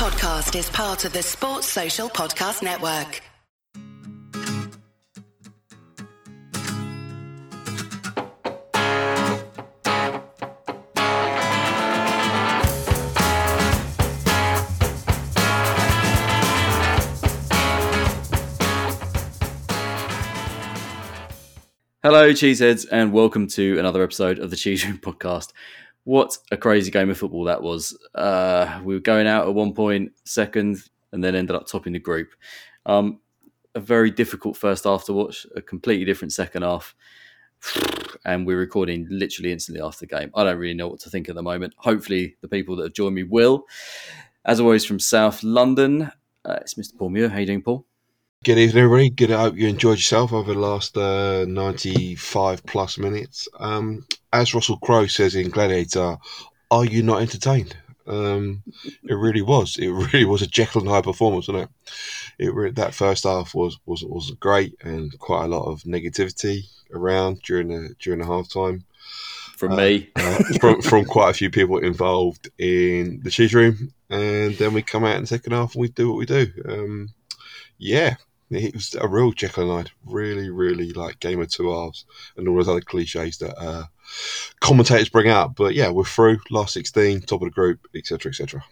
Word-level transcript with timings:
podcast 0.00 0.58
is 0.58 0.70
part 0.70 1.04
of 1.04 1.12
the 1.12 1.22
Sports 1.22 1.66
Social 1.66 2.08
Podcast 2.08 2.62
Network. 2.62 3.20
Hello, 22.02 22.32
Cheeseheads, 22.32 22.86
and 22.90 23.12
welcome 23.12 23.46
to 23.48 23.78
another 23.78 24.02
episode 24.02 24.38
of 24.38 24.48
the 24.48 24.56
Cheese 24.56 24.86
Room 24.86 24.96
Podcast. 24.96 25.52
What 26.04 26.36
a 26.50 26.56
crazy 26.56 26.90
game 26.90 27.10
of 27.10 27.18
football 27.18 27.44
that 27.44 27.62
was. 27.62 27.96
Uh, 28.14 28.80
we 28.82 28.94
were 28.94 29.00
going 29.00 29.26
out 29.26 29.46
at 29.46 29.54
one 29.54 29.74
point, 29.74 30.12
second, 30.24 30.78
and 31.12 31.22
then 31.22 31.34
ended 31.34 31.54
up 31.54 31.66
topping 31.66 31.92
the 31.92 31.98
group. 31.98 32.28
Um, 32.86 33.20
a 33.74 33.80
very 33.80 34.10
difficult 34.10 34.56
first 34.56 34.84
half 34.84 35.04
to 35.04 35.12
watch, 35.12 35.46
a 35.54 35.62
completely 35.62 36.04
different 36.04 36.32
second 36.32 36.62
half. 36.62 36.94
And 38.22 38.46
we're 38.46 38.58
recording 38.58 39.06
literally 39.08 39.50
instantly 39.50 39.80
after 39.82 40.00
the 40.00 40.06
game. 40.06 40.30
I 40.34 40.44
don't 40.44 40.58
really 40.58 40.74
know 40.74 40.88
what 40.88 41.00
to 41.00 41.10
think 41.10 41.30
at 41.30 41.34
the 41.34 41.42
moment. 41.42 41.72
Hopefully, 41.78 42.36
the 42.42 42.48
people 42.48 42.76
that 42.76 42.82
have 42.82 42.92
joined 42.92 43.14
me 43.14 43.22
will. 43.22 43.64
As 44.44 44.60
always, 44.60 44.84
from 44.84 44.98
South 44.98 45.42
London, 45.42 46.10
uh, 46.44 46.58
it's 46.60 46.74
Mr. 46.74 46.98
Paul 46.98 47.08
Muir. 47.08 47.30
How 47.30 47.36
are 47.36 47.40
you 47.40 47.46
doing, 47.46 47.62
Paul? 47.62 47.86
Good 48.42 48.56
evening, 48.56 48.84
everybody. 48.84 49.10
Good. 49.10 49.32
I 49.32 49.42
hope 49.42 49.56
you 49.58 49.68
enjoyed 49.68 49.98
yourself 49.98 50.32
over 50.32 50.54
the 50.54 50.58
last 50.58 50.96
uh, 50.96 51.44
95 51.46 52.64
plus 52.64 52.96
minutes. 52.96 53.46
Um, 53.58 54.06
as 54.32 54.54
Russell 54.54 54.78
Crowe 54.78 55.08
says 55.08 55.34
in 55.34 55.50
Gladiator, 55.50 56.16
are 56.70 56.84
you 56.86 57.02
not 57.02 57.20
entertained? 57.20 57.76
Um, 58.06 58.62
it 59.04 59.12
really 59.12 59.42
was. 59.42 59.76
It 59.76 59.88
really 60.12 60.24
was 60.24 60.40
a 60.40 60.46
Jekyll 60.46 60.80
and 60.80 60.88
Hyde 60.88 61.04
performance, 61.04 61.48
wasn't 61.48 61.68
it? 62.38 62.46
It 62.46 62.54
re- 62.54 62.70
that 62.70 62.94
first 62.94 63.24
half 63.24 63.54
was 63.54 63.78
was 63.84 64.02
was 64.04 64.30
great 64.40 64.74
and 64.80 65.12
quite 65.18 65.44
a 65.44 65.48
lot 65.48 65.70
of 65.70 65.82
negativity 65.82 66.62
around 66.94 67.42
during 67.42 67.68
the 67.68 67.94
during 67.98 68.20
the 68.20 68.26
half 68.26 68.48
time 68.48 68.86
From 69.58 69.76
me. 69.76 70.08
uh, 70.16 70.42
from 70.58 70.80
from 70.80 71.04
quite 71.04 71.28
a 71.28 71.34
few 71.34 71.50
people 71.50 71.76
involved 71.76 72.48
in 72.56 73.20
the 73.22 73.30
cheese 73.30 73.52
room, 73.52 73.92
and 74.08 74.54
then 74.54 74.72
we 74.72 74.80
come 74.80 75.04
out 75.04 75.16
in 75.16 75.24
the 75.24 75.26
second 75.26 75.52
half 75.52 75.74
and 75.74 75.82
we 75.82 75.88
do 75.88 76.08
what 76.08 76.16
we 76.16 76.24
do. 76.24 76.50
Um, 76.66 77.08
yeah, 77.76 78.16
it 78.50 78.74
was 78.74 78.94
a 79.00 79.06
real 79.06 79.32
Jekyll 79.32 79.70
and 79.76 79.86
Hyde. 79.86 79.92
Really, 80.04 80.50
really 80.50 80.92
like 80.92 81.20
game 81.20 81.40
of 81.40 81.50
two 81.50 81.70
halves 81.70 82.04
and 82.36 82.48
all 82.48 82.56
those 82.56 82.68
other 82.68 82.80
cliches 82.80 83.38
that 83.38 83.56
uh, 83.58 83.84
commentators 84.60 85.08
bring 85.08 85.28
out. 85.28 85.54
But 85.54 85.74
yeah, 85.74 85.90
we're 85.90 86.04
through 86.04 86.38
last 86.50 86.74
sixteen, 86.74 87.20
top 87.20 87.42
of 87.42 87.46
the 87.46 87.50
group, 87.50 87.80
etc., 87.94 88.30
etc. 88.30 88.64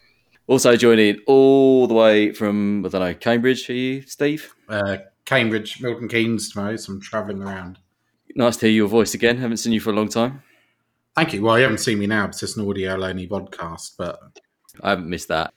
Also 0.47 0.75
joining 0.75 1.19
all 1.27 1.85
the 1.85 1.93
way 1.93 2.33
from, 2.33 2.83
I 2.83 2.89
don't 2.89 3.01
know, 3.01 3.13
Cambridge, 3.13 3.69
are 3.69 3.73
you, 3.73 4.01
Steve? 4.01 4.51
uh, 4.67 4.97
Cambridge, 5.25 5.79
Milton 5.79 6.07
Keynes 6.07 6.51
tomorrow, 6.51 6.75
so 6.75 6.93
I'm 6.93 6.99
travelling 6.99 7.43
around. 7.43 7.77
Nice 8.35 8.57
to 8.57 8.65
hear 8.65 8.73
your 8.73 8.87
voice 8.87 9.13
again. 9.13 9.37
Haven't 9.37 9.57
seen 9.57 9.73
you 9.73 9.79
for 9.79 9.91
a 9.91 9.93
long 9.93 10.09
time. 10.09 10.41
Thank 11.15 11.33
you. 11.33 11.43
Well, 11.43 11.57
you 11.57 11.63
haven't 11.63 11.79
seen 11.79 11.99
me 11.99 12.07
now 12.07 12.25
because 12.25 12.41
it's 12.41 12.57
an 12.57 12.67
audio 12.67 12.93
only 13.03 13.27
podcast, 13.27 13.91
but 13.95 14.19
I 14.81 14.89
haven't 14.89 15.09
missed 15.09 15.27
that. 15.27 15.53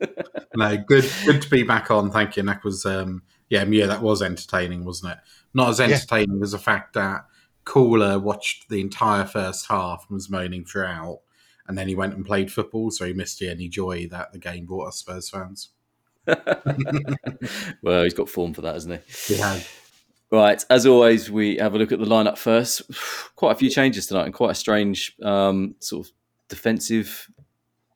no, 0.54 0.76
good 0.76 1.10
good 1.24 1.42
to 1.42 1.50
be 1.50 1.64
back 1.64 1.90
on. 1.90 2.12
Thank 2.12 2.36
you. 2.36 2.40
And 2.40 2.48
that 2.48 2.62
was, 2.62 2.86
um, 2.86 3.22
yeah, 3.48 3.64
yeah, 3.64 3.86
that 3.86 4.02
was 4.02 4.22
entertaining, 4.22 4.84
wasn't 4.84 5.12
it? 5.12 5.18
Not 5.54 5.70
as 5.70 5.80
entertaining 5.80 6.42
as 6.42 6.52
the 6.52 6.58
fact 6.58 6.94
that 6.94 7.26
Cooler 7.64 8.18
watched 8.18 8.68
the 8.68 8.80
entire 8.80 9.24
first 9.24 9.66
half 9.66 10.06
and 10.08 10.14
was 10.14 10.30
moaning 10.30 10.64
throughout, 10.64 11.20
and 11.66 11.76
then 11.76 11.88
he 11.88 11.94
went 11.94 12.14
and 12.14 12.24
played 12.24 12.52
football, 12.52 12.90
so 12.90 13.04
he 13.04 13.12
missed 13.12 13.38
the 13.38 13.48
any 13.48 13.68
joy 13.68 14.06
that 14.08 14.32
the 14.32 14.38
game 14.38 14.66
brought 14.66 14.88
us 14.88 14.96
Spurs 14.98 15.28
fans. 15.28 15.70
well, 17.82 18.02
he's 18.04 18.14
got 18.14 18.28
form 18.28 18.54
for 18.54 18.62
that, 18.62 18.74
hasn't 18.74 19.00
he? 19.06 19.34
He 19.34 19.40
had. 19.40 19.64
Right, 20.30 20.64
as 20.70 20.86
always, 20.86 21.30
we 21.30 21.56
have 21.56 21.74
a 21.74 21.78
look 21.78 21.92
at 21.92 22.00
the 22.00 22.04
lineup 22.04 22.36
first. 22.36 22.82
Quite 23.36 23.52
a 23.52 23.58
few 23.58 23.70
changes 23.70 24.06
tonight, 24.06 24.24
and 24.24 24.34
quite 24.34 24.50
a 24.50 24.54
strange 24.54 25.14
um, 25.22 25.76
sort 25.78 26.06
of 26.06 26.12
defensive 26.48 27.30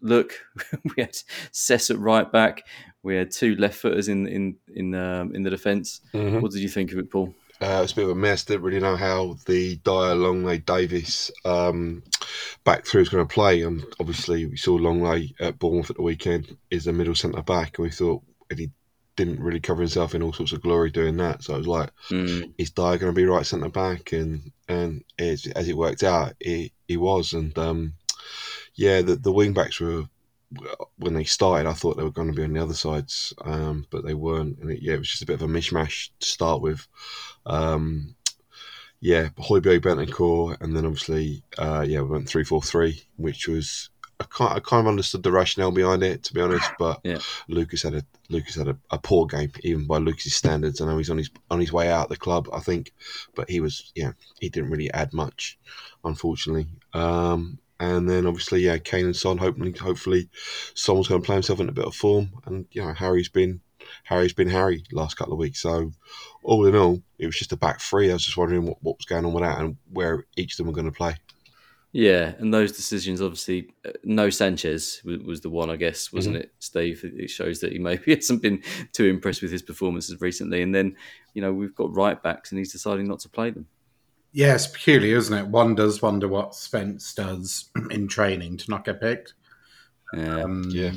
look. 0.00 0.34
we 0.84 1.02
had 1.02 1.16
Cess 1.50 1.90
at 1.90 1.98
right 1.98 2.30
back. 2.30 2.66
We 3.02 3.16
had 3.16 3.30
two 3.30 3.56
left 3.56 3.76
footers 3.76 4.08
in 4.08 4.26
in 4.26 4.56
in 4.74 4.94
um, 4.94 5.34
in 5.34 5.42
the 5.42 5.50
defence. 5.50 6.00
Mhm. 6.14 6.40
What 6.42 6.52
did 6.52 6.60
you 6.60 6.68
think 6.68 6.92
of 6.92 6.98
it, 6.98 7.10
Paul? 7.10 7.34
Uh, 7.62 7.80
it's 7.82 7.92
a 7.92 7.96
bit 7.96 8.04
of 8.04 8.10
a 8.10 8.14
mess. 8.14 8.44
Didn't 8.44 8.62
really 8.62 8.80
know 8.80 8.96
how 8.96 9.36
the 9.46 9.76
Dier 9.76 10.14
Lenglet 10.14 10.64
Davies 10.64 11.30
um, 11.44 12.02
back 12.64 12.86
through 12.86 13.02
is 13.02 13.10
going 13.10 13.26
to 13.26 13.34
play. 13.34 13.60
And 13.62 13.84
obviously, 14.00 14.46
we 14.46 14.56
saw 14.56 14.78
Lenglet 14.78 15.34
at 15.40 15.58
Bournemouth 15.58 15.90
at 15.90 15.96
the 15.96 16.02
weekend 16.02 16.56
is 16.70 16.86
a 16.86 16.92
middle 16.92 17.14
centre 17.14 17.42
back, 17.42 17.76
and 17.78 17.84
we 17.84 17.90
thought 17.90 18.22
and 18.48 18.58
he 18.58 18.70
didn't 19.16 19.40
really 19.40 19.60
cover 19.60 19.82
himself 19.82 20.14
in 20.14 20.22
all 20.22 20.32
sorts 20.32 20.52
of 20.52 20.62
glory 20.62 20.90
doing 20.90 21.18
that. 21.18 21.42
So 21.44 21.54
it 21.54 21.58
was 21.58 21.66
like, 21.66 21.90
Mm, 22.08 22.52
is 22.56 22.70
Dier 22.70 22.96
going 22.96 23.12
to 23.12 23.20
be 23.20 23.26
right 23.26 23.44
centre 23.44 23.68
back? 23.68 24.12
And 24.12 24.52
and 24.68 25.04
as 25.18 25.44
it 25.46 25.76
worked 25.76 26.02
out, 26.02 26.34
he, 26.40 26.72
he 26.88 26.96
was. 26.96 27.34
And 27.34 27.56
um, 27.58 27.92
yeah, 28.74 29.02
the 29.02 29.16
the 29.16 29.32
wing 29.32 29.52
backs 29.52 29.80
were 29.80 30.04
when 30.96 31.14
they 31.14 31.24
started. 31.24 31.68
I 31.68 31.72
thought 31.72 31.96
they 31.96 32.02
were 32.02 32.10
going 32.10 32.28
to 32.28 32.36
be 32.36 32.44
on 32.44 32.52
the 32.52 32.62
other 32.62 32.74
sides, 32.74 33.32
um, 33.44 33.86
but 33.90 34.04
they 34.04 34.14
weren't. 34.14 34.58
And 34.58 34.70
it, 34.70 34.82
yeah, 34.82 34.94
it 34.94 34.98
was 34.98 35.08
just 35.08 35.22
a 35.22 35.26
bit 35.26 35.34
of 35.34 35.42
a 35.42 35.46
mishmash 35.46 36.10
to 36.18 36.26
start 36.26 36.60
with. 36.62 36.86
Um, 37.46 38.14
yeah, 39.00 39.28
Højbjerg, 39.38 39.80
Bentancur, 39.80 40.02
and 40.02 40.12
core, 40.12 40.56
and 40.60 40.76
then 40.76 40.84
obviously, 40.84 41.42
uh, 41.58 41.84
yeah, 41.86 42.02
we 42.02 42.08
went 42.08 42.28
three 42.28 42.44
four 42.44 42.62
three, 42.62 43.02
which 43.16 43.48
was. 43.48 43.90
I 44.18 44.24
kind, 44.28 44.52
I 44.52 44.60
kind 44.60 44.82
of 44.82 44.88
understood 44.88 45.22
the 45.22 45.32
rationale 45.32 45.70
behind 45.70 46.02
it, 46.02 46.24
to 46.24 46.34
be 46.34 46.42
honest. 46.42 46.70
But 46.78 47.00
Yeah. 47.04 47.20
Lucas 47.48 47.82
had 47.82 47.94
a 47.94 48.02
Lucas 48.28 48.54
had 48.54 48.68
a, 48.68 48.76
a 48.90 48.98
poor 48.98 49.24
game, 49.24 49.50
even 49.62 49.86
by 49.86 49.96
Lucas's 49.96 50.34
standards. 50.34 50.82
I 50.82 50.84
know 50.84 50.98
he's 50.98 51.08
on 51.08 51.16
his 51.16 51.30
on 51.50 51.58
his 51.58 51.72
way 51.72 51.90
out 51.90 52.04
of 52.04 52.08
the 52.10 52.18
club, 52.18 52.46
I 52.52 52.60
think, 52.60 52.92
but 53.34 53.48
he 53.48 53.60
was 53.60 53.92
yeah, 53.94 54.12
he 54.38 54.50
didn't 54.50 54.68
really 54.68 54.92
add 54.92 55.14
much, 55.14 55.58
unfortunately. 56.04 56.66
Um, 56.92 57.58
and 57.80 58.08
then 58.08 58.26
obviously, 58.26 58.60
yeah, 58.60 58.78
Kane 58.78 59.06
and 59.06 59.16
Son. 59.16 59.38
Hopefully, 59.38 59.72
hopefully, 59.72 60.28
someone's 60.74 61.08
going 61.08 61.20
to 61.22 61.26
play 61.26 61.34
himself 61.36 61.58
in 61.60 61.68
a 61.68 61.72
bit 61.72 61.86
of 61.86 61.94
form. 61.94 62.30
And 62.46 62.66
you 62.70 62.82
know, 62.82 62.92
Harry's 62.92 63.28
been 63.28 63.60
Harry's 64.04 64.32
been 64.34 64.48
Harry 64.48 64.84
last 64.92 65.16
couple 65.16 65.32
of 65.32 65.38
weeks. 65.38 65.60
So 65.62 65.90
all 66.44 66.66
in 66.66 66.76
all, 66.76 67.02
it 67.18 67.26
was 67.26 67.36
just 67.36 67.52
a 67.52 67.56
back 67.56 67.80
three. 67.80 68.10
I 68.10 68.12
was 68.12 68.24
just 68.24 68.36
wondering 68.36 68.66
what, 68.66 68.76
what 68.82 68.98
was 68.98 69.06
going 69.06 69.24
on 69.24 69.32
with 69.32 69.42
that 69.44 69.58
and 69.58 69.76
where 69.92 70.26
each 70.36 70.52
of 70.52 70.56
them 70.58 70.66
were 70.68 70.72
going 70.72 70.86
to 70.86 70.92
play. 70.96 71.16
yeah, 71.92 72.34
and 72.38 72.54
those 72.54 72.70
decisions, 72.70 73.20
obviously, 73.20 73.68
uh, 73.84 73.90
no 74.04 74.30
Sanchez 74.30 75.02
was, 75.04 75.40
the 75.40 75.50
one, 75.50 75.70
I 75.70 75.76
guess, 75.76 76.12
wasn't 76.12 76.36
Mm-hmm. 76.36 76.42
it, 76.42 76.52
Steve? 76.60 77.00
It 77.04 77.30
shows 77.30 77.60
that 77.60 77.72
he 77.72 77.78
maybe 77.78 78.14
hasn't 78.14 78.42
been 78.42 78.62
too 78.92 79.06
impressed 79.06 79.42
with 79.42 79.50
his 79.50 79.62
performances 79.62 80.20
recently. 80.20 80.62
And 80.62 80.72
then, 80.72 80.96
you 81.34 81.42
know, 81.42 81.52
we've 81.52 81.74
got 81.74 81.94
right 81.94 82.22
backs, 82.22 82.52
and 82.52 82.58
he's 82.58 82.72
deciding 82.72 83.08
not 83.08 83.20
to 83.20 83.28
play 83.28 83.50
them. 83.50 83.66
Yeah, 84.32 84.54
it's 84.54 84.66
peculiar, 84.66 85.16
isn't 85.16 85.36
it? 85.36 85.46
One 85.48 85.74
does 85.74 86.02
wonder 86.02 86.28
what 86.28 86.54
Spence 86.54 87.14
does 87.14 87.70
in 87.90 88.08
training 88.08 88.58
to 88.58 88.70
not 88.70 88.84
get 88.84 89.00
picked. 89.00 89.34
Yeah. 90.14 90.42
Um, 90.42 90.64
Yeah. 90.70 90.92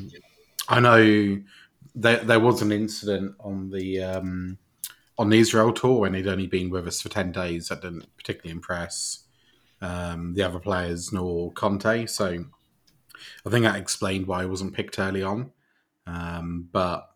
I 0.69 0.79
know 0.79 1.41
there 1.95 2.19
there 2.19 2.39
was 2.39 2.61
an 2.61 2.72
incident 2.72 3.35
on 3.39 3.69
the 3.69 4.01
um, 4.01 4.57
on 5.17 5.29
the 5.29 5.39
Israel 5.39 5.73
tour 5.73 5.99
when 5.99 6.13
he'd 6.13 6.27
only 6.27 6.47
been 6.47 6.69
with 6.69 6.88
us 6.88 7.01
for 7.01 7.09
ten 7.09 7.31
days 7.31 7.67
that 7.67 7.81
didn't 7.81 8.07
particularly 8.16 8.51
impress 8.51 9.23
um, 9.81 10.33
the 10.33 10.43
other 10.43 10.59
players 10.59 11.11
nor 11.11 11.51
Conte. 11.51 12.05
So 12.05 12.45
I 13.45 13.49
think 13.49 13.66
that 13.66 13.75
explained 13.75 14.27
why 14.27 14.43
he 14.43 14.49
wasn't 14.49 14.73
picked 14.73 14.99
early 14.99 15.23
on. 15.23 15.51
Um, 16.07 16.69
but 16.72 17.12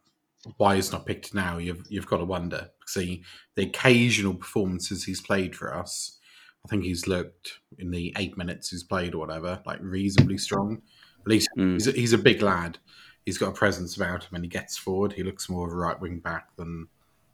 why 0.58 0.76
he's 0.76 0.92
not 0.92 1.06
picked 1.06 1.34
now, 1.34 1.58
you've 1.58 1.84
you've 1.90 2.08
got 2.08 2.18
to 2.18 2.26
wonder. 2.26 2.70
See 2.86 3.24
the 3.56 3.64
occasional 3.64 4.34
performances 4.34 5.04
he's 5.04 5.22
played 5.22 5.56
for 5.56 5.76
us. 5.76 6.20
I 6.66 6.70
think 6.70 6.84
he's 6.84 7.08
looked 7.08 7.60
in 7.80 7.92
the 7.92 8.14
eight 8.18 8.38
minutes 8.38 8.70
he's 8.70 8.84
played 8.84 9.14
or 9.14 9.20
whatever, 9.20 9.62
like 9.66 9.80
reasonably 9.82 10.38
strong. 10.38 10.82
At 11.22 11.28
least 11.28 11.50
Mm. 11.58 11.74
he's 11.74 11.88
a, 11.88 11.92
he's 11.92 12.14
a 12.14 12.18
big 12.18 12.42
lad. 12.42 12.78
He's 13.26 13.38
got 13.38 13.50
a 13.50 13.54
presence 13.54 13.96
about 13.98 14.24
him, 14.24 14.36
and 14.36 14.44
he 14.46 14.50
gets 14.50 14.78
forward. 14.78 15.12
He 15.14 15.24
looks 15.24 15.50
more 15.50 15.68
of 15.68 15.74
a 15.74 15.76
right 15.76 16.00
wing 16.00 16.20
back 16.20 16.56
than 16.56 16.88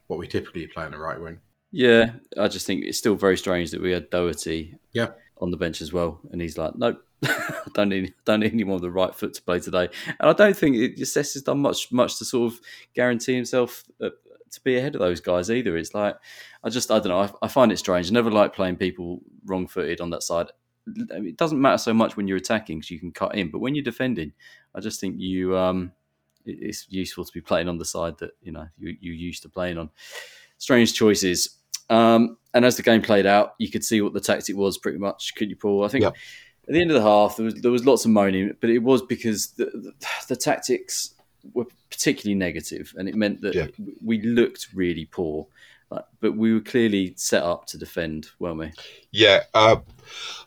what 0.08 0.18
we 0.20 0.28
typically 0.28 0.66
play 0.68 0.86
in 0.88 0.94
a 0.94 1.00
right 1.00 1.20
wing. 1.22 1.40
Yeah, 1.72 2.14
I 2.38 2.48
just 2.48 2.66
think 2.68 2.84
it's 2.84 2.98
still 2.98 3.16
very 3.16 3.38
strange 3.38 3.72
that 3.72 3.82
we 3.82 3.92
had 3.92 4.10
Doherty 4.10 4.76
Yeah. 4.94 5.12
on 5.40 5.52
the 5.52 5.58
bench 5.58 5.82
as 5.82 5.94
well, 5.94 6.20
and 6.32 6.42
he's 6.42 6.58
like, 6.58 6.76
nope, 6.76 7.04
don't 7.74 7.90
need 7.90 8.14
don't 8.26 8.42
need 8.42 8.54
anyone 8.54 8.74
with 8.76 8.84
the 8.84 8.92
right 8.92 9.14
foot 9.14 9.34
to 9.36 9.42
play 9.42 9.60
today. 9.60 9.90
And 10.20 10.30
I 10.30 10.34
don't 10.34 10.56
think 10.56 10.76
it, 10.76 11.06
Cess 11.06 11.34
has 11.34 11.44
done 11.44 11.60
much 11.60 11.92
much 11.92 12.18
to 12.20 12.26
sort 12.26 12.52
of 12.54 12.60
guarantee 12.94 13.36
himself 13.36 13.84
uh, 14.02 14.10
to 14.52 14.62
be 14.62 14.78
ahead 14.78 14.96
of 14.96 15.00
those 15.00 15.20
guys 15.22 15.50
either. 15.50 15.78
It's 15.78 15.94
like 15.94 16.16
I 16.64 16.70
just 16.70 16.92
I 16.92 16.96
don't 17.00 17.10
know. 17.10 17.20
I, 17.20 17.32
I 17.44 17.48
find 17.48 17.72
it 17.72 17.78
strange. 17.80 18.10
I 18.10 18.14
never 18.14 18.32
like 18.32 18.54
playing 18.54 18.76
people 18.78 19.22
wrong 19.46 19.68
footed 19.68 20.02
on 20.02 20.10
that 20.12 20.24
side. 20.24 20.48
It 20.86 21.38
doesn't 21.38 21.62
matter 21.62 21.78
so 21.78 21.94
much 21.94 22.18
when 22.18 22.28
you're 22.28 22.38
attacking 22.38 22.80
because 22.80 22.92
you 22.92 23.00
can 23.00 23.12
cut 23.12 23.36
in, 23.36 23.50
but 23.50 23.60
when 23.60 23.74
you're 23.74 23.84
defending, 23.86 24.34
I 24.76 24.82
just 24.82 25.00
think 25.00 25.16
you 25.18 25.58
um, 25.58 25.94
it- 26.46 26.58
it's 26.62 26.88
useful 26.90 27.24
to 27.24 27.32
be 27.32 27.40
playing 27.42 27.70
on 27.70 27.78
the 27.78 27.86
side 27.86 28.18
that 28.20 28.32
you 28.42 28.52
know 28.52 28.68
you 28.78 28.98
you 29.00 29.14
used 29.14 29.44
to 29.44 29.50
playing 29.50 29.78
on. 29.78 29.90
Strange 30.58 30.94
choices. 30.94 31.58
Um, 31.90 32.38
and 32.54 32.64
as 32.66 32.78
the 32.78 32.84
game 32.84 33.02
played 33.02 33.26
out, 33.26 33.56
you 33.60 33.70
could 33.70 33.84
see 33.84 34.02
what 34.02 34.14
the 34.14 34.20
tactic 34.20 34.56
was 34.56 34.78
pretty 34.78 34.98
much. 34.98 35.36
Could 35.36 35.50
you, 35.50 35.56
Paul? 35.56 35.84
I 35.84 35.90
think 35.90 36.04
Yep. 36.04 36.16
At 36.68 36.74
the 36.74 36.82
end 36.82 36.92
of 36.92 36.96
the 36.96 37.02
half, 37.02 37.36
there 37.38 37.46
was 37.46 37.56
there 37.56 37.72
was 37.72 37.86
lots 37.86 38.06
of 38.06 38.12
moaning, 38.12 38.56
but 38.62 38.70
it 38.70 38.80
was 38.80 39.02
because 39.02 39.48
the, 39.52 39.66
the, 39.66 39.94
the 40.30 40.36
tactics 40.36 41.14
were 41.54 41.66
particularly 41.90 42.36
negative, 42.36 42.94
and 42.98 43.08
it 43.10 43.16
meant 43.16 43.42
that 43.42 43.54
Yeah. 43.56 43.68
we 44.04 44.22
looked 44.22 44.70
really 44.74 45.06
poor. 45.06 45.48
But 46.22 46.36
we 46.36 46.52
were 46.52 46.60
clearly 46.60 47.14
set 47.18 47.44
up 47.44 47.68
to 47.68 47.78
defend, 47.78 48.30
weren't 48.40 48.58
we? 48.58 48.72
Yeah, 49.12 49.42
uh, 49.54 49.76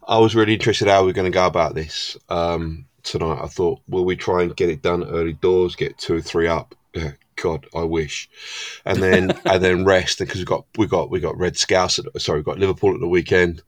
I 0.09 0.19
was 0.19 0.35
really 0.35 0.55
interested 0.55 0.89
how 0.89 1.05
we 1.05 1.11
are 1.11 1.15
going 1.15 1.31
to 1.31 1.35
go 1.37 1.47
about 1.47 1.77
this 1.77 2.17
um, 2.29 2.85
tonight. 3.05 3.39
I 3.41 3.47
thought, 3.47 3.81
will 3.87 4.05
we 4.05 4.17
try 4.17 4.43
and 4.43 4.57
get 4.57 4.71
it 4.71 4.83
done 4.83 5.05
early 5.05 5.35
doors, 5.35 5.77
get 5.77 5.99
two 5.99 6.17
or 6.17 6.21
three 6.21 6.49
up? 6.49 6.75
God, 7.37 7.67
I 7.77 7.83
wish, 7.85 8.29
and 8.87 9.01
then 9.01 9.39
and 9.45 9.63
then 9.63 9.85
rest 9.85 10.19
because 10.19 10.39
we 10.41 10.45
got 10.45 10.65
we 10.79 10.87
got 10.89 11.11
we 11.11 11.21
got 11.21 11.39
Red 11.39 11.57
Scouts. 11.57 12.01
At, 12.01 12.21
sorry, 12.21 12.41
we 12.41 12.45
got 12.45 12.59
Liverpool 12.59 12.95
at 12.95 13.01
the 13.01 13.07
weekend. 13.07 13.63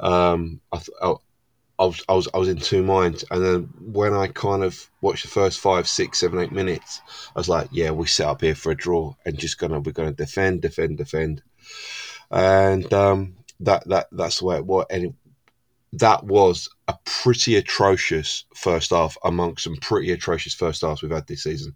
Um, 0.00 0.60
I, 0.72 0.78
th- 0.78 1.16
I, 1.78 1.84
was 1.84 2.02
I 2.08 2.14
was 2.14 2.28
I 2.34 2.38
was 2.38 2.48
in 2.48 2.56
two 2.58 2.82
minds, 2.82 3.24
and 3.30 3.44
then 3.44 3.68
when 3.80 4.14
I 4.14 4.28
kind 4.28 4.64
of 4.64 4.90
watched 5.02 5.24
the 5.24 5.28
first 5.30 5.60
five, 5.60 5.86
six, 5.86 6.20
seven, 6.20 6.38
eight 6.40 6.52
minutes, 6.52 7.02
I 7.34 7.38
was 7.40 7.48
like, 7.48 7.68
yeah, 7.70 7.90
we 7.90 8.06
set 8.06 8.28
up 8.28 8.40
here 8.40 8.54
for 8.54 8.72
a 8.72 8.76
draw 8.76 9.14
and 9.26 9.38
just 9.38 9.58
gonna 9.58 9.80
we're 9.80 9.92
gonna 9.92 10.12
defend, 10.12 10.62
defend, 10.62 10.98
defend, 10.98 11.42
and 12.30 12.90
um, 12.92 13.36
that 13.60 13.86
that 13.88 14.06
that's 14.12 14.38
the 14.38 14.46
way 14.46 14.56
it 14.56 14.66
was. 14.66 14.86
And 14.90 15.04
it, 15.04 15.14
that 15.92 16.24
was 16.24 16.68
a 16.88 16.94
pretty 17.04 17.56
atrocious 17.56 18.44
first 18.54 18.90
half 18.90 19.16
amongst 19.24 19.64
some 19.64 19.76
pretty 19.76 20.12
atrocious 20.12 20.54
first 20.54 20.82
halves 20.82 21.02
we've 21.02 21.12
had 21.12 21.26
this 21.26 21.44
season. 21.44 21.74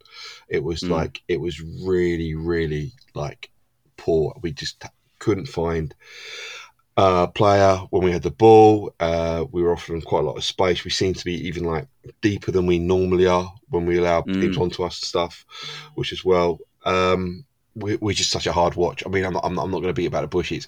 It 0.49 0.63
was 0.63 0.83
Mm. 0.83 0.91
like 0.91 1.23
it 1.29 1.41
was 1.41 1.61
really, 1.61 2.35
really 2.35 2.93
like 3.15 3.51
poor. 3.97 4.35
We 4.43 4.53
just 4.53 4.85
couldn't 5.19 5.47
find 5.49 5.95
a 6.97 7.29
player 7.29 7.77
when 7.91 8.03
we 8.05 8.13
had 8.13 8.23
the 8.23 8.31
ball. 8.31 8.93
Uh, 9.01 9.45
we 9.51 9.63
were 9.63 9.73
offering 9.73 10.03
quite 10.03 10.21
a 10.25 10.27
lot 10.27 10.37
of 10.37 10.45
space. 10.45 10.85
We 10.85 10.91
seemed 10.91 11.17
to 11.17 11.25
be 11.25 11.47
even 11.47 11.65
like 11.65 11.87
deeper 12.21 12.51
than 12.51 12.67
we 12.67 12.79
normally 12.79 13.27
are 13.27 13.53
when 13.69 13.87
we 13.87 13.99
allow 13.99 14.23
Mm. 14.23 14.41
teams 14.41 14.57
onto 14.57 14.83
us 14.83 15.01
and 15.01 15.07
stuff, 15.07 15.45
which 15.95 16.13
as 16.13 16.25
well. 16.25 16.59
Um, 16.85 17.45
we, 17.77 17.97
we're 17.97 18.15
just 18.15 18.31
such 18.33 18.47
a 18.47 18.53
hard 18.53 18.75
watch. 18.75 19.03
I 19.07 19.09
mean, 19.09 19.25
I'm 19.25 19.33
not, 19.33 19.45
I'm 19.45 19.59
I'm 19.59 19.71
not 19.71 19.81
going 19.81 19.95
to 19.95 20.01
beat 20.01 20.07
about 20.07 20.23
the 20.23 20.27
bushes. 20.29 20.67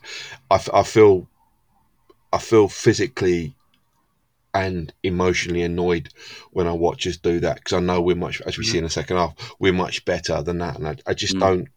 I, 0.50 0.54
f- 0.54 0.72
I 0.72 0.82
feel, 0.84 1.26
I 2.32 2.38
feel 2.38 2.68
physically 2.68 3.54
and 4.54 4.92
emotionally 5.02 5.62
annoyed 5.62 6.10
when 6.52 6.66
I 6.66 6.72
watch 6.72 7.06
us 7.06 7.16
do 7.16 7.40
that 7.40 7.56
because 7.56 7.72
I 7.72 7.80
know 7.80 8.00
we're 8.00 8.14
much, 8.16 8.40
as 8.42 8.56
we 8.58 8.64
see 8.64 8.78
in 8.78 8.84
the 8.84 8.90
second 8.90 9.16
half, 9.16 9.34
we're 9.58 9.72
much 9.72 10.04
better 10.04 10.42
than 10.42 10.58
that, 10.58 10.76
and 10.78 10.86
I, 10.88 10.96
I 11.06 11.14
just 11.14 11.36
Mm. 11.36 11.40
don't. 11.40 11.68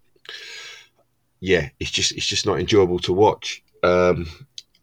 Yeah, 1.40 1.70
it's 1.80 1.92
just 1.92 2.12
it's 2.14 2.26
just 2.26 2.46
not 2.46 2.60
enjoyable 2.60 3.00
to 3.00 3.14
watch. 3.14 3.64
Um, 3.86 4.28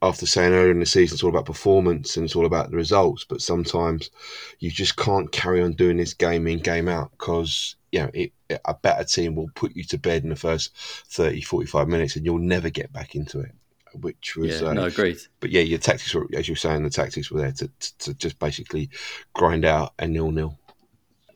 after 0.03 0.27
saying 0.27 0.53
earlier 0.53 0.73
in 0.73 0.81
the 0.81 0.87
season, 0.87 1.15
it's 1.15 1.23
all 1.23 1.31
about 1.31 1.47
performance 1.47 2.17
and 2.17 2.25
it's 2.25 2.35
all 2.35 2.45
about 2.45 2.71
the 2.71 2.77
results, 2.77 3.25
but 3.25 3.41
sometimes 3.41 4.11
you 4.59 4.71
just 4.71 4.97
can't 4.97 5.31
carry 5.31 5.63
on 5.63 5.73
doing 5.73 5.97
this 5.97 6.13
game 6.13 6.49
in 6.49 6.59
game 6.59 6.89
out 6.89 7.13
because 7.13 7.77
you 7.93 8.01
know 8.01 8.11
it, 8.13 8.33
a 8.65 8.75
better 8.75 9.05
team 9.05 9.37
will 9.37 9.51
put 9.55 9.77
you 9.77 9.85
to 9.85 9.99
bed 9.99 10.25
in 10.25 10.31
the 10.31 10.37
first 10.37 10.77
30 10.77 11.41
45 11.43 11.89
minutes 11.89 12.17
and 12.17 12.25
you'll 12.25 12.39
never 12.39 12.69
get 12.69 12.93
back 12.93 13.15
into 13.15 13.39
it 13.39 13.53
which 14.01 14.37
was 14.37 14.61
yeah, 14.61 14.69
uh, 14.69 14.73
no, 14.73 14.85
agreed. 14.85 15.19
but 15.41 15.51
yeah, 15.51 15.61
your 15.61 15.79
tactics 15.79 16.15
were, 16.15 16.27
as 16.35 16.49
you 16.49 16.53
were 16.53 16.57
saying, 16.57 16.83
the 16.83 16.91
tactics 16.91 17.31
were 17.31 17.41
there 17.41 17.53
to, 17.53 17.69
to, 17.69 17.99
to 17.99 18.15
just 18.15 18.39
basically 18.39 18.91
grind 19.35 19.65
out 19.65 19.93
a 19.99 20.07
nil 20.07 20.31
nil. 20.31 20.59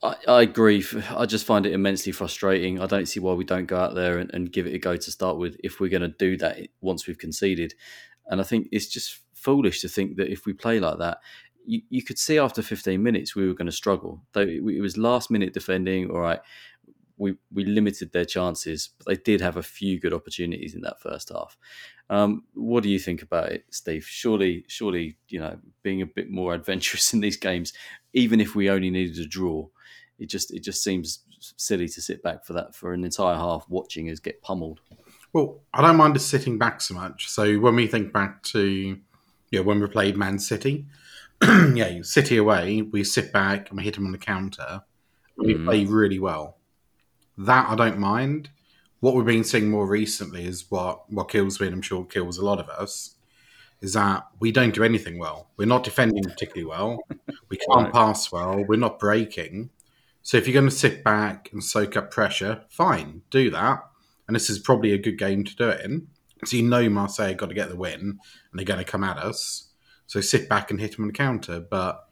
I, 0.02 0.16
I 0.28 0.42
agree. 0.42 0.84
I 1.10 1.26
just 1.26 1.46
find 1.46 1.66
it 1.66 1.72
immensely 1.72 2.12
frustrating. 2.12 2.80
I 2.80 2.86
don't 2.86 3.06
see 3.06 3.20
why 3.20 3.32
we 3.34 3.44
don't 3.44 3.66
go 3.66 3.76
out 3.76 3.94
there 3.94 4.18
and, 4.18 4.32
and 4.32 4.52
give 4.52 4.66
it 4.66 4.74
a 4.74 4.78
go 4.78 4.96
to 4.96 5.10
start 5.10 5.38
with 5.38 5.56
if 5.62 5.80
we're 5.80 5.90
going 5.90 6.02
to 6.02 6.08
do 6.08 6.36
that 6.38 6.58
once 6.80 7.06
we've 7.06 7.18
conceded. 7.18 7.74
And 8.26 8.40
I 8.40 8.44
think 8.44 8.68
it's 8.72 8.86
just 8.86 9.20
foolish 9.34 9.80
to 9.80 9.88
think 9.88 10.16
that 10.16 10.30
if 10.30 10.46
we 10.46 10.52
play 10.52 10.80
like 10.80 10.98
that, 10.98 11.18
you, 11.64 11.82
you 11.88 12.02
could 12.02 12.18
see 12.18 12.38
after 12.38 12.62
15 12.62 13.02
minutes 13.02 13.34
we 13.34 13.46
were 13.46 13.54
going 13.54 13.66
to 13.66 13.72
struggle. 13.72 14.22
Though 14.32 14.42
it, 14.42 14.62
it 14.62 14.80
was 14.80 14.96
last 14.96 15.30
minute 15.30 15.52
defending, 15.52 16.10
all 16.10 16.20
right, 16.20 16.40
we, 17.16 17.36
we 17.52 17.64
limited 17.64 18.12
their 18.12 18.24
chances, 18.24 18.90
but 18.98 19.06
they 19.06 19.16
did 19.22 19.40
have 19.40 19.56
a 19.56 19.62
few 19.62 19.98
good 19.98 20.12
opportunities 20.12 20.74
in 20.74 20.82
that 20.82 21.00
first 21.00 21.30
half. 21.30 21.56
Um, 22.08 22.44
what 22.54 22.82
do 22.82 22.88
you 22.88 22.98
think 22.98 23.22
about 23.22 23.50
it, 23.50 23.64
Steve? 23.70 24.04
Surely, 24.04 24.64
surely, 24.68 25.16
you 25.28 25.40
know, 25.40 25.58
being 25.82 26.02
a 26.02 26.06
bit 26.06 26.30
more 26.30 26.54
adventurous 26.54 27.12
in 27.12 27.20
these 27.20 27.36
games, 27.36 27.72
even 28.12 28.40
if 28.40 28.54
we 28.54 28.70
only 28.70 28.90
needed 28.90 29.18
a 29.18 29.26
draw, 29.26 29.66
it 30.18 30.30
just 30.30 30.52
it 30.52 30.62
just 30.62 30.82
seems 30.82 31.20
silly 31.56 31.88
to 31.88 32.00
sit 32.00 32.22
back 32.22 32.44
for 32.44 32.54
that 32.54 32.74
for 32.74 32.92
an 32.92 33.04
entire 33.04 33.34
half 33.34 33.66
watching 33.68 34.10
us 34.10 34.18
get 34.18 34.40
pummeled. 34.42 34.80
Well, 35.32 35.60
I 35.74 35.82
don't 35.82 35.96
mind 35.96 36.16
us 36.16 36.24
sitting 36.24 36.58
back 36.58 36.80
so 36.80 36.94
much. 36.94 37.28
So 37.28 37.58
when 37.58 37.76
we 37.76 37.86
think 37.86 38.12
back 38.12 38.42
to, 38.44 38.96
yeah, 39.50 39.60
when 39.60 39.80
we 39.80 39.86
played 39.86 40.16
Man 40.16 40.38
City, 40.38 40.86
yeah, 41.74 42.00
City 42.02 42.38
away, 42.38 42.80
we 42.82 43.04
sit 43.04 43.32
back 43.32 43.68
and 43.68 43.76
we 43.76 43.84
hit 43.84 43.94
them 43.96 44.06
on 44.06 44.12
the 44.12 44.18
counter. 44.18 44.82
We 45.36 45.54
Mhm. 45.54 45.64
play 45.66 45.84
really 45.84 46.18
well. 46.18 46.55
That 47.38 47.68
I 47.68 47.74
don't 47.74 47.98
mind. 47.98 48.50
What 49.00 49.14
we've 49.14 49.26
been 49.26 49.44
seeing 49.44 49.70
more 49.70 49.86
recently 49.86 50.46
is 50.46 50.70
what 50.70 51.10
what 51.10 51.28
kills 51.28 51.60
me, 51.60 51.66
and 51.66 51.74
I'm 51.74 51.82
sure 51.82 52.04
kills 52.04 52.38
a 52.38 52.44
lot 52.44 52.58
of 52.58 52.68
us, 52.68 53.16
is 53.80 53.92
that 53.92 54.26
we 54.40 54.52
don't 54.52 54.74
do 54.74 54.82
anything 54.82 55.18
well. 55.18 55.50
We're 55.56 55.66
not 55.66 55.84
defending 55.84 56.24
particularly 56.24 56.64
well. 56.64 56.98
We 57.48 57.58
can't 57.70 57.92
pass 57.92 58.32
well. 58.32 58.64
We're 58.66 58.76
not 58.76 58.98
breaking. 58.98 59.70
So 60.22 60.36
if 60.36 60.46
you're 60.46 60.54
going 60.54 60.68
to 60.68 60.74
sit 60.74 61.04
back 61.04 61.50
and 61.52 61.62
soak 61.62 61.96
up 61.96 62.10
pressure, 62.10 62.64
fine, 62.68 63.22
do 63.30 63.48
that. 63.50 63.84
And 64.26 64.34
this 64.34 64.50
is 64.50 64.58
probably 64.58 64.92
a 64.92 64.98
good 64.98 65.18
game 65.18 65.44
to 65.44 65.54
do 65.54 65.68
it 65.68 65.84
in. 65.84 66.08
So 66.44 66.56
you 66.56 66.64
know 66.64 66.88
Marseille 66.90 67.34
got 67.34 67.48
to 67.48 67.54
get 67.54 67.68
the 67.68 67.76
win, 67.76 68.00
and 68.00 68.18
they're 68.52 68.64
going 68.64 68.84
to 68.84 68.90
come 68.90 69.04
at 69.04 69.18
us. 69.18 69.68
So 70.06 70.20
sit 70.20 70.48
back 70.48 70.70
and 70.70 70.80
hit 70.80 70.96
them 70.96 71.04
on 71.04 71.08
the 71.08 71.12
counter. 71.12 71.60
But 71.60 72.08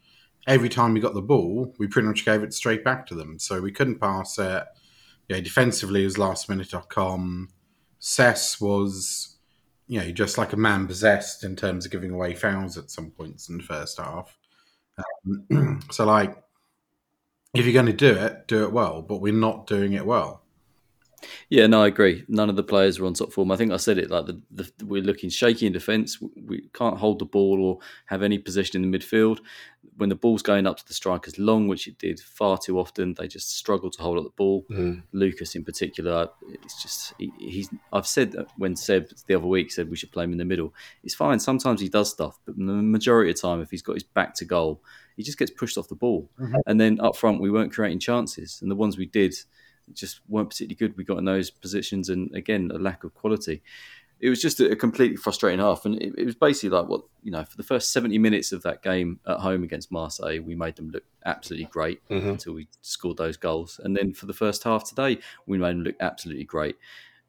every 0.46 0.68
time 0.68 0.94
we 0.94 1.00
got 1.00 1.14
the 1.14 1.22
ball, 1.22 1.74
we 1.78 1.86
pretty 1.86 2.08
much 2.08 2.24
gave 2.24 2.42
it 2.42 2.54
straight 2.54 2.84
back 2.84 3.06
to 3.06 3.14
them. 3.14 3.38
So 3.38 3.60
we 3.60 3.72
couldn't 3.72 4.00
pass 4.00 4.38
it. 4.38 4.64
Yeah, 5.28 5.40
defensively 5.40 6.02
it 6.02 6.06
was 6.06 6.16
lastminute.com. 6.16 7.48
Cess 7.98 8.60
was, 8.60 9.38
you 9.86 10.00
know, 10.00 10.10
just 10.10 10.36
like 10.36 10.52
a 10.52 10.56
man 10.56 10.86
possessed 10.86 11.44
in 11.44 11.56
terms 11.56 11.86
of 11.86 11.92
giving 11.92 12.10
away 12.10 12.34
fouls 12.34 12.76
at 12.76 12.90
some 12.90 13.10
points 13.10 13.48
in 13.48 13.58
the 13.58 13.62
first 13.62 13.98
half. 13.98 14.36
Um, 15.26 15.80
so, 15.90 16.04
like, 16.04 16.36
if 17.54 17.64
you're 17.64 17.72
going 17.72 17.86
to 17.86 17.92
do 17.92 18.12
it, 18.12 18.46
do 18.48 18.64
it 18.64 18.72
well, 18.72 19.00
but 19.00 19.20
we're 19.20 19.32
not 19.32 19.66
doing 19.66 19.92
it 19.94 20.04
well. 20.04 20.42
Yeah, 21.48 21.66
no, 21.66 21.82
I 21.82 21.86
agree. 21.86 22.24
None 22.28 22.50
of 22.50 22.56
the 22.56 22.62
players 22.62 22.98
are 22.98 23.06
on 23.06 23.14
top 23.14 23.32
form. 23.32 23.50
I 23.50 23.56
think 23.56 23.72
I 23.72 23.76
said 23.76 23.98
it 23.98 24.10
like 24.10 24.26
the, 24.26 24.42
the 24.50 24.70
we're 24.84 25.02
looking 25.02 25.30
shaky 25.30 25.66
in 25.66 25.72
defence. 25.72 26.18
We 26.20 26.68
can't 26.74 26.98
hold 26.98 27.18
the 27.18 27.24
ball 27.24 27.62
or 27.62 27.78
have 28.06 28.22
any 28.22 28.38
possession 28.38 28.82
in 28.82 28.90
the 28.90 28.98
midfield. 28.98 29.40
When 29.96 30.08
the 30.08 30.16
ball's 30.16 30.42
going 30.42 30.66
up 30.66 30.76
to 30.78 30.86
the 30.86 30.94
strikers 30.94 31.38
long, 31.38 31.68
which 31.68 31.86
it 31.86 31.98
did 31.98 32.18
far 32.18 32.58
too 32.58 32.78
often, 32.78 33.14
they 33.14 33.28
just 33.28 33.56
struggle 33.56 33.90
to 33.90 34.02
hold 34.02 34.18
up 34.18 34.24
the 34.24 34.30
ball. 34.30 34.64
Mm. 34.70 35.02
Lucas 35.12 35.54
in 35.54 35.64
particular, 35.64 36.28
it's 36.48 36.82
just 36.82 37.14
he, 37.18 37.32
he's. 37.38 37.68
I've 37.92 38.06
said 38.06 38.32
that 38.32 38.48
when 38.56 38.74
Seb 38.74 39.10
the 39.26 39.34
other 39.36 39.46
week 39.46 39.70
said 39.70 39.88
we 39.88 39.96
should 39.96 40.10
play 40.10 40.24
him 40.24 40.32
in 40.32 40.38
the 40.38 40.44
middle. 40.44 40.74
It's 41.02 41.14
fine. 41.14 41.38
Sometimes 41.38 41.80
he 41.80 41.88
does 41.88 42.10
stuff, 42.10 42.38
but 42.44 42.56
the 42.56 42.62
majority 42.62 43.30
of 43.30 43.36
the 43.36 43.42
time, 43.42 43.60
if 43.60 43.70
he's 43.70 43.82
got 43.82 43.94
his 43.94 44.02
back 44.02 44.34
to 44.36 44.44
goal, 44.44 44.82
he 45.16 45.22
just 45.22 45.38
gets 45.38 45.50
pushed 45.50 45.78
off 45.78 45.88
the 45.88 45.94
ball. 45.94 46.28
Mhm. 46.40 46.60
And 46.66 46.80
then 46.80 47.00
up 47.00 47.16
front, 47.16 47.40
we 47.40 47.50
weren't 47.50 47.72
creating 47.72 48.00
chances, 48.00 48.60
and 48.60 48.70
the 48.70 48.76
ones 48.76 48.98
we 48.98 49.06
did 49.06 49.34
just 49.92 50.20
weren't 50.28 50.48
particularly 50.48 50.76
good. 50.76 50.96
We 50.96 51.04
got 51.04 51.18
in 51.18 51.24
those 51.24 51.50
positions, 51.50 52.08
and 52.08 52.34
again, 52.34 52.70
a 52.74 52.78
lack 52.78 53.04
of 53.04 53.14
quality. 53.14 53.62
It 54.24 54.30
was 54.30 54.40
just 54.40 54.58
a, 54.58 54.74
completely 54.74 55.18
frustrating 55.18 55.60
half, 55.60 55.84
and 55.84 56.00
it, 56.02 56.14
it 56.16 56.24
was 56.24 56.34
basically 56.34 56.70
like 56.70 56.88
what 56.88 57.02
you 57.22 57.30
know. 57.30 57.44
For 57.44 57.58
the 57.58 57.62
first 57.62 57.92
seventy 57.92 58.16
minutes 58.16 58.52
of 58.52 58.62
that 58.62 58.82
game 58.82 59.20
at 59.26 59.38
home 59.40 59.62
against 59.62 59.92
Marseille, 59.92 60.40
we 60.40 60.54
made 60.54 60.76
them 60.76 60.88
look 60.90 61.04
absolutely 61.26 61.66
great 61.66 62.00
Mhm. 62.08 62.30
until 62.30 62.54
we 62.54 62.66
scored 62.80 63.18
those 63.18 63.36
goals, 63.36 63.78
and 63.84 63.94
then 63.94 64.14
for 64.14 64.24
the 64.24 64.32
first 64.32 64.64
half 64.64 64.88
today, 64.88 65.18
we 65.46 65.58
made 65.58 65.72
them 65.76 65.82
look 65.84 65.96
absolutely 66.00 66.44
great. 66.44 66.76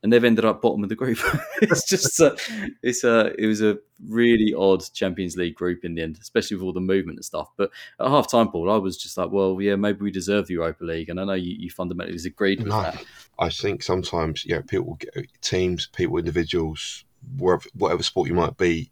And 0.06 0.14
they've 0.14 0.24
ended 0.24 0.46
up 0.46 0.62
bottom 0.62 0.84
of 0.84 0.90
the 0.90 0.96
group. 0.96 1.18
it's 1.64 1.90
just, 1.90 2.20
a, 2.20 2.38
it's 2.84 3.04
a, 3.04 3.34
it 3.40 3.48
was 3.48 3.64
a 3.64 3.80
really 4.08 4.54
odd 4.54 4.84
Champions 4.94 5.36
League 5.36 5.56
group 5.56 5.84
in 5.84 5.96
the 5.96 6.04
end, 6.04 6.20
especially 6.22 6.58
with 6.58 6.64
all 6.64 6.74
the 6.74 6.80
movement 6.80 7.18
and 7.18 7.26
stuff. 7.26 7.50
But 7.58 7.72
at 8.00 8.08
half 8.08 8.30
time, 8.30 8.50
Paul, 8.50 8.70
I 8.70 8.78
was 8.78 8.98
just 8.98 9.18
like, 9.18 9.32
well, 9.32 9.60
yeah, 9.60 9.76
maybe 9.76 10.02
we 10.02 10.12
deserve 10.12 10.46
the 10.46 10.54
Europa 10.54 10.84
League, 10.84 11.10
and 11.10 11.20
I 11.20 11.24
know 11.24 11.34
you, 11.34 11.56
you 11.58 11.72
fundamentally 11.72 12.16
disagreed 12.16 12.60
with 12.60 12.68
No. 12.68 12.84
that. 12.84 13.04
I 13.40 13.50
think 13.50 13.82
sometimes, 13.82 14.46
yeah, 14.46 14.62
people, 14.62 14.94
get, 14.94 15.28
teams, 15.42 15.88
people, 15.88 16.18
individuals, 16.20 17.04
wherever, 17.40 17.68
whatever 17.74 18.04
sport 18.04 18.28
you 18.28 18.36
might 18.36 18.58
be 18.58 18.92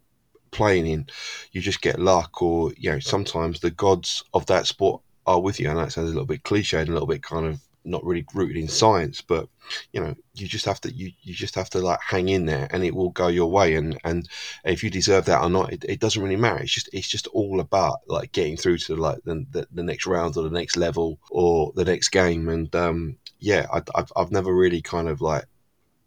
playing 0.50 0.88
in, 0.88 1.06
you 1.52 1.60
just 1.60 1.80
get 1.80 2.00
luck, 2.00 2.42
or 2.42 2.72
you 2.76 2.90
know, 2.90 2.98
sometimes 2.98 3.60
the 3.60 3.70
gods 3.70 4.24
of 4.34 4.46
that 4.46 4.66
sport 4.66 5.00
are 5.26 5.40
with 5.40 5.60
you. 5.60 5.70
And 5.70 5.78
that 5.78 5.92
sounds 5.92 6.10
a 6.10 6.12
little 6.12 6.26
bit 6.26 6.42
cliche 6.42 6.80
and 6.80 6.88
a 6.88 6.92
little 6.92 7.06
bit 7.06 7.22
kind 7.22 7.46
of 7.46 7.60
not 7.84 8.04
really 8.04 8.24
rooted 8.34 8.56
in 8.56 8.68
science, 8.68 9.20
but 9.20 9.48
you 9.92 10.00
know, 10.00 10.14
you 10.34 10.46
just 10.46 10.64
have 10.64 10.80
to 10.82 10.92
you, 10.92 11.12
you 11.22 11.34
just 11.34 11.54
have 11.54 11.70
to 11.70 11.78
like 11.80 12.00
hang 12.00 12.28
in 12.28 12.46
there, 12.46 12.68
and 12.70 12.84
it 12.84 12.94
will 12.94 13.10
go 13.10 13.28
your 13.28 13.50
way. 13.50 13.74
And 13.74 13.98
and 14.04 14.28
if 14.64 14.82
you 14.82 14.90
deserve 14.90 15.26
that 15.26 15.42
or 15.42 15.50
not, 15.50 15.72
it, 15.72 15.84
it 15.88 16.00
doesn't 16.00 16.22
really 16.22 16.36
matter. 16.36 16.62
It's 16.62 16.72
just 16.72 16.88
it's 16.92 17.08
just 17.08 17.26
all 17.28 17.60
about 17.60 18.00
like 18.06 18.32
getting 18.32 18.56
through 18.56 18.78
to 18.78 18.96
like 18.96 19.22
the, 19.24 19.44
the, 19.50 19.66
the 19.72 19.82
next 19.82 20.06
round 20.06 20.36
or 20.36 20.42
the 20.42 20.50
next 20.50 20.76
level 20.76 21.18
or 21.30 21.72
the 21.74 21.84
next 21.84 22.08
game. 22.08 22.48
And 22.48 22.74
um, 22.74 23.16
yeah, 23.38 23.66
I, 23.72 23.82
I've 23.94 24.12
I've 24.16 24.32
never 24.32 24.54
really 24.54 24.82
kind 24.82 25.08
of 25.08 25.20
like 25.20 25.44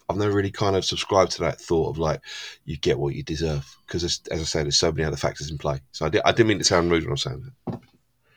I've 0.09 0.17
never 0.17 0.33
really 0.33 0.51
kind 0.51 0.75
of 0.75 0.85
subscribed 0.85 1.31
to 1.33 1.41
that 1.41 1.59
thought 1.59 1.89
of 1.89 1.97
like 1.97 2.21
you 2.65 2.77
get 2.77 2.97
what 2.97 3.13
you 3.13 3.23
deserve 3.23 3.75
because 3.85 4.03
as, 4.03 4.21
I 4.31 4.37
said, 4.37 4.65
there's 4.65 4.77
so 4.77 4.91
many 4.91 5.03
other 5.03 5.17
factors 5.17 5.51
in 5.51 5.57
play. 5.57 5.79
So 5.91 6.05
I, 6.05 6.09
did, 6.09 6.21
I 6.23 6.31
didn't 6.31 6.47
mean 6.47 6.59
to 6.59 6.63
sound 6.63 6.91
rude 6.91 7.03
when 7.03 7.11
I'm 7.11 7.17
saying 7.17 7.51
that. 7.67 7.79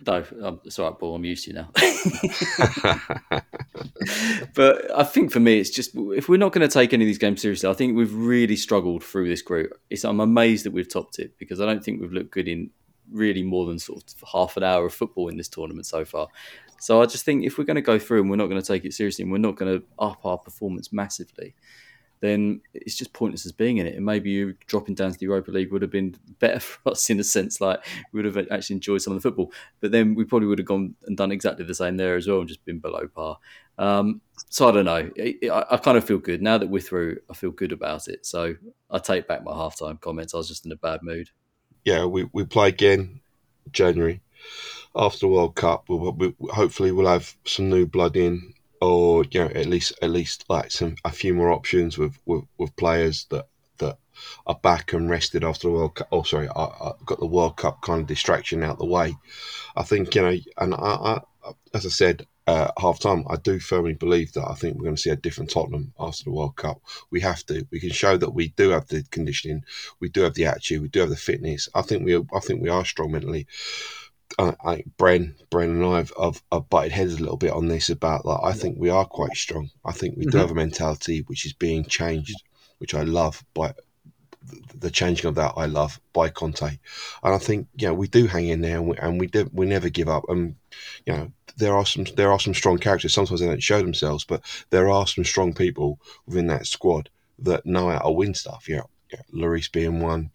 No, 0.07 0.25
um, 0.43 0.61
it's 0.65 0.79
all 0.79 0.91
right, 0.91 0.99
Paul. 0.99 1.15
I'm 1.17 1.25
used 1.25 1.45
to 1.45 1.51
you 1.51 1.57
now. 1.57 1.69
but 4.55 4.91
I 4.97 5.05
think 5.05 5.31
for 5.31 5.41
me, 5.41 5.59
it's 5.59 5.71
just 5.71 5.91
if 5.95 6.29
we're 6.29 6.39
not 6.39 6.53
going 6.53 6.67
to 6.67 6.73
take 6.73 6.93
any 6.93 7.05
of 7.05 7.07
these 7.07 7.19
games 7.19 7.43
seriously, 7.43 7.69
I 7.69 7.75
think 7.75 7.97
we've 7.97 8.15
really 8.15 8.57
struggled 8.57 9.05
through 9.05 9.29
this 9.29 9.43
group. 9.43 9.73
It's, 9.91 10.05
I'm 10.05 10.21
amazed 10.21 10.65
that 10.65 10.73
we've 10.73 10.89
topped 10.89 11.19
it 11.19 11.37
because 11.39 11.61
I 11.61 11.67
don't 11.67 11.85
think 11.85 12.01
we've 12.01 12.13
looked 12.13 12.31
good 12.31 12.49
in 12.49 12.71
really 13.13 13.43
more 13.43 13.67
than 13.67 13.79
sort 13.79 14.05
of 14.05 14.29
half 14.29 14.57
an 14.57 14.63
hour 14.63 14.87
of 14.87 14.95
football 14.95 15.29
in 15.29 15.37
this 15.37 15.49
tournament 15.49 15.87
so 15.87 16.05
far. 16.05 16.29
So 16.79 17.03
I 17.03 17.07
just 17.07 17.27
think 17.27 17.45
if 17.45 17.59
we're 17.59 17.65
going 17.65 17.75
to 17.75 17.83
go 17.83 17.99
through 17.99 18.23
and 18.23 18.31
we're 18.31 18.37
not 18.37 18.47
going 18.47 18.61
to 18.61 18.67
take 18.67 18.87
it 18.87 18.95
seriously 18.95 19.25
and 19.25 19.31
we're 19.31 19.39
not 19.39 19.57
going 19.57 19.81
to 19.81 19.87
up 19.99 20.25
our 20.25 20.39
performance 20.39 20.93
massively, 20.93 21.55
then 22.21 22.61
it's 22.75 22.97
just 22.97 23.13
pointless 23.13 23.47
as 23.47 23.53
being 23.53 23.79
in 23.79 23.87
it. 23.87 23.97
And 23.97 24.05
maybe 24.05 24.31
you 24.31 24.55
dropping 24.67 24.95
down 24.95 25.13
to 25.13 25.19
the 25.19 25.27
Europa 25.27 25.51
League 25.51 25.73
would 25.73 25.83
have 25.83 25.91
been 25.91 26.17
better 26.39 26.61
for 26.61 26.93
us 26.93 27.09
in 27.11 27.19
a 27.19 27.25
sense, 27.25 27.61
like 27.61 27.85
we 28.13 28.23
would 28.23 28.37
have 28.37 28.49
actually 28.51 28.75
enjoyed 28.75 29.03
some 29.03 29.15
of 29.15 29.23
the 29.23 29.29
football. 29.29 29.53
But 29.81 29.93
then 29.93 30.15
we 30.15 30.25
probably 30.25 30.49
would 30.49 30.59
have 30.59 30.67
gone 30.67 30.95
and 31.07 31.17
done 31.17 31.33
exactly 31.33 31.65
the 31.65 31.75
same 31.75 31.97
there 31.97 32.17
as 32.17 32.29
well 32.29 32.41
and 32.41 32.49
just 32.49 32.65
been 32.65 32.79
below 32.79 33.09
par. 33.09 33.39
Um, 33.79 34.21
so 34.51 34.69
I 34.69 34.73
don't 34.73 34.85
know. 34.85 35.11
I, 35.19 35.65
I, 35.71 35.77
kind 35.79 35.97
of 35.97 36.05
feel 36.05 36.19
good 36.19 36.43
now 36.43 36.59
that 36.59 36.69
we're 36.69 36.83
through. 36.83 37.21
I 37.31 37.35
feel 37.35 37.51
good 37.51 37.73
about 37.73 38.09
it. 38.09 38.27
So 38.27 38.57
I 38.91 38.99
take 38.99 39.27
back 39.27 39.43
my 39.43 39.53
halftime 39.53 39.99
comments. 39.99 40.35
I 40.35 40.37
was 40.37 40.49
just 40.49 40.67
in 40.67 40.73
a 40.73 40.77
bad 40.77 41.03
mood. 41.03 41.31
Yeah, 41.87 42.05
we, 42.05 42.29
we 42.33 42.45
play 42.45 42.69
again 42.69 43.21
January 43.73 44.21
after 44.95 45.21
the 45.21 45.29
World 45.29 45.55
Cup. 45.55 45.89
We'll, 45.89 46.13
we, 46.13 46.35
hopefully 46.51 46.93
we'll 46.93 47.07
have 47.07 47.35
some 47.47 47.71
new 47.71 47.87
blood 47.87 48.17
in 48.17 48.53
or 48.81 49.25
you 49.31 49.41
know 49.41 49.51
at 49.51 49.67
least 49.67 49.93
at 50.03 50.11
least 50.11 50.45
like 50.49 50.71
some 50.71 50.97
a 51.05 51.11
few 51.11 51.35
more 51.35 51.51
options 51.51 51.99
with 51.99 52.19
with, 52.25 52.45
with 52.59 52.75
players 52.77 53.27
that 53.31 53.47
that 53.79 53.99
are 54.47 54.55
back 54.63 54.93
and 54.93 55.11
rested 55.11 55.45
after 55.45 55.69
the 55.69 55.73
World 55.73 55.95
Cup. 55.95 56.09
Oh, 56.13 56.23
sorry, 56.23 56.49
I, 56.49 56.63
I 56.63 56.93
got 57.05 57.21
the 57.21 57.27
World 57.27 57.57
Cup 57.57 57.81
kind 57.83 58.01
of 58.03 58.07
distraction 58.07 58.63
out 58.63 58.79
the 58.79 58.87
way. 58.87 59.17
I 59.77 59.83
think 59.83 60.15
you 60.15 60.23
know, 60.23 60.37
and 60.59 60.75
I, 60.75 60.79
I 60.79 61.21
as 61.75 61.87
I 61.87 61.91
said. 61.91 62.27
Uh, 62.47 62.73
half 62.81 62.99
time, 62.99 63.25
I 63.31 63.37
do 63.37 63.61
firmly 63.61 63.93
believe 63.93 64.33
that 64.33 64.45
I 64.45 64.55
think 64.55 64.75
we're 64.77 64.85
going 64.85 64.97
to 64.97 65.01
see 65.01 65.11
a 65.11 65.15
different 65.15 65.51
Tottenham 65.51 65.93
after 66.01 66.25
the 66.25 66.33
World 66.33 66.57
Cup. 66.57 66.81
We 67.09 67.21
have 67.21 67.47
to. 67.47 67.65
We 67.71 67.79
can 67.79 67.91
show 67.91 68.17
that 68.17 68.35
we 68.35 68.49
do 68.49 68.71
have 68.71 68.89
the 68.89 69.05
conditioning, 69.13 69.63
we 70.01 70.09
do 70.09 70.23
have 70.23 70.35
the 70.35 70.47
attitude, 70.47 70.83
we 70.83 70.89
do 70.89 71.01
have 71.01 71.11
the 71.11 71.17
fitness. 71.17 71.69
I 71.77 71.83
think 71.83 72.05
we, 72.05 72.17
I 72.17 72.41
think 72.41 72.61
we 72.61 72.69
are 72.69 72.85
strong 72.85 73.13
mentally. 73.13 73.47
I, 74.39 74.55
I 74.65 74.85
Bren, 74.99 75.35
Bren 75.51 75.71
and 75.71 75.85
I 75.85 75.99
have, 75.99 76.13
have, 76.21 76.43
have, 76.53 76.71
butted 76.71 76.93
heads 76.93 77.15
a 77.15 77.21
little 77.21 77.37
bit 77.37 77.53
on 77.53 77.69
this 77.69 77.91
about 77.91 78.25
like 78.25 78.41
I 78.43 78.53
think 78.53 78.79
we 78.79 78.91
are 78.91 79.05
quite 79.05 79.37
strong. 79.37 79.71
I 79.85 79.93
think 79.93 80.17
we 80.17 80.25
mm-hmm. 80.25 80.31
do 80.31 80.39
have 80.39 80.51
a 80.51 80.55
mentality 80.55 81.21
which 81.27 81.47
is 81.47 81.53
being 81.53 81.85
changed, 81.85 82.43
which 82.79 82.95
I 82.95 83.03
love 83.03 83.45
by 83.55 83.75
the 84.75 84.91
changing 84.91 85.27
of 85.27 85.35
that. 85.35 85.55
I 85.57 85.67
love 85.67 86.01
by 86.13 86.29
Conte, 86.29 86.63
and 86.63 86.79
I 87.23 87.39
think 87.39 87.69
you 87.77 87.89
know 87.89 87.95
we 87.95 88.09
do 88.09 88.27
hang 88.27 88.49
in 88.49 88.61
there 88.61 88.77
and 88.77 88.89
we, 88.89 88.97
and 88.97 89.21
we 89.21 89.27
do 89.27 89.51
we 89.53 89.67
never 89.67 89.89
give 89.89 90.09
up. 90.09 90.25
And 90.29 90.57
you 91.07 91.13
know 91.13 91.33
there 91.57 91.75
are 91.75 91.87
some 91.87 92.05
there 92.17 92.33
are 92.33 92.41
some 92.41 92.55
strong 92.55 92.79
characters. 92.79 93.13
Sometimes 93.13 93.41
they 93.41 93.47
don't 93.47 93.63
show 93.63 93.83
themselves, 93.83 94.25
but 94.25 94.43
there 94.71 94.89
are 94.91 95.07
some 95.07 95.25
strong 95.25 95.55
people 95.55 95.99
within 96.27 96.47
that 96.49 96.67
squad 96.67 97.11
that 97.41 97.67
know 97.67 97.91
how 97.91 97.99
to 97.99 98.11
win 98.11 98.35
stuff. 98.35 98.69
You 98.69 98.79
know, 98.79 98.91
yeah, 99.13 99.23
Lloris 99.33 99.71
being 99.71 100.01
one. 100.01 100.31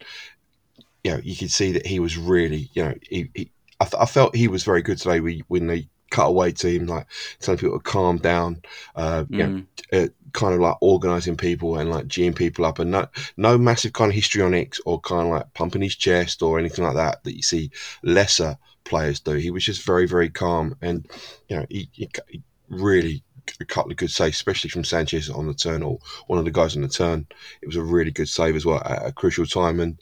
You 1.02 1.12
know, 1.12 1.20
you 1.22 1.36
could 1.36 1.52
see 1.52 1.70
that 1.70 1.86
he 1.86 2.00
was 2.00 2.18
really, 2.18 2.68
you 2.72 2.82
know, 2.82 2.94
he, 3.00 3.30
he 3.32 3.50
I, 3.80 3.84
th- 3.84 4.00
I, 4.00 4.06
felt 4.06 4.36
he 4.36 4.48
was 4.48 4.64
very 4.64 4.82
good 4.82 4.98
today. 4.98 5.20
We, 5.20 5.44
when 5.48 5.66
they 5.66 5.88
cut 6.10 6.26
away 6.26 6.52
to 6.52 6.68
him, 6.68 6.86
like 6.86 7.06
telling 7.40 7.58
people 7.58 7.78
to 7.78 7.82
calm 7.82 8.18
down, 8.18 8.62
uh, 8.94 9.24
mm. 9.24 9.30
you 9.30 9.38
know, 9.38 9.62
mm. 9.92 10.06
uh, 10.06 10.08
kind 10.32 10.54
of 10.54 10.60
like 10.60 10.76
organizing 10.80 11.36
people 11.36 11.78
and 11.78 11.90
like 11.90 12.06
geeing 12.06 12.34
people 12.34 12.64
up, 12.64 12.78
and 12.78 12.90
no, 12.90 13.06
no 13.36 13.58
massive 13.58 13.92
kind 13.92 14.10
of 14.10 14.14
histrionics 14.14 14.80
or 14.86 15.00
kind 15.00 15.26
of 15.26 15.32
like 15.32 15.54
pumping 15.54 15.82
his 15.82 15.96
chest 15.96 16.42
or 16.42 16.58
anything 16.58 16.84
like 16.84 16.94
that 16.94 17.22
that 17.24 17.36
you 17.36 17.42
see 17.42 17.70
lesser 18.02 18.56
players 18.84 19.20
do. 19.20 19.32
He 19.32 19.50
was 19.50 19.64
just 19.64 19.84
very, 19.84 20.06
very 20.06 20.30
calm, 20.30 20.76
and 20.80 21.06
you 21.48 21.56
know, 21.56 21.66
he, 21.68 21.88
he, 21.92 22.08
he 22.28 22.42
really 22.68 23.22
a 23.60 23.64
couple 23.64 23.90
of 23.90 23.96
good 23.96 24.10
saves, 24.10 24.36
especially 24.36 24.70
from 24.70 24.84
Sanchez 24.84 25.30
on 25.30 25.46
the 25.46 25.54
turn 25.54 25.82
or 25.82 25.98
one 26.26 26.38
of 26.38 26.44
the 26.44 26.50
guys 26.50 26.76
on 26.76 26.82
the 26.82 26.88
turn. 26.88 27.26
It 27.62 27.66
was 27.66 27.76
a 27.76 27.82
really 27.82 28.10
good 28.10 28.28
save 28.28 28.56
as 28.56 28.66
well 28.66 28.82
at 28.84 29.06
a 29.06 29.12
crucial 29.12 29.46
time. 29.46 29.80
And 29.80 30.00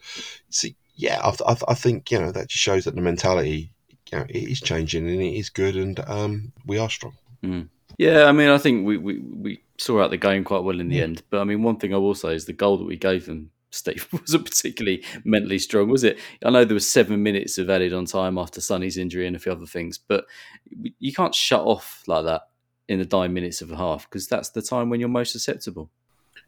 see, 0.49 0.77
yeah, 0.97 1.21
I, 1.23 1.53
I, 1.53 1.57
I, 1.69 1.75
think 1.75 2.11
you 2.11 2.19
know 2.19 2.33
that 2.33 2.49
just 2.49 2.63
shows 2.63 2.85
that 2.85 2.95
the 2.95 3.01
mentality 3.01 3.73
you 4.13 4.19
know, 4.19 4.27
it 4.29 4.51
is 4.51 4.61
changing 4.61 5.09
and 5.09 5.21
it 5.21 5.37
is 5.37 5.51
good, 5.51 5.77
and 5.77 5.99
um, 6.07 6.53
we 6.67 6.79
are 6.79 6.91
strong. 6.91 7.17
Mm. 7.43 7.69
Yeah, 7.99 8.25
I 8.25 8.33
mean, 8.33 8.49
I 8.49 8.59
think 8.59 8.87
we, 8.87 8.97
we, 8.97 9.19
we 9.19 9.63
saw 9.79 10.03
out 10.03 10.11
the 10.11 10.17
game 10.17 10.45
quite 10.45 10.65
well 10.65 10.81
in 10.81 10.89
the 10.89 10.99
mm. 10.99 11.03
end. 11.03 11.23
But 11.31 11.41
I 11.41 11.45
mean, 11.45 11.63
one 11.63 11.77
thing 11.77 11.95
I 11.95 11.99
will 11.99 12.15
say 12.15 12.35
is 12.35 12.47
the 12.47 12.53
goal 12.53 12.77
that 12.79 12.85
we 12.85 12.97
gave 12.97 13.27
them, 13.27 13.51
Steve, 13.71 14.09
wasn't 14.13 14.45
particularly 14.45 15.05
mentally 15.25 15.59
strong, 15.59 15.89
was 15.89 16.05
it? 16.05 16.19
I 16.45 16.51
know 16.51 16.65
there 16.65 16.75
was 16.75 16.89
seven 16.89 17.23
minutes 17.23 17.59
of 17.59 17.71
added 17.71 17.93
on 17.93 18.05
time 18.05 18.39
after 18.39 18.61
Sonny's 18.61 18.99
injury 18.99 19.27
and 19.27 19.37
a 19.37 19.39
few 19.39 19.53
other 19.53 19.67
things, 19.67 19.99
but 19.99 20.27
you 20.99 21.13
can't 21.13 21.35
shut 21.35 21.63
off 21.63 22.03
like 22.07 22.25
that 22.25 22.43
in 22.89 22.99
the 22.99 23.05
dying 23.05 23.33
minutes 23.33 23.63
of 23.63 23.73
a 23.73 23.77
half 23.77 24.09
because 24.09 24.29
that's 24.29 24.51
the 24.51 24.63
time 24.63 24.91
when 24.91 25.01
you're 25.01 25.09
most 25.09 25.33
susceptible. 25.33 25.91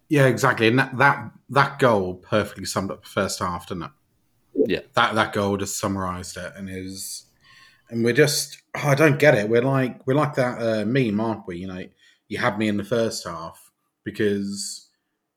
Yeah, 0.08 0.26
exactly, 0.26 0.68
and 0.68 0.78
that 0.78 0.96
that 0.98 1.32
that 1.50 1.80
goal 1.80 2.14
perfectly 2.14 2.64
summed 2.64 2.92
up 2.92 3.02
the 3.02 3.10
first 3.10 3.40
half, 3.40 3.66
didn't 3.66 3.84
it? 3.84 3.90
Yeah, 4.56 4.80
that 4.94 5.14
that 5.14 5.32
goal 5.32 5.56
just 5.56 5.78
summarised 5.78 6.36
it, 6.36 6.52
and 6.56 6.68
is, 6.68 7.26
and 7.90 8.04
we're 8.04 8.12
just 8.12 8.62
oh, 8.76 8.88
I 8.88 8.94
don't 8.94 9.18
get 9.18 9.34
it. 9.34 9.48
We're 9.48 9.62
like 9.62 10.06
we're 10.06 10.14
like 10.14 10.34
that 10.34 10.60
uh, 10.60 10.84
meme, 10.84 11.20
aren't 11.20 11.46
we? 11.46 11.58
You 11.58 11.66
know, 11.68 11.84
you 12.28 12.38
had 12.38 12.58
me 12.58 12.68
in 12.68 12.76
the 12.76 12.84
first 12.84 13.26
half 13.26 13.70
because 14.04 14.88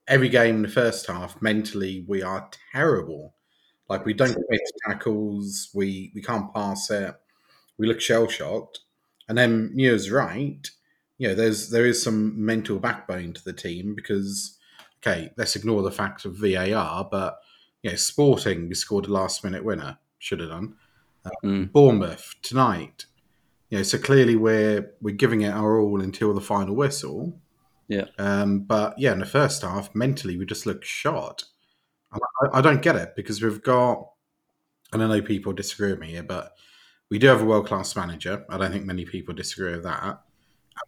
every 0.08 0.30
game 0.30 0.58
in 0.58 0.62
the 0.64 0.68
first 0.68 1.08
half, 1.08 1.42
mentally 1.42 2.06
we 2.08 2.24
are 2.24 2.50
terrible. 2.72 3.36
Like 3.90 4.06
we 4.06 4.14
don't 4.14 4.38
make 4.50 4.62
tackles, 4.86 5.70
we 5.74 6.12
we 6.16 6.22
can't 6.22 6.54
pass 6.54 6.90
it, 6.90 7.16
we 7.78 7.88
look 7.88 8.02
shell 8.02 8.28
shocked, 8.28 8.80
and 9.28 9.38
then 9.38 9.72
Muir's 9.76 10.12
right. 10.12 10.70
You 11.18 11.30
know, 11.30 11.36
there's 11.36 11.70
there 11.70 11.86
is 11.86 12.02
some 12.02 12.46
mental 12.46 12.80
backbone 12.80 13.34
to 13.34 13.44
the 13.44 13.54
team 13.54 13.96
because 13.96 14.58
okay, 15.02 15.32
let's 15.38 15.56
ignore 15.56 15.82
the 15.82 15.92
fact 15.92 16.26
of 16.26 16.36
VAR, 16.36 17.08
but 17.10 17.40
you 17.84 17.92
know, 17.92 17.96
Sporting, 17.96 18.68
we 18.68 18.76
scored 18.76 19.08
a 19.08 19.12
last 19.12 19.44
minute 19.44 19.64
winner. 19.64 19.98
Should 20.20 20.42
have 20.42 20.50
done. 20.50 20.76
Uh, 21.26 21.30
mm. 21.44 21.72
Bournemouth 21.72 22.36
tonight. 22.42 23.06
You 23.70 23.78
know, 23.78 23.84
so 23.84 23.98
clearly 23.98 24.36
we're 24.36 24.92
we're 25.02 25.16
giving 25.16 25.42
it 25.42 25.54
our 25.54 25.80
all 25.80 26.02
until 26.02 26.34
the 26.34 26.42
final 26.42 26.76
whistle. 26.76 27.40
Yeah. 27.88 28.06
Um, 28.18 28.60
but 28.60 28.98
yeah, 29.00 29.14
in 29.14 29.20
the 29.20 29.26
first 29.26 29.62
half, 29.62 29.94
mentally 29.96 30.38
we 30.38 30.46
just 30.46 30.66
look 30.66 30.84
shot. 30.84 31.44
I, 32.12 32.20
I, 32.54 32.62
don't 32.62 32.82
get 32.82 32.96
it 32.96 33.16
because 33.16 33.42
we've 33.42 33.62
got, 33.62 34.10
and 34.94 35.04
I 35.04 35.08
know 35.08 35.22
people 35.22 35.54
disagree 35.54 35.92
with 35.92 36.00
me 36.00 36.12
here, 36.12 36.24
but 36.24 36.54
we 37.10 37.20
do 37.20 37.28
have 37.28 37.42
a 37.42 37.46
world 37.46 37.68
class 37.68 37.96
manager. 37.96 38.46
I 38.50 38.58
don't 38.58 38.72
think 38.72 38.86
many 38.86 39.06
people 39.06 39.34
disagree 39.34 39.72
with 39.72 39.84
that. 39.84 40.22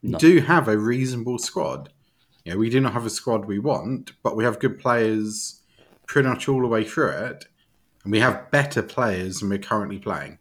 We 0.02 0.14
do 0.14 0.40
have 0.42 0.68
a 0.68 0.78
reasonable 0.78 1.38
squad. 1.38 1.92
You 2.46 2.54
know, 2.54 2.60
we 2.60 2.70
do 2.70 2.80
not 2.80 2.94
have 2.94 3.06
a 3.06 3.10
squad 3.10 3.46
we 3.46 3.60
want, 3.60 4.14
but 4.24 4.36
we 4.36 4.44
have 4.44 4.60
good 4.60 4.80
players 4.80 5.61
pretty 6.12 6.28
much 6.28 6.50
all 6.50 6.60
the 6.60 6.68
way 6.68 6.84
through 6.84 7.10
it, 7.10 7.46
and 8.04 8.12
we 8.12 8.20
have 8.20 8.52
better 8.52 8.84
players 8.84 9.40
than 9.40 9.48
we're 9.48 9.58
currently 9.58 9.98
playing. 9.98 10.38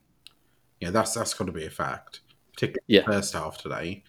Yeah, 0.80 0.90
that's 0.90 1.14
that's 1.14 1.32
got 1.32 1.44
to 1.44 1.52
be 1.52 1.64
a 1.64 1.70
fact, 1.70 2.20
particularly 2.52 2.82
yeah. 2.88 3.02
the 3.02 3.12
first 3.12 3.34
half 3.34 3.58
today. 3.58 4.02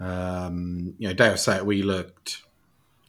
Um, 0.00 0.94
you 0.98 1.06
know, 1.06 1.14
dare 1.14 1.36
say 1.36 1.58
it, 1.58 1.66
we 1.66 1.82
looked 1.82 2.42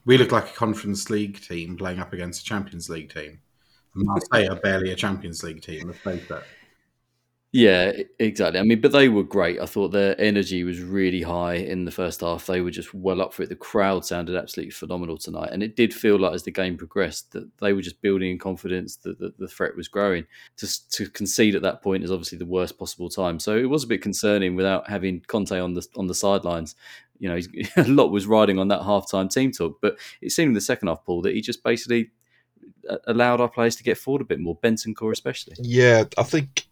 we 0.05 0.15
looked 0.19 0.31
like 0.31 0.47
a 0.47 0.53
Conference 0.53 1.09
League 1.09 1.41
team 1.41 1.75
playing 1.75 1.97
up 1.97 2.13
against 2.13 2.41
a 2.41 2.45
Champions 2.45 2.87
League 2.87 3.11
team. 3.11 3.39
Marseille 3.95 4.47
are 4.47 4.57
barely 4.57 4.91
a 4.91 4.95
Champions 4.95 5.41
League 5.41 5.63
team. 5.63 5.87
Let's 5.87 5.99
face 5.99 6.27
that. 6.27 6.43
Yeah, 7.53 7.93
exactly. 8.19 8.59
I 8.59 8.63
mean, 8.63 8.81
but 8.81 8.91
they 8.91 9.07
were 9.07 9.23
great. 9.23 9.61
I 9.61 9.65
thought 9.65 9.89
their 9.89 10.19
energy 10.19 10.65
was 10.65 10.81
really 10.81 11.21
high 11.21 11.53
in 11.55 11.85
the 11.85 11.91
first 11.91 12.19
half. 12.19 12.45
They 12.45 12.59
were 12.59 12.71
just 12.71 12.93
well 12.93 13.21
up 13.21 13.33
for 13.33 13.43
it. 13.43 13.49
The 13.49 13.55
crowd 13.55 14.05
sounded 14.05 14.35
absolutely 14.35 14.71
phenomenal 14.71 15.17
tonight, 15.17 15.51
and 15.53 15.63
it 15.63 15.77
did 15.77 15.93
feel 15.93 16.19
like 16.19 16.33
as 16.33 16.43
the 16.43 16.51
game 16.51 16.77
progressed 16.77 17.31
that 17.31 17.49
they 17.59 17.71
were 17.71 17.81
just 17.81 18.01
building 18.01 18.31
in 18.31 18.37
confidence 18.37 18.97
that, 18.97 19.17
that 19.19 19.37
the 19.37 19.47
threat 19.47 19.77
was 19.77 19.87
growing. 19.87 20.25
To 20.57 20.89
to 20.89 21.09
concede 21.09 21.55
at 21.55 21.61
that 21.61 21.81
point 21.81 22.03
is 22.03 22.11
obviously 22.11 22.37
the 22.37 22.45
worst 22.45 22.77
possible 22.77 23.09
time. 23.09 23.39
So 23.39 23.57
it 23.57 23.69
was 23.69 23.85
a 23.85 23.87
bit 23.87 24.01
concerning 24.01 24.55
without 24.55 24.89
having 24.89 25.21
Conte 25.27 25.57
on 25.57 25.73
the 25.73 25.87
on 25.95 26.07
the 26.07 26.15
sidelines. 26.15 26.75
You 27.17 27.29
know, 27.29 27.39
a 27.77 27.87
lot 27.87 28.09
was 28.09 28.27
riding 28.27 28.59
on 28.59 28.67
that 28.67 28.81
halftime 28.81 29.31
team 29.31 29.51
talk, 29.53 29.79
but 29.81 29.97
it 30.21 30.31
seemed 30.31 30.49
in 30.49 30.53
the 30.53 30.61
second 30.61 30.89
half, 30.89 31.05
Paul, 31.05 31.21
that 31.21 31.33
he 31.33 31.39
just 31.39 31.63
basically 31.63 32.11
uh, 32.89 32.97
allowed 33.07 33.41
our 33.41 33.49
players 33.49 33.75
to 33.77 33.83
get 33.83 33.97
forward 33.97 34.21
a 34.21 34.25
bit 34.25 34.39
more, 34.39 34.57
Bentancur 34.59 35.11
especially. 35.11 35.55
Yeah, 35.59 36.03
I 36.17 36.23
think 36.23 36.66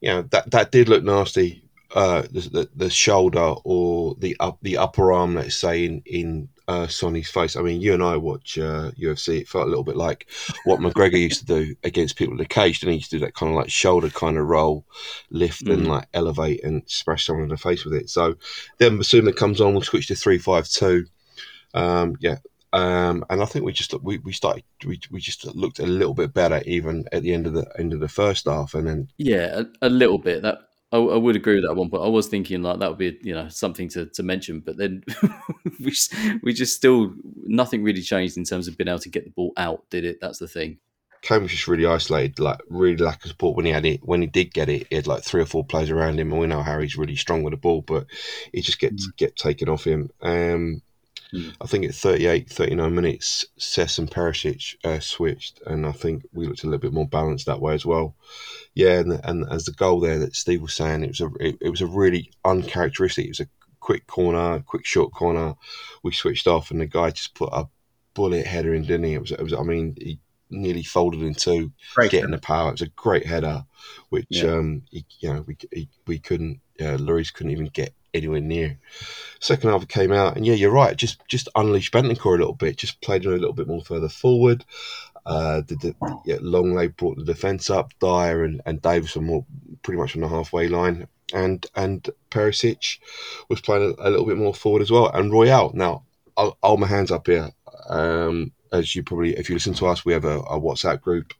you 0.00 0.08
know 0.08 0.22
that 0.22 0.50
that 0.50 0.72
did 0.72 0.88
look 0.88 1.04
nasty. 1.04 1.62
Uh, 1.94 2.20
the, 2.30 2.40
the, 2.52 2.68
the 2.76 2.90
shoulder 2.90 3.54
or 3.64 4.14
the 4.16 4.36
up 4.40 4.58
the 4.60 4.76
upper 4.76 5.10
arm, 5.10 5.34
let's 5.34 5.56
say 5.56 5.86
in 5.86 6.02
in 6.04 6.48
uh, 6.68 6.86
Sonny's 6.86 7.30
face. 7.30 7.56
I 7.56 7.62
mean, 7.62 7.80
you 7.80 7.94
and 7.94 8.02
I 8.02 8.18
watch 8.18 8.58
uh, 8.58 8.90
UFC. 9.00 9.40
It 9.40 9.48
felt 9.48 9.66
a 9.66 9.70
little 9.70 9.84
bit 9.84 9.96
like 9.96 10.26
what 10.64 10.80
McGregor 10.80 11.18
used 11.18 11.40
to 11.40 11.46
do 11.46 11.74
against 11.82 12.16
people 12.16 12.32
in 12.32 12.38
the 12.38 12.44
cage. 12.44 12.80
Didn't 12.80 12.92
he? 12.92 12.98
used 12.98 13.10
to 13.10 13.16
do 13.18 13.24
that 13.24 13.34
kind 13.34 13.50
of 13.50 13.56
like 13.56 13.70
shoulder 13.70 14.10
kind 14.10 14.36
of 14.36 14.46
roll, 14.46 14.84
lift 15.30 15.64
mm. 15.64 15.72
and 15.72 15.88
like 15.88 16.08
elevate 16.12 16.62
and 16.62 16.82
smash 16.86 17.24
someone 17.24 17.44
in 17.44 17.48
the 17.48 17.56
face 17.56 17.86
with 17.86 17.94
it. 17.94 18.10
So 18.10 18.36
then 18.76 18.98
Bissouma 18.98 19.34
comes 19.34 19.62
on. 19.62 19.72
We'll 19.72 19.82
switch 19.82 20.08
to 20.08 20.14
three 20.14 20.38
five 20.38 20.68
two. 20.68 21.06
Um, 21.72 22.16
yeah, 22.20 22.36
um, 22.78 23.24
and 23.28 23.42
I 23.42 23.44
think 23.44 23.64
we 23.64 23.72
just 23.72 23.92
we, 24.02 24.18
we 24.18 24.32
started 24.32 24.62
we, 24.86 25.00
we 25.10 25.20
just 25.20 25.44
looked 25.56 25.80
a 25.80 25.86
little 25.86 26.14
bit 26.14 26.32
better 26.32 26.62
even 26.64 27.06
at 27.10 27.22
the 27.22 27.32
end 27.32 27.46
of 27.46 27.52
the 27.54 27.66
end 27.76 27.92
of 27.92 27.98
the 27.98 28.08
first 28.08 28.46
half, 28.46 28.74
and 28.74 28.86
then 28.86 29.08
yeah, 29.18 29.62
a, 29.82 29.88
a 29.88 29.88
little 29.88 30.18
bit. 30.18 30.42
That 30.42 30.60
I, 30.92 30.98
I, 30.98 31.16
would 31.16 31.34
agree 31.34 31.56
with 31.56 31.64
that 31.64 31.72
at 31.72 31.76
one 31.76 31.90
point. 31.90 32.04
I 32.04 32.08
was 32.08 32.28
thinking 32.28 32.62
like 32.62 32.78
that 32.78 32.88
would 32.88 32.98
be 32.98 33.18
you 33.22 33.34
know 33.34 33.48
something 33.48 33.88
to, 33.90 34.06
to 34.06 34.22
mention, 34.22 34.60
but 34.60 34.76
then 34.76 35.02
we 35.80 35.92
we 36.44 36.52
just 36.52 36.76
still 36.76 37.14
nothing 37.44 37.82
really 37.82 38.02
changed 38.02 38.36
in 38.36 38.44
terms 38.44 38.68
of 38.68 38.78
being 38.78 38.88
able 38.88 39.00
to 39.00 39.10
get 39.10 39.24
the 39.24 39.30
ball 39.30 39.52
out. 39.56 39.90
Did 39.90 40.04
it? 40.04 40.18
That's 40.20 40.38
the 40.38 40.48
thing. 40.48 40.78
Kane 41.22 41.42
was 41.42 41.50
just 41.50 41.66
really 41.66 41.84
isolated, 41.84 42.38
like 42.38 42.60
really 42.68 42.96
lack 42.96 43.24
of 43.24 43.30
support 43.30 43.56
when 43.56 43.66
he 43.66 43.72
had 43.72 43.86
it. 43.86 44.00
When 44.04 44.20
he 44.20 44.28
did 44.28 44.54
get 44.54 44.68
it, 44.68 44.86
he 44.88 44.94
had 44.94 45.08
like 45.08 45.24
three 45.24 45.42
or 45.42 45.46
four 45.46 45.64
players 45.64 45.90
around 45.90 46.20
him, 46.20 46.30
and 46.30 46.40
we 46.40 46.46
know 46.46 46.62
Harry's 46.62 46.96
really 46.96 47.16
strong 47.16 47.42
with 47.42 47.54
the 47.54 47.56
ball, 47.56 47.82
but 47.82 48.06
he 48.52 48.60
just 48.60 48.78
gets 48.78 49.08
mm. 49.08 49.16
get 49.16 49.34
taken 49.34 49.68
off 49.68 49.84
him. 49.84 50.10
Um, 50.22 50.80
mm. 51.32 51.54
I 51.60 51.66
think 51.66 51.84
at 51.84 51.94
38, 51.94 52.50
39 52.50 52.94
minutes, 52.94 53.46
Cess 53.56 53.98
and 53.98 54.10
Perisic 54.10 54.76
uh, 54.84 55.00
switched, 55.00 55.60
and 55.66 55.86
I 55.86 55.92
think 55.92 56.26
we 56.32 56.46
looked 56.46 56.62
a 56.62 56.66
little 56.66 56.80
bit 56.80 56.92
more 56.92 57.08
balanced 57.08 57.46
that 57.46 57.60
way 57.60 57.74
as 57.74 57.86
well. 57.86 58.16
Yeah, 58.74 58.98
and, 59.00 59.20
and 59.24 59.46
as 59.50 59.64
the 59.64 59.72
goal 59.72 60.00
there 60.00 60.18
that 60.18 60.36
Steve 60.36 60.62
was 60.62 60.74
saying, 60.74 61.04
it 61.04 61.08
was 61.08 61.20
a 61.20 61.30
it, 61.40 61.58
it 61.60 61.70
was 61.70 61.80
a 61.80 61.86
really 61.86 62.30
uncharacteristic. 62.44 63.26
It 63.26 63.30
was 63.30 63.40
a 63.40 63.48
quick 63.80 64.06
corner, 64.06 64.60
quick 64.60 64.84
short 64.84 65.12
corner. 65.12 65.54
We 66.02 66.12
switched 66.12 66.46
off, 66.46 66.70
and 66.70 66.80
the 66.80 66.86
guy 66.86 67.10
just 67.10 67.34
put 67.34 67.50
a 67.52 67.68
bullet 68.14 68.46
header 68.46 68.74
in, 68.74 68.82
didn't 68.82 69.04
he? 69.04 69.14
It 69.14 69.20
was, 69.20 69.32
it 69.32 69.42
was 69.42 69.52
I 69.52 69.62
mean, 69.62 69.96
he 69.98 70.18
nearly 70.50 70.82
folded 70.82 71.22
in 71.22 71.34
two, 71.34 71.72
great 71.94 72.10
getting 72.10 72.30
header. 72.30 72.36
the 72.36 72.42
power. 72.42 72.68
It 72.68 72.72
was 72.72 72.82
a 72.82 72.88
great 72.88 73.26
header, 73.26 73.64
which 74.08 74.26
yeah. 74.30 74.52
um, 74.52 74.82
he, 74.90 75.04
you 75.20 75.32
know 75.32 75.44
we 75.46 75.56
he, 75.72 75.88
we 76.06 76.18
couldn't. 76.18 76.60
Uh, 76.80 76.96
Lloris 76.96 77.32
couldn't 77.32 77.52
even 77.52 77.66
get 77.66 77.94
anywhere 78.14 78.40
near. 78.40 78.78
Second 79.40 79.70
half 79.70 79.86
came 79.88 80.12
out, 80.12 80.36
and 80.36 80.46
yeah, 80.46 80.54
you're 80.54 80.70
right. 80.70 80.96
Just 80.96 81.20
just 81.28 81.48
unleashed 81.54 81.92
Bentancur 81.92 82.36
a 82.36 82.38
little 82.38 82.54
bit. 82.54 82.76
Just 82.76 83.00
played 83.00 83.24
him 83.24 83.32
a 83.32 83.36
little 83.36 83.52
bit 83.52 83.68
more 83.68 83.82
further 83.82 84.08
forward. 84.08 84.64
Uh, 85.26 85.62
the, 85.66 85.76
the 85.76 85.94
yeah, 86.24 86.36
Lenglet 86.36 86.96
brought 86.96 87.18
the 87.18 87.24
defence 87.24 87.68
up. 87.70 87.92
Dier 88.00 88.44
and, 88.44 88.62
and 88.64 88.80
Davison 88.80 89.22
were 89.22 89.28
more 89.28 89.46
pretty 89.82 90.00
much 90.00 90.14
on 90.14 90.22
the 90.22 90.28
halfway 90.28 90.68
line, 90.68 91.06
and 91.34 91.66
and 91.74 92.08
Perisic 92.30 92.98
was 93.48 93.60
playing 93.60 93.94
a, 93.98 94.08
a 94.08 94.10
little 94.10 94.26
bit 94.26 94.38
more 94.38 94.54
forward 94.54 94.82
as 94.82 94.90
well. 94.90 95.10
And 95.10 95.30
Royal. 95.32 95.72
Now, 95.74 96.04
I'll, 96.36 96.56
I'll 96.62 96.70
hold 96.70 96.80
my 96.80 96.86
hands 96.86 97.10
up 97.10 97.26
here. 97.26 97.50
Um, 97.88 98.52
as 98.72 98.94
you 98.94 99.02
probably, 99.02 99.36
if 99.36 99.48
you 99.48 99.54
listen 99.54 99.74
to 99.74 99.86
us, 99.86 100.04
we 100.04 100.12
have 100.12 100.24
a, 100.24 100.40
a, 100.40 100.60
WhatsApp 100.60 101.00
group, 101.00 101.34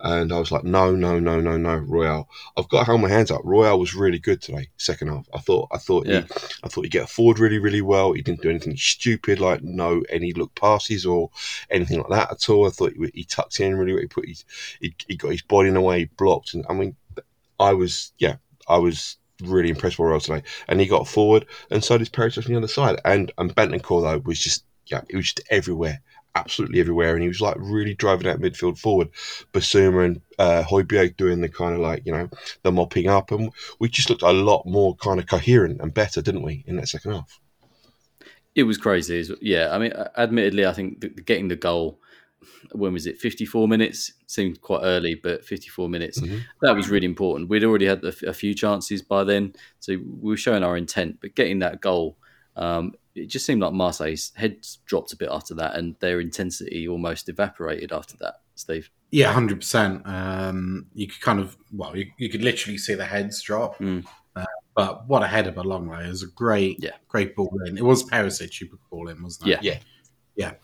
and 0.00 0.32
I 0.32 0.38
was 0.38 0.50
like, 0.50 0.64
no, 0.64 0.94
no, 0.94 1.18
no, 1.18 1.40
no, 1.40 1.56
no, 1.56 1.76
Royal. 1.76 2.28
I've 2.56 2.68
got 2.68 2.80
to 2.80 2.84
hold 2.84 3.00
my 3.00 3.08
hands 3.08 3.30
up. 3.30 3.40
Royal 3.44 3.78
was 3.78 3.94
really 3.94 4.18
good 4.18 4.40
today, 4.40 4.68
second 4.76 5.08
half. 5.08 5.28
I 5.34 5.38
thought, 5.38 5.68
I 5.72 5.78
thought, 5.78 6.06
yeah. 6.06 6.22
he, 6.22 6.34
I 6.64 6.68
thought 6.68 6.84
he 6.84 6.90
get 6.90 7.08
forward 7.08 7.38
really, 7.38 7.58
really 7.58 7.82
well. 7.82 8.12
He 8.12 8.22
didn't 8.22 8.42
do 8.42 8.50
anything 8.50 8.76
stupid, 8.76 9.40
like 9.40 9.62
no 9.62 10.02
any 10.08 10.32
look 10.32 10.54
passes 10.54 11.06
or 11.06 11.30
anything 11.70 11.98
like 11.98 12.10
that 12.10 12.32
at 12.32 12.48
all. 12.50 12.66
I 12.66 12.70
thought 12.70 12.92
he, 12.92 13.10
he 13.14 13.24
tucked 13.24 13.60
in 13.60 13.76
really. 13.76 14.00
He 14.00 14.06
put 14.06 14.28
his, 14.28 14.44
he, 14.80 14.94
he 15.06 15.16
got 15.16 15.32
his 15.32 15.42
body 15.42 15.68
in 15.68 15.74
the 15.74 15.80
way, 15.80 16.00
he 16.00 16.04
blocked, 16.04 16.54
and 16.54 16.64
I 16.68 16.74
mean, 16.74 16.96
I 17.60 17.72
was, 17.74 18.12
yeah, 18.18 18.36
I 18.68 18.78
was 18.78 19.18
really 19.42 19.70
impressed 19.70 19.98
by 19.98 20.04
Royal 20.04 20.20
today, 20.20 20.42
and 20.68 20.80
he 20.80 20.86
got 20.86 21.08
forward, 21.08 21.46
and 21.70 21.82
so 21.82 21.98
did 21.98 22.12
Perisic 22.12 22.46
on 22.46 22.52
the 22.52 22.58
other 22.58 22.68
side, 22.68 23.00
and 23.04 23.32
and 23.38 23.54
Bentancur 23.54 24.02
though 24.02 24.18
was 24.18 24.38
just 24.38 24.64
yeah, 24.86 25.02
it 25.08 25.16
was 25.16 25.32
just 25.32 25.46
everywhere 25.50 26.00
absolutely 26.34 26.80
everywhere, 26.80 27.14
and 27.14 27.22
he 27.22 27.28
was 27.28 27.40
like 27.40 27.56
really 27.58 27.94
driving 27.94 28.26
that 28.26 28.40
midfield 28.40 28.78
forward. 28.78 29.08
Bissouma 29.52 30.04
and 30.04 30.20
uh, 30.38 30.62
Højbjerg 30.62 31.16
doing 31.16 31.40
the 31.40 31.48
kind 31.48 31.74
of 31.74 31.80
like 31.80 32.02
you 32.04 32.12
know 32.12 32.28
the 32.62 32.72
mopping 32.72 33.08
up, 33.08 33.30
and 33.30 33.52
we 33.78 33.88
just 33.88 34.10
looked 34.10 34.22
a 34.22 34.32
lot 34.32 34.66
more 34.66 34.96
kind 34.96 35.20
of 35.20 35.26
coherent 35.26 35.80
and 35.80 35.94
better, 35.94 36.22
didn't 36.22 36.42
we, 36.42 36.64
in 36.66 36.76
that 36.76 36.88
second 36.88 37.12
half? 37.12 37.40
It 38.54 38.64
was 38.64 38.76
crazy. 38.76 39.24
Yeah, 39.40 39.70
I 39.72 39.78
mean, 39.78 39.92
admittedly, 40.16 40.66
I 40.66 40.72
think 40.72 41.24
getting 41.24 41.48
the 41.48 41.56
goal 41.56 41.98
when 42.72 42.92
was 42.92 43.06
it 43.06 43.18
54 43.18 43.68
minutes 43.68 44.12
seemed 44.26 44.60
quite 44.60 44.80
early 44.82 45.14
but 45.14 45.44
54 45.44 45.88
minutes 45.88 46.20
mm-hmm. 46.20 46.38
that 46.62 46.74
was 46.74 46.88
really 46.88 47.06
important 47.06 47.48
we'd 47.48 47.64
already 47.64 47.86
had 47.86 48.02
a, 48.04 48.32
few 48.32 48.54
chances 48.54 49.02
by 49.02 49.24
then 49.24 49.52
so 49.78 49.92
we 49.92 50.30
were 50.30 50.36
showing 50.36 50.64
our 50.64 50.76
intent 50.76 51.18
but 51.20 51.34
getting 51.34 51.60
that 51.60 51.80
goal 51.80 52.16
um, 52.56 52.94
it 53.14 53.26
just 53.26 53.46
seemed 53.46 53.60
like 53.60 53.72
Marseille's 53.72 54.32
heads 54.34 54.78
dropped 54.86 55.12
a 55.12 55.16
bit 55.16 55.28
after 55.30 55.54
that, 55.54 55.76
and 55.76 55.96
their 56.00 56.20
intensity 56.20 56.88
almost 56.88 57.28
evaporated 57.28 57.92
after 57.92 58.16
that. 58.18 58.36
Steve. 58.54 58.90
Yeah, 59.10 59.32
hundred 59.32 59.54
um, 59.54 59.58
percent. 59.58 60.86
You 60.94 61.06
could 61.06 61.20
kind 61.20 61.40
of 61.40 61.56
well, 61.72 61.96
you, 61.96 62.06
you 62.16 62.28
could 62.28 62.42
literally 62.42 62.78
see 62.78 62.94
the 62.94 63.04
heads 63.04 63.40
drop. 63.42 63.78
Mm. 63.78 64.04
Uh, 64.34 64.44
but 64.74 65.06
what 65.06 65.22
a 65.22 65.26
header 65.26 65.52
by 65.52 65.62
Lenglet! 65.62 66.06
It 66.06 66.08
was 66.08 66.22
a 66.22 66.28
great, 66.28 66.78
yeah. 66.80 66.92
great 67.08 67.36
ball 67.36 67.54
in. 67.66 67.76
It 67.76 67.84
was 67.84 68.08
Perisic 68.08 68.58
who 68.58 68.66
put 68.66 68.80
the 68.80 68.86
ball 68.90 69.08
in, 69.08 69.22
wasn't 69.22 69.50
it? 69.50 69.62
Yeah, 69.62 69.78
yeah, 70.34 70.52
yeah. 70.52 70.54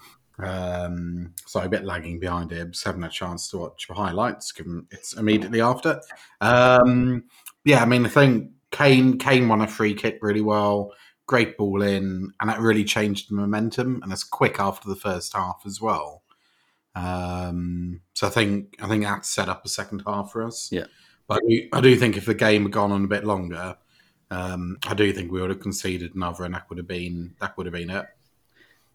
Um, 0.40 1.34
sorry, 1.46 1.66
a 1.66 1.70
bit 1.70 1.84
lagging 1.84 2.18
behind 2.18 2.52
it. 2.52 2.70
Just 2.70 2.84
having 2.84 3.02
a 3.02 3.10
chance 3.10 3.48
to 3.48 3.58
watch 3.58 3.86
the 3.86 3.94
highlights, 3.94 4.52
given 4.52 4.86
it's 4.90 5.14
immediately 5.14 5.60
after. 5.60 6.00
Um, 6.40 7.24
yeah, 7.64 7.82
I 7.82 7.86
mean, 7.86 8.06
I 8.06 8.08
think 8.08 8.52
Kane 8.70 9.18
Kane 9.18 9.48
won 9.48 9.60
a 9.60 9.66
free 9.66 9.94
kick 9.94 10.18
really 10.22 10.40
well 10.40 10.92
great 11.28 11.56
ball 11.56 11.82
in, 11.82 12.32
and 12.40 12.50
that 12.50 12.58
really 12.58 12.82
changed 12.82 13.30
the 13.30 13.36
momentum. 13.36 14.00
And 14.02 14.12
it's 14.12 14.24
quick 14.24 14.58
after 14.58 14.88
the 14.88 14.96
first 14.96 15.36
half 15.36 15.62
as 15.64 15.80
well. 15.80 16.24
Um, 16.96 18.00
so 18.14 18.26
I 18.26 18.30
think 18.30 18.74
I 18.82 18.88
think 18.88 19.04
that 19.04 19.24
set 19.24 19.48
up 19.48 19.64
a 19.64 19.68
second 19.68 20.02
half 20.04 20.32
for 20.32 20.42
us. 20.42 20.72
Yeah, 20.72 20.86
but 21.28 21.38
I 21.44 21.48
do, 21.48 21.68
I 21.72 21.80
do 21.80 21.94
think 21.94 22.16
if 22.16 22.26
the 22.26 22.34
game 22.34 22.64
had 22.64 22.72
gone 22.72 22.90
on 22.90 23.04
a 23.04 23.08
bit 23.08 23.24
longer, 23.24 23.76
um, 24.32 24.78
I 24.84 24.94
do 24.94 25.12
think 25.12 25.30
we 25.30 25.40
would 25.40 25.50
have 25.50 25.60
conceded 25.60 26.16
another, 26.16 26.44
and 26.44 26.54
that 26.54 26.68
would 26.68 26.78
have 26.78 26.88
been 26.88 27.36
that 27.40 27.56
would 27.56 27.66
have 27.66 27.74
been 27.74 27.90
it. 27.90 28.06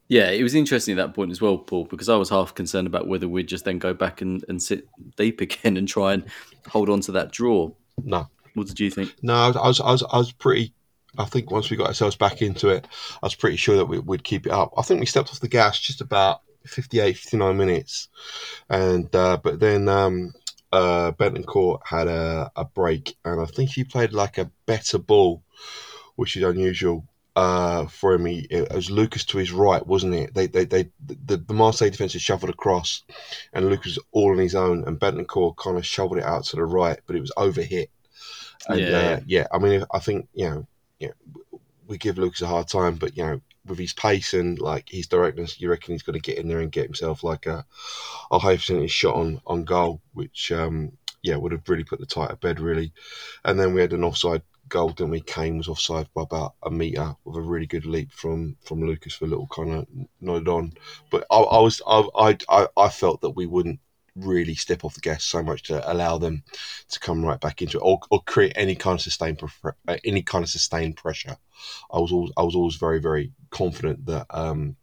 Yeah, 0.10 0.30
it 0.30 0.44
was 0.44 0.54
interesting 0.54 0.98
at 1.00 1.08
that 1.08 1.16
point 1.16 1.32
as 1.32 1.42
well, 1.42 1.58
Paul, 1.58 1.86
because 1.86 2.10
I 2.10 2.18
was 2.18 2.30
half 2.30 2.54
concerned 2.54 2.88
about 2.88 3.08
whether 3.08 3.28
we'd 3.28 3.48
just 3.48 3.64
then 3.64 3.80
go 3.80 3.94
back 3.94 4.22
and, 4.22 4.44
and 4.50 4.62
sit 4.62 4.88
deep 5.16 5.40
again 5.42 5.78
and 5.78 5.88
try 5.88 6.14
and 6.14 6.26
hold 6.68 6.90
on 6.90 7.00
to 7.02 7.14
that 7.14 7.32
draw. 7.32 7.72
No. 8.04 8.28
What 8.54 8.68
did 8.68 8.80
you 8.80 8.92
think? 8.92 9.16
No, 9.24 9.34
I 9.34 9.48
was, 9.48 9.80
I 9.80 9.92
was, 9.92 10.04
I 10.12 10.18
was 10.18 10.32
pretty 10.32 10.74
I 11.18 11.26
think 11.26 11.52
once 11.52 11.70
we 11.70 11.78
got 11.78 11.88
ourselves 11.88 12.16
back 12.16 12.42
into 12.42 12.70
it, 12.70 12.88
I 13.22 13.26
was 13.26 13.36
pretty 13.36 13.58
sure 13.58 13.78
that 13.78 13.86
we, 13.86 14.00
would 14.00 14.24
keep 14.24 14.46
it 14.46 14.52
up. 14.52 14.74
I 14.78 14.82
think 14.82 15.00
we 15.00 15.06
stepped 15.06 15.30
off 15.30 15.40
the 15.40 15.48
gas 15.48 15.80
just 15.80 16.02
about 16.02 16.42
58, 16.66 17.18
59 17.18 17.58
minutes. 17.58 18.10
And 18.70 19.14
uh, 19.16 19.38
But 19.38 19.60
then 19.60 19.88
um, 19.90 20.34
uh, 20.72 21.12
had 21.86 22.08
a, 22.08 22.52
a 22.56 22.66
break, 22.66 23.16
and 23.24 23.42
I 23.42 23.46
think 23.46 23.70
he 23.70 23.84
played 23.84 24.14
like 24.14 24.38
a 24.38 24.52
better 24.66 24.98
ball, 24.98 25.44
which 26.16 26.36
is 26.36 26.44
unusual. 26.44 27.06
Uh, 27.36 27.88
for 27.88 28.14
him, 28.14 28.28
he, 28.28 28.46
it 28.52 28.72
was 28.72 28.92
Lucas 28.92 29.26
to 29.26 29.40
his 29.40 29.52
right, 29.52 29.86
wasn't 29.86 30.14
it? 30.14 30.36
They, 30.36 30.46
they, 30.46 30.66
they, 30.66 30.92
the, 31.04 31.38
the 31.38 31.54
Marseille 31.54 31.90
defence 31.90 32.14
had 32.14 32.22
shuffled 32.22 32.52
across, 32.52 33.04
and 33.54 33.70
Lucas 33.70 33.98
all 34.12 34.32
on 34.32 34.38
his 34.38 34.54
own, 34.54 34.84
and 34.86 35.00
Bentancur 35.00 35.58
kind 35.58 35.78
of 35.78 35.86
shoveled 35.86 36.20
it 36.20 36.26
out 36.26 36.46
to 36.46 36.58
the 36.58 36.66
right, 36.66 37.00
but 37.08 37.16
it 37.16 37.22
was 37.22 37.32
overhit. 37.36 37.88
And, 38.70 38.80
yeah, 38.80 38.98
uh, 38.98 39.20
yeah. 39.26 39.48
I 39.52 39.58
mean, 39.58 39.84
I 39.92 40.00
think 40.00 40.28
you 40.34 40.50
know 40.50 40.68
you 41.04 41.10
know, 41.10 41.60
we 41.88 41.98
give 41.98 42.18
Lucas 42.18 42.42
a 42.42 42.48
hard 42.48 42.68
time, 42.68 42.96
but 42.96 43.18
you 43.18 43.24
know, 43.24 43.42
with 43.66 43.80
his 43.80 43.94
pace 43.94 44.34
and 44.34 44.60
like 44.60 44.90
his 44.90 45.08
directness, 45.08 45.60
you 45.60 45.70
reckon 45.70 45.94
he's 45.94 46.04
going 46.04 46.20
to 46.20 46.32
get 46.32 46.38
in 46.38 46.48
there 46.48 46.60
and 46.60 46.72
get 46.72 46.86
himself 46.86 47.24
like 47.24 47.46
a, 47.46 47.66
a 48.32 48.40
high 48.40 48.56
percentage 48.56 48.92
shot 48.92 49.16
on 49.16 49.42
on 49.46 49.64
goal, 49.64 50.02
which 50.14 50.52
um, 50.52 50.92
yeah 51.22 51.36
would 51.36 51.52
have 51.52 51.68
really 51.68 51.84
put 51.84 52.00
the 52.00 52.06
tie 52.06 52.28
to 52.28 52.36
bed 52.36 52.60
really. 52.60 52.94
And 53.46 53.60
then 53.60 53.74
we 53.74 53.82
had 53.82 53.94
an 53.94 54.04
offside 54.04 54.44
goal, 54.70 54.90
didn't 54.90 55.12
we? 55.12 55.22
Kane 55.22 55.58
was 55.58 55.68
offside 55.68 56.08
by 56.14 56.24
about 56.24 56.56
a 56.64 56.72
meter 56.72 57.16
with 57.24 57.38
a 57.38 57.42
really 57.42 57.68
good 57.68 57.86
leap 57.86 58.12
from 58.12 58.58
from 58.66 58.86
Lucas 58.86 59.14
for 59.14 59.26
a 59.26 59.30
little 59.30 59.48
kind 59.48 59.72
of 59.72 59.88
nodded 60.22 60.48
on. 60.48 60.74
But 61.12 61.26
I, 61.30 61.38
I 61.38 61.62
was 61.62 61.82
I, 61.88 62.38
I 62.50 62.68
I 62.76 62.90
felt 62.90 63.22
that 63.22 63.32
we 63.32 63.46
wouldn't 63.46 63.80
really 64.16 64.56
step 64.56 64.84
off 64.84 64.94
the 64.94 65.02
gas 65.02 65.24
so 65.24 65.42
much 65.42 65.64
to 65.64 65.92
allow 65.92 66.18
them 66.18 66.44
to 66.90 67.00
come 67.00 67.24
right 67.24 67.40
back 67.40 67.62
into 67.62 67.78
it 67.78 67.82
or, 67.84 68.00
or 68.12 68.22
create 68.24 68.54
any 68.56 68.76
kind 68.76 68.96
of 68.96 69.02
sustained 69.02 69.42
uh, 69.64 69.98
any 70.04 70.22
kind 70.22 70.44
of 70.44 70.50
sustained 70.50 70.96
pressure. 70.98 71.38
I 71.92 72.00
was 72.00 72.12
always 72.12 72.32
I 72.38 72.44
was 72.44 72.56
always 72.56 72.76
very 72.76 73.00
very 73.00 73.32
confident 73.50 74.06
that 74.06 74.28
um, 74.30 74.76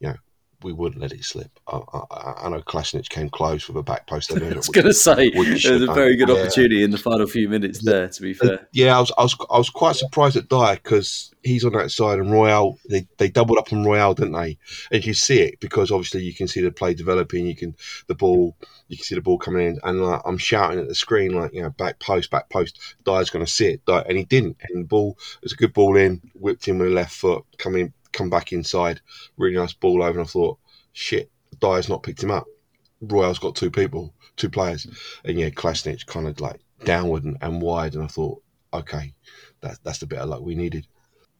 you 0.00 0.08
know 0.08 0.16
we 0.62 0.72
wouldn't 0.72 1.00
let 1.00 1.12
it 1.12 1.24
slip. 1.24 1.50
I, 1.68 1.76
I, 1.76 2.34
I 2.42 2.48
know 2.48 2.60
Kolasinac 2.60 3.08
came 3.08 3.28
close 3.28 3.68
with 3.68 3.76
a 3.76 3.82
back 3.82 4.06
post. 4.06 4.32
I 4.32 4.38
was 4.54 4.68
going 4.68 4.86
to 4.86 4.94
say 4.94 5.30
there 5.30 5.42
was 5.42 5.64
a 5.82 5.90
uh, 5.90 5.94
very 5.94 6.16
good 6.16 6.30
opportunity 6.30 6.82
in 6.82 6.90
the 6.90 6.98
final 6.98 7.26
few 7.26 7.48
minutes 7.48 7.80
yeah. 7.82 7.92
there. 7.92 8.08
To 8.08 8.22
be 8.22 8.34
fair, 8.34 8.68
yeah, 8.72 8.96
I 8.96 9.00
was 9.00 9.12
I 9.16 9.22
was 9.22 9.36
I 9.50 9.58
was 9.58 9.70
quite 9.70 9.96
surprised 9.96 10.36
at 10.36 10.48
Dier 10.48 10.74
because 10.74 11.32
he's 11.42 11.64
on 11.64 11.72
that 11.72 11.90
side 11.90 12.18
and 12.18 12.32
Royal 12.32 12.78
they, 12.88 13.06
they 13.18 13.28
doubled 13.28 13.58
up 13.58 13.72
on 13.72 13.84
Royal, 13.84 14.14
didn't 14.14 14.32
they? 14.32 14.58
And 14.90 15.04
you 15.04 15.14
see 15.14 15.40
it 15.40 15.60
because 15.60 15.90
obviously 15.90 16.22
you 16.22 16.34
can 16.34 16.48
see 16.48 16.60
the 16.60 16.72
play 16.72 16.94
developing. 16.94 17.46
You 17.46 17.56
can 17.56 17.76
the 18.06 18.14
ball 18.14 18.56
you 18.88 18.96
can 18.96 19.04
see 19.04 19.14
the 19.14 19.20
ball 19.20 19.38
coming 19.38 19.66
in, 19.66 19.78
and 19.84 20.02
like, 20.02 20.22
I'm 20.24 20.38
shouting 20.38 20.80
at 20.80 20.88
the 20.88 20.94
screen 20.94 21.32
like 21.32 21.52
you 21.52 21.62
know 21.62 21.70
back 21.70 22.00
post, 22.00 22.30
back 22.30 22.48
post. 22.48 22.78
Dier's 23.04 23.30
going 23.30 23.44
to 23.44 23.50
sit, 23.50 23.84
Dier, 23.84 24.04
and 24.08 24.16
he 24.16 24.24
didn't. 24.24 24.56
And 24.68 24.84
the 24.84 24.88
ball 24.88 25.18
was 25.42 25.52
a 25.52 25.56
good 25.56 25.72
ball 25.72 25.96
in, 25.96 26.20
whipped 26.34 26.66
in 26.68 26.78
with 26.78 26.88
the 26.88 26.94
left 26.94 27.14
foot, 27.14 27.44
coming 27.58 27.92
come 28.12 28.30
back 28.30 28.52
inside. 28.52 29.00
Really 29.36 29.56
nice 29.56 29.72
ball 29.72 30.02
over, 30.02 30.18
and 30.18 30.26
I 30.26 30.30
thought, 30.30 30.58
shit, 30.92 31.30
Dier's 31.60 31.88
not 31.88 32.02
picked 32.02 32.22
him 32.22 32.30
up. 32.30 32.46
Royal's 33.00 33.38
got 33.38 33.54
two 33.54 33.70
people, 33.70 34.12
two 34.36 34.50
players, 34.50 34.86
and 35.24 35.38
yeah, 35.38 35.50
Kolasinac 35.50 36.06
kind 36.06 36.26
of 36.26 36.40
like 36.40 36.60
downward 36.84 37.24
and, 37.24 37.36
and, 37.40 37.62
wide, 37.62 37.94
and 37.94 38.02
I 38.02 38.08
thought, 38.08 38.42
okay, 38.74 39.14
that, 39.60 39.78
that's 39.84 39.98
the 39.98 40.06
bit 40.06 40.18
of 40.18 40.28
luck 40.28 40.42
we 40.42 40.54
needed. 40.54 40.86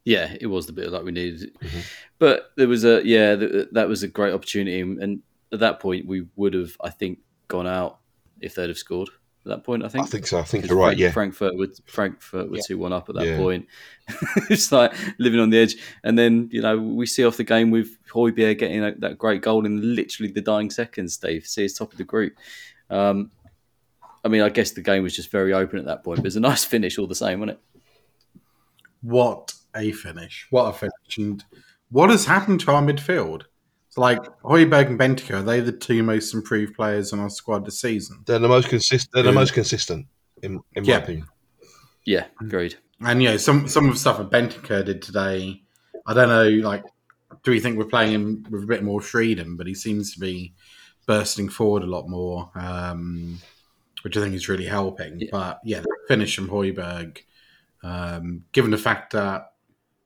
Yeah, 0.05 0.35
it 0.41 0.47
was 0.47 0.67
the 0.67 0.73
bit 0.73 0.87
of 0.87 0.93
luck 0.93 1.05
we 1.05 1.13
needed, 1.13 1.53
mm-hmm. 1.61 1.81
but 2.19 2.53
there 2.57 2.69
was 2.69 2.85
a 2.85 3.05
yeah, 3.05 3.35
that 3.73 3.89
was 3.89 4.03
a 4.03 4.09
great 4.09 4.33
opportunity, 4.33 4.81
and 4.81 5.23
at 5.53 5.61
that 5.61 5.81
point 5.81 6.07
we 6.07 6.27
would 6.37 6.55
have, 6.55 6.77
I 6.81 6.91
think, 6.91 7.19
gone 7.49 7.67
out 7.67 7.99
if 8.41 8.55
they'd 8.55 8.69
have 8.69 8.79
scored. 8.79 9.11
That 9.49 9.65
point. 9.65 9.85
I 9.85 9.89
think. 9.89 10.05
I 10.05 10.09
think 10.09 10.27
so. 10.27 10.39
I 10.39 10.43
think 10.45 10.67
you're 10.67 10.77
right. 10.77 10.89
Frank- 10.89 10.99
Yeah, 11.01 11.11
Frankfurt 11.11 11.57
were 11.57 11.69
Frankfurt 11.87 12.51
were 12.51 12.57
Yeah. 12.57 12.63
two 12.67 12.79
one 12.79 12.93
up 12.93 13.09
at 13.09 13.15
that 13.17 13.27
Yeah. 13.27 13.37
point. 13.39 13.67
it's 14.51 14.71
like 14.73 14.93
living 15.19 15.41
on 15.41 15.51
the 15.51 15.59
edge, 15.59 15.77
and 16.05 16.19
then 16.19 16.49
you 16.53 16.61
know 16.63 16.79
we 16.79 17.07
see 17.07 17.25
off 17.25 17.37
the 17.37 17.45
game 17.45 17.71
with 17.71 17.97
Højbjerg 18.09 18.59
getting 18.59 18.81
that, 18.81 19.01
that 19.01 19.19
great 19.19 19.43
goal 19.43 19.67
in 19.67 19.95
literally 19.95 20.33
the 20.33 20.41
dying 20.41 20.71
seconds. 20.71 21.15
Steve, 21.15 21.47
see 21.47 21.63
his 21.63 21.75
top 21.75 21.93
of 21.93 21.99
the 21.99 22.05
group. 22.05 22.35
Um, 22.91 23.31
I 24.25 24.29
mean, 24.29 24.43
I 24.43 24.49
guess 24.49 24.73
the 24.73 24.83
game 24.83 25.03
was 25.03 25.15
just 25.15 25.31
very 25.31 25.53
open 25.53 25.79
at 25.79 25.85
that 25.87 26.05
point, 26.05 26.19
but 26.19 26.27
it's 26.27 26.37
a 26.37 26.41
nice 26.53 26.65
finish 26.65 26.99
all 26.99 27.07
the 27.07 27.15
same, 27.15 27.41
wasn't 27.41 27.59
it? 27.59 28.41
What 29.03 29.53
a 29.75 29.93
finish! 29.93 30.47
What 30.51 30.65
a 30.69 30.73
finish! 30.73 31.19
And 31.19 31.45
what 31.91 32.11
has 32.11 32.27
happened 32.27 32.61
to 32.61 32.73
our 32.73 32.83
midfield? 32.83 33.43
It's 33.99 34.03
like 34.03 34.23
Højbjerg 34.45 34.87
and 34.87 34.99
Bentancur. 34.99 35.41
Are 35.41 35.43
they 35.43 35.59
the 35.61 35.73
two 35.73 36.05
most 36.05 36.33
improved 36.33 36.75
players 36.77 37.13
on 37.13 37.19
our 37.19 37.29
squad 37.29 37.67
this 37.67 37.81
season? 37.81 38.23
they're 38.27 38.39
the 38.39 38.47
most 38.49 38.69
consistent. 38.69 39.11
They're 39.13 39.25
the 39.25 39.31
Yeah. 39.31 39.35
most 39.35 39.55
consistent, 39.55 40.07
in, 40.41 40.61
in 40.77 40.85
my 40.85 40.89
Yeah. 40.91 40.99
opinion. 40.99 41.27
Yeah, 42.05 42.27
agreed. 42.41 42.77
And 43.01 43.21
you 43.21 43.31
know, 43.31 43.37
some 43.39 43.67
some 43.67 43.89
of 43.89 43.95
the 43.95 43.99
stuff 43.99 44.19
that 44.19 44.31
Bentancur 44.31 44.85
did 44.85 45.03
today, 45.03 45.63
I 46.07 46.15
don't 46.15 46.29
know. 46.29 46.49
Like, 46.69 46.85
do 47.43 47.51
we 47.51 47.59
think 47.59 47.77
we're 47.77 47.87
playing 47.87 48.13
him 48.13 48.47
with 48.51 48.63
a 48.63 48.67
bit 48.67 48.85
more 48.85 49.01
freedom? 49.01 49.57
But 49.57 49.67
he 49.67 49.75
seems 49.75 50.15
to 50.15 50.21
be 50.21 50.55
bursting 51.07 51.49
forward 51.49 51.83
a 51.83 51.87
lot 51.87 52.09
more, 52.09 52.51
um, 52.55 53.41
which 54.03 54.17
I 54.17 54.21
think 54.21 54.35
is 54.37 54.49
really 54.49 54.67
helping. 54.67 55.19
Yeah. 55.23 55.29
But 55.33 55.61
yeah, 55.65 55.81
the 55.81 55.89
finish 56.07 56.37
from 56.37 56.49
Højbjerg, 56.49 57.19
um, 57.83 58.45
given 58.53 58.71
the 58.71 58.79
fact 58.79 59.13
that 59.15 59.55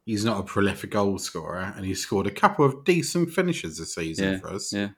he's 0.04 0.24
not 0.24 0.40
a 0.40 0.42
prolific 0.42 0.90
goal 0.90 1.18
scorer 1.18 1.72
and 1.76 1.84
he's 1.86 2.00
scored 2.00 2.26
a 2.26 2.30
couple 2.30 2.64
of 2.64 2.84
decent 2.84 3.30
finishes 3.30 3.78
this 3.78 3.94
season 3.94 4.32
Yeah, 4.32 4.38
for 4.38 4.48
us. 4.54 4.72
yeah. 4.72 4.88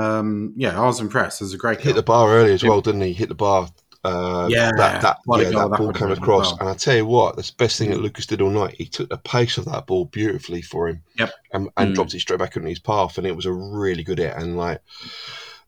Um, 0.00 0.54
yeah, 0.56 0.80
I 0.80 0.86
was 0.86 1.00
impressed. 1.00 1.40
It 1.40 1.44
was 1.44 1.54
a 1.54 1.58
great 1.58 1.78
Hit 1.80 1.86
goal. 1.86 1.94
the 1.94 2.02
bar 2.02 2.30
early 2.30 2.52
as 2.52 2.62
well, 2.62 2.80
didn't 2.80 3.00
he? 3.02 3.12
Hit 3.12 3.28
the 3.28 3.34
bar. 3.34 3.68
Uh, 4.02 4.46
Yeah, 4.50 4.70
that 4.78 5.02
that, 5.02 5.18
yeah, 5.26 5.50
goal 5.50 5.68
that 5.68 5.70
that 5.70 5.78
ball 5.78 5.92
came 5.92 6.10
across, 6.10 6.52
well. 6.52 6.58
and 6.60 6.68
I 6.70 6.74
tell 6.74 6.96
you 6.96 7.04
what, 7.04 7.36
that's 7.36 7.50
the 7.50 7.56
best 7.56 7.76
thing 7.78 7.90
that 7.90 8.00
Lucas 8.00 8.24
did 8.24 8.40
all 8.40 8.48
night. 8.50 8.76
He 8.78 8.86
took 8.86 9.10
the 9.10 9.18
pace 9.18 9.58
of 9.58 9.66
that 9.66 9.86
ball 9.86 10.06
beautifully 10.06 10.62
for 10.62 10.88
him, 10.88 11.02
Yep. 11.18 11.32
and, 11.52 11.68
and 11.76 11.90
Mm. 11.90 11.94
dropped 11.96 12.14
it 12.14 12.20
straight 12.20 12.38
back 12.38 12.56
into 12.56 12.68
his 12.68 12.78
path, 12.78 13.18
and 13.18 13.26
it 13.26 13.36
was 13.36 13.44
a 13.46 13.52
really 13.52 14.02
good 14.04 14.18
hit. 14.18 14.34
And 14.36 14.56
like 14.56 14.80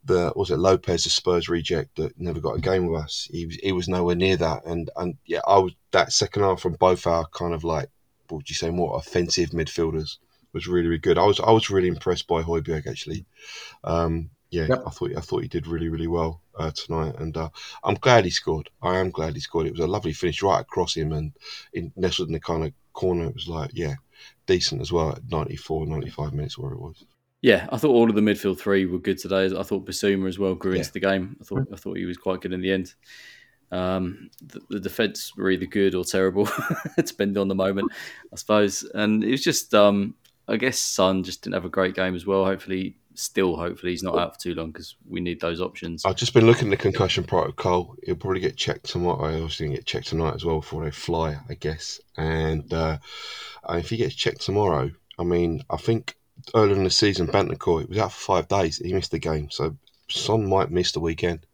the 0.04 0.32
was 0.34 0.50
it 0.50 0.58
Lopez, 0.58 1.04
the 1.04 1.10
Spurs 1.10 1.48
reject 1.48 1.96
that 1.96 2.18
never 2.18 2.40
got 2.40 2.56
a 2.56 2.60
game 2.60 2.86
with 2.86 3.02
us. 3.02 3.28
He 3.30 3.44
was 3.46 3.56
he 3.56 3.72
was 3.72 3.88
nowhere 3.88 4.16
near 4.16 4.36
that, 4.38 4.64
and 4.64 4.88
and 4.96 5.16
yeah, 5.26 5.40
I 5.46 5.58
was 5.58 5.72
that 5.90 6.12
second 6.12 6.42
half 6.42 6.60
from 6.60 6.74
both 6.74 7.06
our 7.06 7.26
kind 7.34 7.52
of 7.52 7.64
like 7.64 7.90
what 8.32 8.38
would 8.38 8.48
you 8.48 8.54
say 8.54 8.70
more 8.70 8.96
offensive 8.96 9.50
midfielders 9.50 10.16
was 10.54 10.66
really 10.66 10.88
really 10.88 10.98
good. 10.98 11.18
I 11.18 11.26
was 11.26 11.38
I 11.38 11.50
was 11.50 11.70
really 11.70 11.88
impressed 11.88 12.26
by 12.26 12.42
Højbjerg 12.42 12.86
actually. 12.86 13.26
Um, 13.84 14.30
yeah, 14.50 14.66
Yep. 14.68 14.82
I 14.86 14.90
thought 14.90 15.16
I 15.16 15.20
thought 15.20 15.42
he 15.42 15.48
did 15.48 15.66
really 15.66 15.88
really 15.88 16.06
well 16.06 16.40
uh, 16.58 16.70
tonight, 16.70 17.14
and 17.18 17.36
uh, 17.36 17.48
I'm 17.84 17.94
glad 17.94 18.24
he 18.24 18.30
scored. 18.30 18.68
I 18.82 18.96
am 18.98 19.10
glad 19.10 19.34
he 19.34 19.40
scored. 19.40 19.66
It 19.66 19.72
was 19.72 19.80
a 19.80 19.86
lovely 19.86 20.12
finish 20.12 20.42
right 20.42 20.60
across 20.60 20.94
him 20.94 21.12
and 21.12 21.32
in, 21.72 21.92
nestled 21.96 22.28
in 22.28 22.34
the 22.34 22.40
kind 22.40 22.64
of 22.64 22.72
corner. 22.92 23.26
It 23.26 23.34
was 23.34 23.48
like 23.48 23.70
yeah, 23.74 23.94
decent 24.46 24.80
as 24.80 24.92
well 24.92 25.10
at 25.12 25.30
94, 25.30 25.86
95 25.86 26.32
minutes 26.34 26.58
where 26.58 26.72
it 26.72 26.80
was. 26.80 27.04
Yeah, 27.40 27.66
I 27.72 27.76
thought 27.78 27.90
all 27.94 28.08
of 28.08 28.14
the 28.14 28.20
midfield 28.20 28.58
three 28.60 28.86
were 28.86 28.98
good 28.98 29.18
today. 29.18 29.46
I 29.46 29.62
thought 29.64 29.84
Bissouma 29.86 30.28
as 30.28 30.38
well 30.38 30.54
grew 30.54 30.72
Yeah. 30.72 30.78
into 30.78 30.92
the 30.92 31.00
game. 31.00 31.36
I 31.40 31.44
thought 31.44 31.66
I 31.72 31.76
thought 31.76 31.96
he 31.96 32.04
was 32.04 32.18
quite 32.18 32.40
good 32.42 32.52
in 32.52 32.60
the 32.60 32.72
end. 32.72 32.94
Um, 33.72 34.30
the, 34.46 34.60
the 34.68 34.80
defense 34.80 35.34
were 35.34 35.50
either 35.50 35.66
good 35.66 35.94
or 35.94 36.04
terrible, 36.04 36.48
depending 36.96 37.38
on 37.38 37.48
the 37.48 37.54
moment, 37.54 37.90
I 38.32 38.36
suppose. 38.36 38.82
And 38.94 39.24
it 39.24 39.30
was 39.30 39.42
just, 39.42 39.74
um, 39.74 40.14
I 40.46 40.56
guess, 40.56 40.78
Son 40.78 41.24
just 41.24 41.42
didn't 41.42 41.54
have 41.54 41.64
a 41.64 41.70
great 41.70 41.94
game 41.94 42.14
as 42.14 42.26
well. 42.26 42.44
Hopefully, 42.44 42.96
still, 43.14 43.56
hopefully, 43.56 43.92
he's 43.92 44.02
not 44.02 44.18
out 44.18 44.34
for 44.34 44.40
too 44.40 44.54
long 44.54 44.72
because 44.72 44.96
we 45.08 45.20
need 45.20 45.40
those 45.40 45.60
options. 45.60 46.04
I've 46.04 46.16
just 46.16 46.34
been 46.34 46.46
looking 46.46 46.68
at 46.68 46.78
the 46.78 46.82
concussion 46.82 47.24
protocol. 47.24 47.96
He'll 48.04 48.14
probably 48.14 48.40
get 48.40 48.56
checked 48.56 48.84
tomorrow. 48.84 49.24
I 49.24 49.34
obviously 49.34 49.70
get 49.70 49.86
checked 49.86 50.08
tonight 50.08 50.34
as 50.34 50.44
well 50.44 50.60
before 50.60 50.84
they 50.84 50.90
fly, 50.90 51.38
I 51.48 51.54
guess. 51.54 51.98
And 52.18 52.70
uh, 52.74 52.98
if 53.70 53.88
he 53.88 53.96
gets 53.96 54.14
checked 54.14 54.42
tomorrow, 54.42 54.90
I 55.18 55.24
mean, 55.24 55.64
I 55.70 55.78
think 55.78 56.16
earlier 56.54 56.76
in 56.76 56.84
the 56.84 56.90
season, 56.90 57.26
Bentancur, 57.26 57.80
he 57.80 57.86
was 57.86 57.98
out 57.98 58.12
for 58.12 58.36
five 58.36 58.48
days. 58.48 58.78
He 58.78 58.92
missed 58.92 59.12
the 59.12 59.18
game, 59.18 59.50
so 59.50 59.76
Son 60.10 60.46
might 60.46 60.70
miss 60.70 60.92
the 60.92 61.00
weekend. 61.00 61.46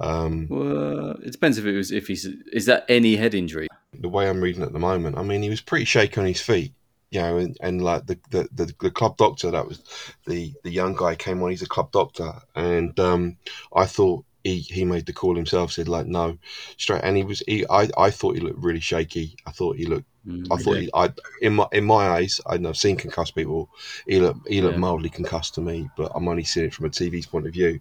Um, 0.00 0.46
Well, 0.48 1.12
it 1.22 1.32
depends 1.32 1.58
if 1.58 1.64
it 1.64 1.76
was 1.76 1.90
if 1.90 2.06
he's 2.06 2.26
is 2.52 2.66
that 2.66 2.84
any 2.88 3.16
head 3.16 3.34
injury. 3.34 3.68
the 3.98 4.08
way 4.08 4.28
I'm 4.28 4.40
reading 4.40 4.62
at 4.62 4.72
the 4.72 4.78
moment, 4.78 5.16
I 5.18 5.22
mean, 5.22 5.42
he 5.42 5.48
was 5.50 5.60
pretty 5.60 5.86
shaky 5.86 6.20
on 6.20 6.26
his 6.26 6.40
feet, 6.40 6.72
you 7.10 7.20
know, 7.20 7.38
and, 7.38 7.56
and 7.62 7.82
like 7.82 8.06
the, 8.06 8.18
the, 8.30 8.48
the, 8.52 8.74
the 8.80 8.90
club 8.90 9.16
doctor, 9.16 9.50
that 9.50 9.66
was 9.66 9.82
the, 10.26 10.52
the 10.64 10.70
young 10.70 10.94
guy 10.94 11.14
came 11.14 11.42
on, 11.42 11.50
he's 11.50 11.62
a 11.62 11.66
club 11.66 11.92
doctor. 11.92 12.32
And 12.54 12.98
um, 13.00 13.38
I 13.74 13.86
thought 13.86 14.24
he, 14.46 14.58
he 14.60 14.84
made 14.84 15.06
the 15.06 15.12
call 15.12 15.34
himself, 15.36 15.72
said, 15.72 15.88
like, 15.88 16.06
no, 16.06 16.38
straight. 16.76 17.02
And 17.04 17.16
he 17.16 17.24
was, 17.24 17.42
he, 17.46 17.64
I, 17.68 17.88
I 17.96 18.10
thought 18.10 18.34
he 18.36 18.40
looked 18.40 18.62
really 18.62 18.80
shaky. 18.80 19.36
I 19.46 19.50
thought 19.50 19.76
he 19.76 19.86
looked, 19.86 20.06
Mm. 20.26 20.48
I 20.50 20.56
thought 20.56 20.78
he, 20.78 20.90
I, 20.92 21.12
in 21.40 21.54
my 21.54 21.68
in 21.70 21.84
my 21.84 22.08
eyes, 22.08 22.40
I've 22.46 22.76
seen 22.76 22.96
concussed 22.96 23.36
people. 23.36 23.70
He 24.08 24.18
looked 24.18 24.48
he 24.48 24.60
looked 24.60 24.74
Yeah. 24.74 24.80
mildly 24.80 25.08
concussed 25.08 25.54
to 25.54 25.60
me, 25.60 25.88
but 25.96 26.10
I'm 26.16 26.26
only 26.26 26.42
seeing 26.42 26.66
it 26.66 26.74
from 26.74 26.86
a 26.86 26.90
TV's 26.90 27.26
point 27.26 27.46
of 27.46 27.52
view. 27.52 27.80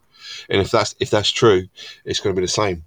And 0.50 0.62
if 0.62 0.70
that's 0.70 0.94
if 1.00 1.10
that's 1.10 1.32
true, 1.32 1.68
it's 2.06 2.20
going 2.20 2.36
to 2.36 2.40
be 2.40 2.46
the 2.46 2.52
same 2.52 2.84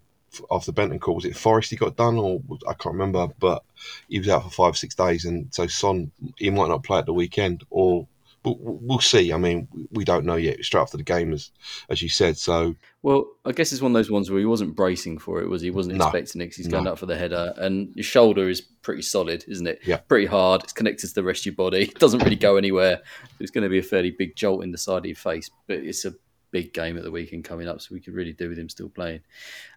after 0.50 0.72
Bentancur. 0.72 1.14
Was 1.14 1.24
it 1.24 1.36
Forest 1.36 1.70
he 1.70 1.76
got 1.76 1.96
done, 1.96 2.16
or 2.18 2.40
I 2.68 2.74
can't 2.74 2.94
remember, 2.94 3.26
but 3.40 3.64
he 4.08 4.18
was 4.18 4.28
out 4.28 4.44
for 4.44 4.50
five 4.50 4.76
six 4.76 4.94
days, 4.94 5.24
and 5.24 5.52
so 5.52 5.66
Son 5.66 6.12
he 6.36 6.50
might 6.50 6.68
not 6.68 6.84
play 6.84 6.98
at 6.98 7.06
the 7.06 7.12
weekend, 7.12 7.64
or 7.70 8.06
we'll, 8.44 8.56
we'll 8.60 9.00
see. 9.00 9.32
I 9.32 9.38
mean, 9.38 9.68
we 9.90 10.04
don't 10.04 10.24
know 10.26 10.36
yet. 10.36 10.64
Straight 10.64 10.82
after 10.82 10.96
the 10.96 11.02
game, 11.02 11.32
as 11.32 11.50
as 11.88 12.02
you 12.02 12.08
said, 12.08 12.36
so 12.36 12.76
Well, 13.02 13.26
I 13.44 13.52
guess 13.52 13.72
it's 13.72 13.80
one 13.80 13.92
of 13.92 13.94
those 13.94 14.10
ones 14.10 14.28
where 14.28 14.40
he 14.40 14.44
wasn't 14.44 14.74
bracing 14.74 15.18
for 15.18 15.40
it, 15.40 15.48
was 15.48 15.62
he? 15.62 15.66
He 15.66 15.70
wasn't 15.70 15.96
No. 15.98 16.06
expecting 16.06 16.40
it 16.40 16.46
'cause 16.48 16.56
he's 16.56 16.66
going 16.68 16.84
No. 16.84 16.92
up 16.92 16.98
for 16.98 17.06
the 17.06 17.16
header, 17.16 17.54
and 17.56 17.92
your 17.94 18.02
shoulder 18.02 18.48
is 18.48 18.60
pretty 18.60 19.02
solid, 19.02 19.44
isn't 19.46 19.66
it? 19.68 19.80
Yeah. 19.86 19.98
Pretty 19.98 20.26
hard. 20.26 20.64
It's 20.64 20.72
connected 20.72 21.06
to 21.06 21.14
the 21.14 21.22
rest 21.22 21.42
of 21.42 21.46
your 21.46 21.54
body. 21.54 21.82
It 21.94 21.98
doesn't 22.00 22.22
really 22.24 22.34
go 22.36 22.56
anywhere. 22.56 23.00
It's 23.38 23.52
going 23.52 23.62
to 23.62 23.68
be 23.70 23.78
a 23.78 23.82
fairly 23.84 24.10
big 24.10 24.34
jolt 24.34 24.64
in 24.64 24.72
the 24.72 24.78
side 24.78 24.98
of 24.98 25.06
your 25.06 25.14
face, 25.14 25.48
but 25.68 25.78
it's 25.78 26.04
a 26.04 26.14
big 26.50 26.72
game 26.72 26.96
at 26.96 27.04
the 27.04 27.10
weekend 27.10 27.44
coming 27.44 27.68
up, 27.68 27.80
so 27.80 27.88
we 27.94 28.00
could 28.00 28.14
really 28.14 28.32
do 28.32 28.48
with 28.48 28.58
him 28.58 28.68
still 28.70 28.88
playing. 28.88 29.20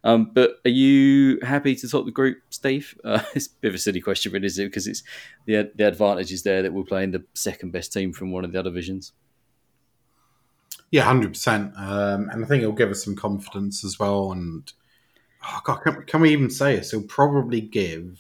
Um, 0.04 0.32
but 0.34 0.56
are 0.66 0.70
you 0.72 1.38
happy 1.44 1.76
to 1.76 1.88
top 1.88 2.06
the 2.06 2.12
group, 2.12 2.38
Steve? 2.50 2.98
Uh, 3.04 3.22
it's 3.36 3.48
a 3.48 3.50
bit 3.62 3.68
of 3.70 3.76
a 3.76 3.78
silly 3.78 4.02
question, 4.02 4.32
but 4.32 4.44
is 4.44 4.58
it? 4.58 4.64
Because 4.66 4.88
it's 4.88 5.04
the 5.46 5.70
the 5.76 5.86
advantage 5.88 6.32
is 6.32 6.42
there 6.44 6.64
that 6.64 6.74
we're 6.74 6.84
playing 6.84 7.12
the 7.12 7.24
second 7.36 7.72
best 7.72 7.94
team 7.94 8.14
from 8.14 8.32
one 8.32 8.46
of 8.46 8.52
the 8.52 8.58
other 8.60 8.70
divisions. 8.72 9.12
Yeah, 10.91 11.04
hundred 11.04 11.30
percent. 11.30 11.73
Um, 11.77 12.30
and 12.30 12.43
I 12.43 12.47
think 12.47 12.62
it'll 12.62 12.73
give 12.75 12.91
us 12.91 13.04
some 13.04 13.15
confidence 13.15 13.84
as 13.84 13.97
well. 13.97 14.32
And 14.34 14.71
oh 15.45 15.60
God, 15.63 15.77
can, 15.77 16.04
can 16.04 16.21
we 16.21 16.32
even 16.32 16.49
say 16.49 16.75
this? 16.75 16.93
It'll 16.93 17.08
probably 17.08 17.62
give 17.62 18.19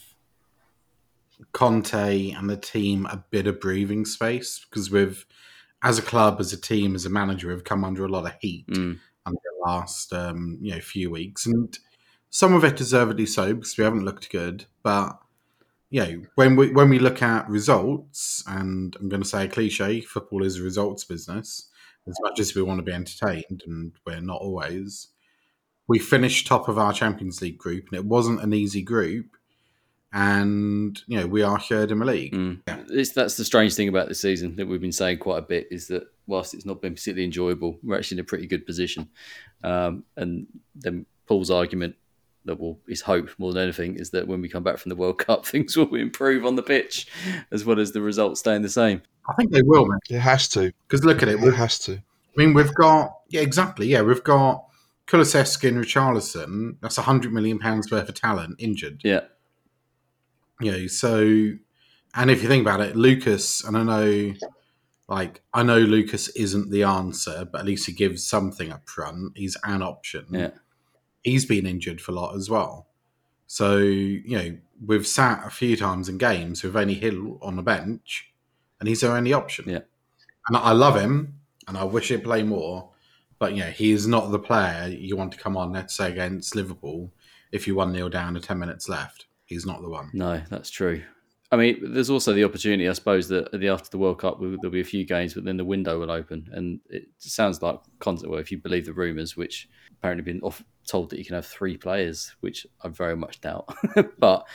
Conte 1.51 2.31
and 2.31 2.49
the 2.49 2.57
team 2.57 3.05
a 3.07 3.23
bit 3.29 3.47
of 3.47 3.59
breathing 3.59 4.05
space 4.05 4.65
because 4.69 4.89
we've, 4.91 5.25
as 5.83 5.99
a 5.99 6.03
club, 6.03 6.37
as 6.39 6.53
a 6.53 6.61
team, 6.61 6.95
as 6.95 7.05
a 7.05 7.09
manager, 7.09 7.49
we've 7.49 7.63
come 7.63 7.83
under 7.83 8.05
a 8.05 8.09
lot 8.09 8.25
of 8.25 8.33
heat 8.39 8.67
Mm. 8.67 8.99
under 9.25 9.39
the 9.43 9.69
last 9.69 10.13
um, 10.13 10.57
you 10.61 10.73
know 10.73 10.79
few 10.79 11.11
weeks, 11.11 11.45
and 11.45 11.77
some 12.29 12.53
of 12.53 12.63
it 12.63 12.77
deservedly 12.77 13.25
so 13.25 13.53
because 13.53 13.77
we 13.77 13.83
haven't 13.83 14.05
looked 14.05 14.31
good. 14.31 14.65
But 14.81 15.19
you 15.89 16.01
know, 16.05 16.21
when 16.35 16.55
we 16.55 16.71
when 16.71 16.89
we 16.89 16.99
look 16.99 17.21
at 17.21 17.49
results, 17.49 18.43
and 18.47 18.95
I'm 18.99 19.09
going 19.09 19.23
to 19.23 19.27
say 19.27 19.45
a 19.45 19.49
cliche, 19.49 19.99
football 20.01 20.43
is 20.43 20.57
a 20.57 20.63
results 20.63 21.03
business. 21.03 21.67
As 22.07 22.17
much 22.21 22.39
as 22.39 22.55
we 22.55 22.61
want 22.61 22.79
to 22.79 22.83
be 22.83 22.91
entertained, 22.91 23.61
and 23.65 23.93
we're 24.05 24.21
not 24.21 24.41
always, 24.41 25.09
we 25.87 25.99
finished 25.99 26.47
top 26.47 26.67
of 26.67 26.77
our 26.77 26.93
Champions 26.93 27.41
League 27.41 27.57
group, 27.57 27.85
and 27.89 27.99
it 27.99 28.05
wasn't 28.05 28.41
an 28.41 28.53
easy 28.53 28.81
group. 28.81 29.37
And 30.13 31.01
you 31.07 31.19
know, 31.19 31.27
we 31.27 31.41
are 31.41 31.59
third 31.59 31.91
in 31.91 31.99
the 31.99 32.05
league. 32.05 32.33
Mm. 32.33 32.61
It's, 32.89 33.11
that's 33.11 33.37
the 33.37 33.45
strange 33.45 33.75
thing 33.75 33.87
about 33.87 34.09
the 34.09 34.15
season 34.15 34.57
that 34.57 34.67
we've 34.67 34.81
been 34.81 34.91
saying 34.91 35.19
quite 35.19 35.37
a 35.37 35.43
bit 35.43 35.67
is 35.71 35.87
that 35.87 36.03
whilst 36.27 36.53
it's 36.53 36.65
not 36.65 36.81
been 36.81 36.95
particularly 36.95 37.23
enjoyable, 37.23 37.79
we're 37.81 37.97
actually 37.97 38.17
in 38.17 38.25
a 38.25 38.27
pretty 38.27 38.47
good 38.47 38.65
position. 38.65 39.07
Um, 39.63 40.03
and 40.17 40.47
then 40.75 41.05
Paul's 41.27 41.49
argument 41.49 41.95
that 42.45 42.59
will 42.59 42.79
his 42.87 43.01
hope 43.01 43.29
more 43.37 43.53
than 43.53 43.63
anything 43.63 43.95
is 43.95 44.09
that 44.11 44.27
when 44.27 44.41
we 44.41 44.49
come 44.49 44.63
back 44.63 44.77
from 44.77 44.89
the 44.89 44.95
World 44.95 45.17
Cup, 45.25 45.45
things 45.45 45.75
will 45.77 45.93
improve 45.95 46.45
on 46.45 46.55
the 46.55 46.63
pitch 46.63 47.07
as 47.51 47.65
well 47.65 47.79
as 47.79 47.91
the 47.91 48.01
results 48.01 48.39
staying 48.39 48.61
the 48.61 48.69
same. 48.69 49.01
I 49.29 49.33
think 49.33 49.51
they 49.51 49.61
will, 49.61 49.85
man. 49.85 49.99
it 50.09 50.19
has 50.19 50.47
to. 50.49 50.71
Because 50.87 51.05
look 51.05 51.21
at 51.21 51.29
it, 51.29 51.35
It 51.35 51.41
we've 51.41 51.55
has 51.55 51.77
to. 51.79 51.93
I 51.93 52.01
mean, 52.35 52.53
we've 52.53 52.73
got 52.73 53.13
yeah, 53.29 53.41
exactly. 53.41 53.87
Yeah, 53.87 54.01
we've 54.01 54.23
got 54.23 54.65
Kulusevski 55.07 55.67
and 55.67 55.77
Richarlison. 55.77 56.77
That's 56.81 56.97
a 56.97 57.01
hundred 57.03 57.33
million 57.33 57.59
pounds 57.59 57.91
worth 57.91 58.09
of 58.09 58.15
talent 58.15 58.55
injured. 58.59 59.01
Yeah, 59.03 59.21
You 60.59 60.71
know, 60.71 60.87
so 60.87 61.51
and 62.13 62.29
if 62.31 62.41
you 62.41 62.47
think 62.47 62.61
about 62.61 62.81
it, 62.81 62.95
Lucas, 62.95 63.63
and 63.63 63.77
I 63.77 63.83
know, 63.83 64.33
like, 65.07 65.41
I 65.53 65.63
know 65.63 65.77
Lucas 65.79 66.27
isn't 66.29 66.69
the 66.71 66.83
answer, 66.83 67.47
but 67.49 67.59
at 67.61 67.65
least 67.65 67.85
he 67.85 67.93
gives 67.93 68.25
something 68.27 68.71
up 68.71 68.89
front. 68.89 69.33
He's 69.37 69.55
an 69.63 69.81
option. 69.81 70.25
yeah, 70.29 70.49
He's 71.23 71.45
been 71.45 71.65
injured 71.65 72.01
for 72.01 72.11
a 72.11 72.15
lot 72.15 72.35
as 72.35 72.49
well. 72.49 72.87
So 73.47 73.77
you 73.77 74.37
know, 74.37 74.57
we've 74.85 75.07
sat 75.07 75.45
a 75.45 75.49
few 75.49 75.75
times 75.75 76.09
in 76.09 76.17
games 76.17 76.63
with 76.63 76.75
only 76.75 76.93
Hill 76.93 77.37
on 77.41 77.55
the 77.55 77.61
bench, 77.61 78.31
and 78.79 78.87
he's 78.87 79.03
our 79.03 79.17
only 79.17 79.33
option. 79.33 79.69
Yeah. 79.69 79.81
and 80.47 80.57
I 80.57 80.71
love 80.71 80.95
him, 80.99 81.39
and 81.67 81.77
I 81.77 81.83
wish 81.83 82.09
he'd 82.09 82.23
play 82.23 82.43
more. 82.43 82.89
But 83.39 83.53
you 83.53 83.63
know, 83.63 83.71
he 83.71 83.91
is 83.91 84.07
not 84.07 84.31
the 84.31 84.39
player 84.39 84.87
you 84.87 85.17
want 85.17 85.31
to 85.33 85.37
come 85.39 85.57
on, 85.57 85.73
let's 85.73 85.95
say, 85.95 86.11
against 86.11 86.55
Liverpool 86.55 87.11
if 87.51 87.67
you 87.67 87.75
one 87.75 87.91
nil 87.91 88.09
down 88.09 88.35
with 88.35 88.45
ten 88.45 88.59
minutes 88.59 88.87
left. 88.87 89.25
He's 89.45 89.65
not 89.65 89.81
the 89.81 89.89
one. 89.89 90.09
No, 90.13 90.41
that's 90.49 90.69
true. 90.69 91.03
I 91.51 91.57
mean, 91.57 91.93
there's 91.93 92.09
also 92.09 92.31
the 92.31 92.45
opportunity, 92.45 92.87
I 92.87 92.93
suppose, 92.93 93.27
that 93.27 93.51
the, 93.51 93.67
after 93.67 93.89
the 93.89 93.97
World 93.97 94.19
Cup 94.19 94.39
there'll 94.39 94.69
be 94.69 94.79
a 94.79 94.85
few 94.85 95.03
games, 95.03 95.33
but 95.33 95.43
then 95.43 95.57
the 95.57 95.65
window 95.65 95.99
will 95.99 96.09
open, 96.09 96.49
and 96.53 96.79
it 96.89 97.07
sounds 97.17 97.61
like 97.61 97.79
well, 98.05 98.39
if 98.39 98.51
you 98.51 98.57
believe 98.57 98.85
the 98.85 98.93
rumours, 98.93 99.35
which 99.35 99.67
apparently 99.91 100.23
been 100.23 100.41
off, 100.41 100.63
told 100.87 101.09
that 101.09 101.19
you 101.19 101.25
can 101.25 101.35
have 101.35 101.45
three 101.45 101.75
players, 101.75 102.33
which 102.39 102.65
I 102.81 102.87
very 102.87 103.17
much 103.17 103.41
doubt. 103.41 103.69
but 104.19 104.47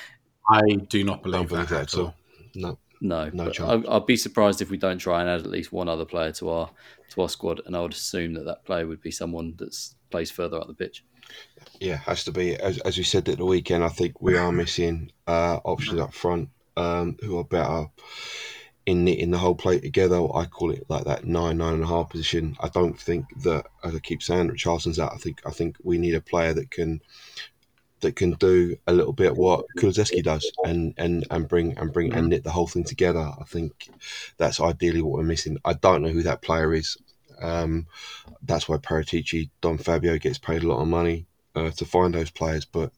I 0.51 0.63
do 0.89 1.05
not 1.05 1.23
believe, 1.23 1.49
believe 1.49 1.69
that, 1.69 1.91
that 1.91 1.95
at 1.95 2.01
all. 2.01 2.15
No. 2.55 2.79
no, 3.03 3.29
No 3.31 3.45
but 3.45 3.53
chance. 3.53 3.71
I'll, 3.71 3.91
I'll 3.93 4.01
be 4.01 4.17
surprised 4.17 4.63
if 4.63 4.71
we 4.71 4.79
don't 4.79 4.99
try 4.99 5.21
and 5.21 5.29
add 5.29 5.41
at 5.41 5.51
least 5.51 5.73
one 5.73 5.91
other 5.91 6.07
player 6.07 6.33
to 6.33 6.49
our 6.49 6.71
to 7.11 7.21
our 7.21 7.29
squad, 7.29 7.61
and 7.67 7.77
I 7.77 7.81
would 7.83 7.93
assume 7.93 8.33
that 8.35 8.47
that 8.47 8.65
player 8.65 8.87
would 8.87 9.03
be 9.03 9.11
someone 9.11 9.55
that's 9.59 9.97
plays 10.11 10.31
further 10.31 10.59
up 10.59 10.67
the 10.67 10.75
pitch. 10.75 11.05
Yeah, 11.79 11.97
has 11.97 12.25
to 12.25 12.33
be. 12.33 12.57
As, 12.57 12.79
as 12.79 12.97
we 12.97 13.05
said 13.05 13.29
at 13.29 13.37
the 13.37 13.45
weekend, 13.45 13.85
I 13.85 13.89
think 13.91 14.23
we 14.23 14.39
are 14.39 14.51
missing 14.51 15.11
uh, 15.27 15.59
options 15.63 16.01
up 16.01 16.15
front 16.15 16.49
um, 16.77 17.17
who 17.23 17.39
are 17.39 17.45
better 17.45 17.87
in 18.87 19.05
knitting 19.05 19.33
the 19.33 19.39
whole 19.39 19.55
play 19.55 19.81
together. 19.81 20.17
I 20.35 20.47
call 20.47 20.71
it 20.71 20.85
like 20.89 21.05
that 21.05 21.25
nine, 21.25 21.59
nine 21.59 21.75
and 21.75 21.83
a 21.83 21.89
half 21.89 22.11
position. 22.11 22.57
I 22.61 22.69
don't 22.69 22.99
think 22.99 23.27
that, 23.43 23.67
as 23.83 23.95
I 23.95 23.99
keep 23.99 24.23
saying, 24.23 24.49
Richarlison's 24.49 25.01
out. 25.01 25.13
I 25.13 25.17
think 25.17 25.43
I 25.45 25.51
think 25.51 25.77
we 25.83 25.99
need 25.99 26.15
a 26.15 26.21
player 26.21 26.55
that 26.55 26.71
can 26.71 27.01
that 28.01 28.15
can 28.15 28.33
do 28.33 28.77
a 28.87 28.93
little 28.93 29.13
bit 29.13 29.37
what 29.37 29.65
Kulusevski 29.79 30.23
does 30.23 30.51
and, 30.65 30.93
and, 30.99 31.27
and 31.31 31.49
bring 31.49 31.77
and 31.79 31.93
bring 31.93 32.13
and 32.13 32.29
knit 32.29 32.45
the 32.45 32.51
whole 32.51 32.67
thing 32.67 32.85
together. 32.85 33.33
I 33.41 33.45
think 33.45 33.89
that's 34.37 34.61
ideally 34.61 35.03
what 35.03 35.15
we're 35.19 35.25
missing. 35.25 35.59
I 35.65 35.73
don't 35.73 36.03
know 36.03 36.11
who 36.11 36.23
that 36.23 36.43
player 36.43 36.75
is. 36.75 36.99
Um, 37.41 37.87
that's 38.43 38.69
why 38.69 38.77
Paratici, 38.77 39.51
Don 39.61 39.79
Fabio 39.79 40.19
gets 40.19 40.39
paid 40.39 40.63
a 40.63 40.69
lot 40.69 40.83
of 40.83 40.89
money 40.89 41.27
uh, 41.55 41.71
to 41.71 41.85
find 41.85 42.15
those 42.15 42.31
players. 42.31 42.65
But 42.67 42.93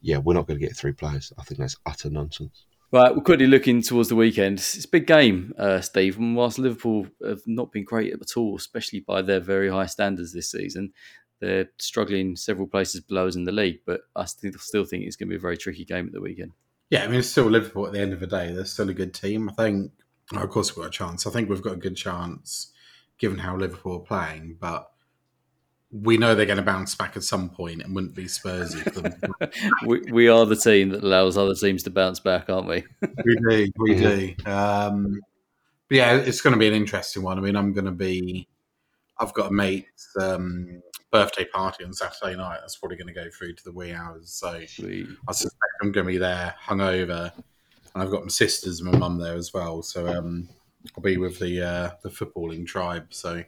yeah, 0.00 0.18
we're 0.18 0.34
not 0.34 0.46
going 0.46 0.58
to 0.58 0.66
get 0.66 0.76
three 0.76 0.92
players. 0.92 1.32
I 1.38 1.42
think 1.42 1.58
that's 1.58 1.76
utter 1.84 2.08
nonsense. 2.08 2.64
Right, 2.90 3.14
we're 3.14 3.22
quickly 3.22 3.46
looking 3.46 3.82
towards 3.82 4.08
the 4.08 4.16
weekend. 4.16 4.60
It's 4.60 4.86
a 4.86 4.88
big 4.88 5.06
game, 5.06 5.52
uh, 5.58 5.82
Steve. 5.82 6.16
And 6.16 6.34
whilst 6.34 6.58
Liverpool 6.58 7.06
have 7.22 7.42
not 7.46 7.70
been 7.70 7.84
great 7.84 8.14
at 8.14 8.36
all, 8.36 8.56
especially 8.56 9.00
by 9.00 9.20
their 9.20 9.40
very 9.40 9.68
high 9.68 9.84
standards 9.84 10.32
this 10.32 10.50
season, 10.50 10.94
they're 11.40 11.68
struggling 11.78 12.34
several 12.34 12.66
places 12.66 13.02
below 13.02 13.26
us 13.26 13.36
in 13.36 13.44
the 13.44 13.52
league. 13.52 13.80
But 13.84 14.00
I 14.16 14.24
still, 14.24 14.84
think 14.84 15.04
it's 15.04 15.16
going 15.16 15.28
to 15.28 15.32
be 15.32 15.36
a 15.36 15.38
very 15.38 15.58
tricky 15.58 15.84
game 15.84 16.06
at 16.06 16.12
the 16.14 16.20
weekend. 16.22 16.52
Yeah, 16.88 17.04
I 17.04 17.08
mean, 17.08 17.18
it's 17.18 17.28
still 17.28 17.44
Liverpool 17.50 17.86
at 17.86 17.92
the 17.92 18.00
end 18.00 18.14
of 18.14 18.20
the 18.20 18.26
day. 18.26 18.52
They're 18.52 18.64
still 18.64 18.88
a 18.88 18.94
good 18.94 19.12
team. 19.12 19.50
I 19.50 19.52
think, 19.52 19.92
of 20.34 20.48
course, 20.48 20.74
we've 20.74 20.82
got 20.82 20.88
a 20.88 20.98
chance. 20.98 21.26
I 21.26 21.30
think 21.30 21.50
we've 21.50 21.60
got 21.60 21.74
a 21.74 21.76
good 21.76 21.96
chance 21.96 22.72
given 23.18 23.38
how 23.38 23.54
Liverpool 23.54 23.96
are 23.96 24.00
playing, 24.00 24.56
but 24.58 24.90
we 25.90 26.18
know 26.18 26.34
they're 26.34 26.46
going 26.46 26.58
to 26.58 26.62
bounce 26.62 26.94
back 26.94 27.16
at 27.16 27.22
some 27.22 27.48
point 27.48 27.82
and 27.82 27.94
wouldn't 27.94 28.14
be 28.14 28.28
Spurs 28.28 28.74
if 28.74 28.94
them. 28.94 29.14
we, 29.86 30.00
we 30.12 30.28
are 30.28 30.44
the 30.44 30.56
team 30.56 30.90
that 30.90 31.02
allows 31.02 31.38
other 31.38 31.54
teams 31.54 31.82
to 31.84 31.90
bounce 31.90 32.20
back, 32.20 32.50
aren't 32.50 32.68
we? 32.68 32.84
we 33.24 33.36
do, 33.48 33.72
we 33.78 33.94
do. 33.94 34.34
Um, 34.44 35.20
but 35.88 35.96
yeah, 35.96 36.16
it's 36.16 36.42
going 36.42 36.52
to 36.52 36.58
be 36.58 36.68
an 36.68 36.74
interesting 36.74 37.22
one. 37.22 37.38
I 37.38 37.40
mean, 37.40 37.56
I'm 37.56 37.72
going 37.72 37.86
to 37.86 37.90
be, 37.90 38.46
I've 39.18 39.32
got 39.32 39.50
a 39.50 39.52
mate's 39.52 40.14
um, 40.20 40.82
birthday 41.10 41.46
party 41.46 41.84
on 41.84 41.94
Saturday 41.94 42.36
night. 42.36 42.58
That's 42.60 42.76
probably 42.76 42.98
going 42.98 43.14
to 43.14 43.14
go 43.14 43.30
through 43.30 43.54
to 43.54 43.64
the 43.64 43.72
wee 43.72 43.92
hours. 43.92 44.30
So 44.30 44.60
We, 44.82 45.06
I 45.26 45.32
suspect 45.32 45.72
I'm 45.82 45.92
going 45.92 46.06
to 46.06 46.12
be 46.12 46.18
there, 46.18 46.54
hungover, 46.66 47.32
and 47.94 48.02
I've 48.02 48.10
got 48.10 48.22
my 48.22 48.28
sisters 48.28 48.80
and 48.80 48.92
my 48.92 48.98
mum 48.98 49.18
there 49.18 49.36
as 49.36 49.54
well. 49.54 49.82
So 49.82 50.06
um, 50.06 50.50
I'll 50.96 51.02
be 51.02 51.16
with 51.16 51.38
the 51.38 51.62
uh, 51.62 51.90
the 52.02 52.10
footballing 52.10 52.66
tribe. 52.66 53.06
So 53.10 53.42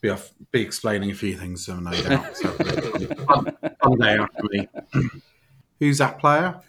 be 0.00 0.08
off, 0.08 0.30
be 0.50 0.60
explaining 0.62 1.10
a 1.10 1.14
few 1.14 1.36
things 1.36 1.64
to 1.66 1.72
them, 1.72 1.84
no 1.84 1.92
doubt. 2.02 2.26
So 2.36 2.48
fun, 2.52 3.56
fun 3.82 3.98
day 3.98 4.16
for 4.16 4.48
me. 4.50 4.68
Who's 5.80 5.98
that 5.98 6.18
player? 6.18 6.60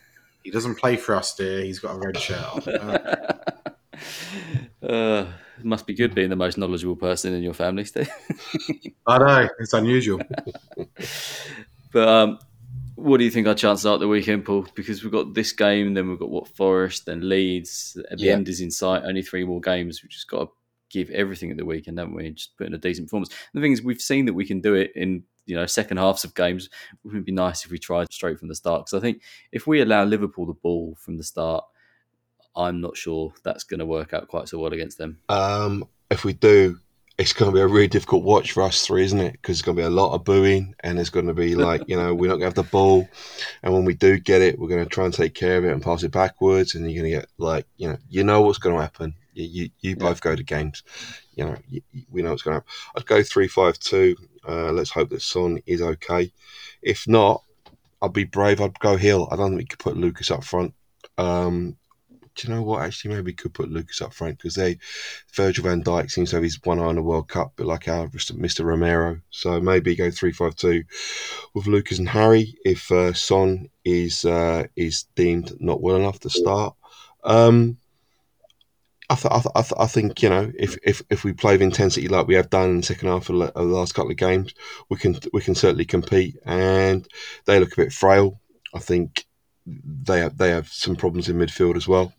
He 0.44 0.52
doesn't 0.52 0.76
play 0.76 0.98
for 0.98 1.16
us, 1.16 1.36
dear. 1.36 1.62
He's 1.64 1.80
got 1.80 1.96
a 1.96 2.00
red 2.00 2.18
shirt 2.18 2.68
on. 2.68 2.98
Uh, 4.84 4.86
uh, 4.86 5.28
must 5.62 5.86
be 5.86 5.94
good 5.94 6.16
being 6.16 6.32
the 6.32 6.36
most 6.36 6.58
knowledgeable 6.58 6.96
person 6.96 7.36
in 7.36 7.44
your 7.44 7.54
family, 7.54 7.86
Steve. 7.86 8.10
I 9.08 9.18
know 9.20 9.48
it's 9.60 9.74
unusual. 9.74 10.20
But 11.92 12.08
um, 12.08 12.40
what 12.96 13.18
do 13.20 13.24
you 13.26 13.30
think 13.30 13.48
our 13.48 13.54
chances 13.54 13.86
are 13.86 13.94
at 13.94 14.00
the 14.00 14.08
weekend, 14.08 14.44
Paul? 14.46 14.66
Because 14.74 15.04
we've 15.04 15.12
got 15.12 15.36
this 15.36 15.52
game, 15.52 15.94
then 15.94 16.10
we've 16.10 16.18
got 16.18 16.32
what 16.32 16.48
Forest, 16.48 17.06
then 17.06 17.28
Leeds. 17.30 17.96
At 18.10 18.18
the 18.18 18.26
Yeah. 18.26 18.34
end 18.34 18.50
is 18.50 18.60
in 18.62 18.72
sight. 18.72 19.04
Only 19.06 19.22
three 19.22 19.44
more 19.44 19.62
games. 19.62 20.02
We've 20.02 20.10
just 20.10 20.28
got 20.28 20.46
to 20.46 20.52
give 20.92 21.10
everything 21.10 21.52
at 21.52 21.58
the 21.58 21.66
weekend, 21.66 21.98
haven't 21.98 22.16
we? 22.16 22.30
Just 22.32 22.58
put 22.58 22.68
in 22.68 22.74
a 22.74 22.78
decent 22.78 23.08
performance. 23.08 23.34
the 23.54 23.62
thing 23.62 23.72
is, 23.72 23.82
we've 23.82 24.02
seen 24.02 24.26
that 24.26 24.34
we 24.34 24.46
can 24.46 24.62
do 24.62 24.76
it 24.76 24.92
in 24.96 25.24
you 25.46 25.56
know 25.56 25.66
second 25.66 25.98
halves 25.98 26.24
of 26.24 26.36
games. 26.36 26.70
It 27.06 27.14
would 27.14 27.26
be 27.26 27.32
nice 27.32 27.66
if 27.66 27.72
we 27.72 27.80
tried 27.80 28.12
straight 28.12 28.40
from 28.40 28.48
the 28.48 28.56
start. 28.56 28.86
Because 28.86 28.98
I 28.98 29.02
think 29.02 29.22
if 29.52 29.68
we 29.68 29.82
allow 29.82 30.04
Liverpool 30.04 30.46
the 30.46 30.54
ball 30.54 30.96
from 31.00 31.18
the 31.18 31.24
start, 31.24 31.66
I'm 32.56 32.82
not 32.82 32.98
sure 32.98 33.34
that's 33.44 33.64
going 33.64 33.80
to 33.80 33.86
work 33.86 34.14
out 34.14 34.28
quite 34.28 34.50
so 34.50 34.60
well 34.60 34.74
against 34.74 34.98
them. 34.98 35.20
Um, 35.30 35.86
if 36.10 36.26
we 36.26 36.34
do, 36.34 36.80
it's 37.18 37.34
going 37.34 37.52
to 37.52 37.56
be 37.56 37.62
a 37.62 37.68
really 37.68 37.88
difficult 37.88 38.24
watch 38.24 38.52
for 38.52 38.64
us 38.64 38.86
three, 38.86 39.04
isn't 39.04 39.20
it? 39.20 39.34
Because 39.34 39.58
it's 39.58 39.62
going 39.62 39.78
to 39.78 39.82
be 39.82 39.86
a 39.86 39.90
lot 39.90 40.14
of 40.14 40.24
booing, 40.24 40.74
and 40.82 41.00
it's 41.00 41.10
going 41.10 41.28
to 41.28 41.34
be 41.34 41.56
like, 41.68 41.84
you 41.88 41.96
know, 41.96 42.14
we're 42.14 42.30
not 42.30 42.40
going 42.40 42.52
to 42.52 42.58
have 42.58 42.66
the 42.66 42.72
ball, 42.72 43.08
and 43.64 43.74
when 43.74 43.86
we 43.86 43.94
do 43.94 44.20
get 44.20 44.42
it, 44.42 44.60
we're 44.60 44.68
going 44.68 44.84
to 44.84 44.90
try 44.90 45.06
and 45.06 45.14
take 45.14 45.34
care 45.34 45.58
of 45.58 45.66
it 45.66 45.72
and 45.72 45.84
pass 45.84 46.04
it 46.04 46.12
backwards, 46.12 46.76
and 46.76 46.90
you're 46.90 47.02
going 47.02 47.12
to 47.14 47.20
get 47.20 47.30
like, 47.38 47.66
you 47.78 47.88
know, 47.88 47.98
you 48.10 48.24
know 48.24 48.42
what's 48.42 48.58
going 48.58 48.76
to 48.76 48.82
happen. 48.82 49.16
You 49.34 49.46
you, 49.46 49.70
you 49.80 49.96
both 49.96 50.22
go 50.22 50.36
to 50.36 50.44
games, 50.44 50.84
you 51.36 51.46
know, 51.46 51.56
you, 51.70 51.82
we 52.10 52.22
know 52.22 52.32
what's 52.32 52.44
going 52.44 52.54
to 52.54 52.66
happen. 52.66 52.72
I'd 52.96 53.06
go 53.06 53.24
three 53.24 53.48
five 53.48 53.80
two. 53.80 54.16
Uh, 54.48 54.72
let's 54.72 54.90
hope 54.90 55.10
that 55.10 55.22
Son 55.22 55.60
is 55.66 55.82
okay. 55.82 56.32
If 56.82 57.08
not, 57.08 57.44
I'd 58.02 58.14
be 58.14 58.24
brave. 58.24 58.62
I'd 58.62 58.80
go 58.80 58.98
Hill. 58.98 59.28
I 59.32 59.36
don't 59.36 59.50
think 59.50 59.60
we 59.60 59.66
could 59.66 59.80
put 59.80 59.98
Lucas 59.98 60.32
up 60.32 60.44
front. 60.44 60.74
Um, 61.18 61.78
do 62.36 62.48
you 62.48 62.54
know 62.54 62.62
what? 62.62 62.82
Actually, 62.82 63.16
maybe 63.16 63.26
we 63.26 63.34
could 63.34 63.54
put 63.54 63.70
Lucas 63.70 64.02
up 64.02 64.14
front 64.14 64.38
because 64.38 64.56
they 64.56 64.78
Virgil 65.34 65.66
van 65.66 65.84
Dijk 65.84 66.10
seems 66.10 66.30
to 66.30 66.38
have 66.38 66.44
his 66.44 66.60
one 66.64 66.80
eye 66.80 66.84
on 66.84 66.96
the 66.96 67.02
World 67.02 67.28
Cup, 67.28 67.54
but 67.56 67.68
like 67.68 67.88
our 67.88 68.08
Mr. 68.08 68.64
Romero. 68.64 69.20
So 69.30 69.60
maybe 69.60 69.96
go 69.96 70.10
three 70.12 70.32
five 70.32 70.56
two 70.56 70.84
with 71.54 71.68
Lucas 71.68 72.00
and 72.00 72.10
Harry 72.10 72.56
if 72.64 72.92
uh, 72.92 73.14
Son 73.14 73.70
is 73.84 74.26
uh, 74.26 74.66
is 74.76 75.04
deemed 75.16 75.54
not 75.60 75.82
well 75.82 75.98
enough 75.98 76.20
to 76.22 76.30
start. 76.30 76.76
Um, 77.24 77.78
I, 79.10 79.16
th- 79.16 79.32
I, 79.32 79.40
th- 79.40 79.52
I, 79.56 79.62
th- 79.62 79.74
I 79.80 79.88
think 79.88 80.22
you 80.24 80.30
know 80.30 80.52
if, 80.58 80.78
if, 80.84 81.02
if 81.10 81.24
we 81.24 81.34
play 81.34 81.54
with 81.54 81.62
intensity 81.62 82.08
like 82.08 82.28
we 82.28 82.36
have 82.36 82.50
done 82.50 82.70
in 82.70 82.78
the 82.78 82.84
second 82.84 83.10
half 83.10 83.30
of, 83.30 83.38
the- 83.40 83.46
of 83.48 83.68
the 83.68 83.74
last 83.76 83.94
couple 83.94 84.12
of 84.12 84.18
games, 84.18 84.54
we 84.90 84.98
can 84.98 85.18
we 85.34 85.42
can 85.42 85.56
certainly 85.56 85.86
compete. 85.86 86.38
And 86.46 87.08
they 87.46 87.60
look 87.60 87.74
a 87.74 87.84
bit 87.84 87.94
frail. 87.94 88.40
I 88.74 88.80
think 88.80 89.26
they 89.66 90.20
have, 90.20 90.38
they 90.38 90.50
have 90.52 90.70
some 90.70 90.96
problems 90.96 91.30
in 91.30 91.38
midfield 91.38 91.76
as 91.76 91.88
well. 91.88 92.14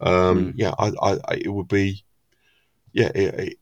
Um, 0.00 0.52
Mm. 0.52 0.52
Yeah, 0.56 0.74
I, 0.78 0.92
I, 1.02 1.12
I, 1.28 1.34
it 1.34 1.48
would 1.48 1.68
be 1.68 2.04
yeah. 2.92 3.10
It, 3.14 3.58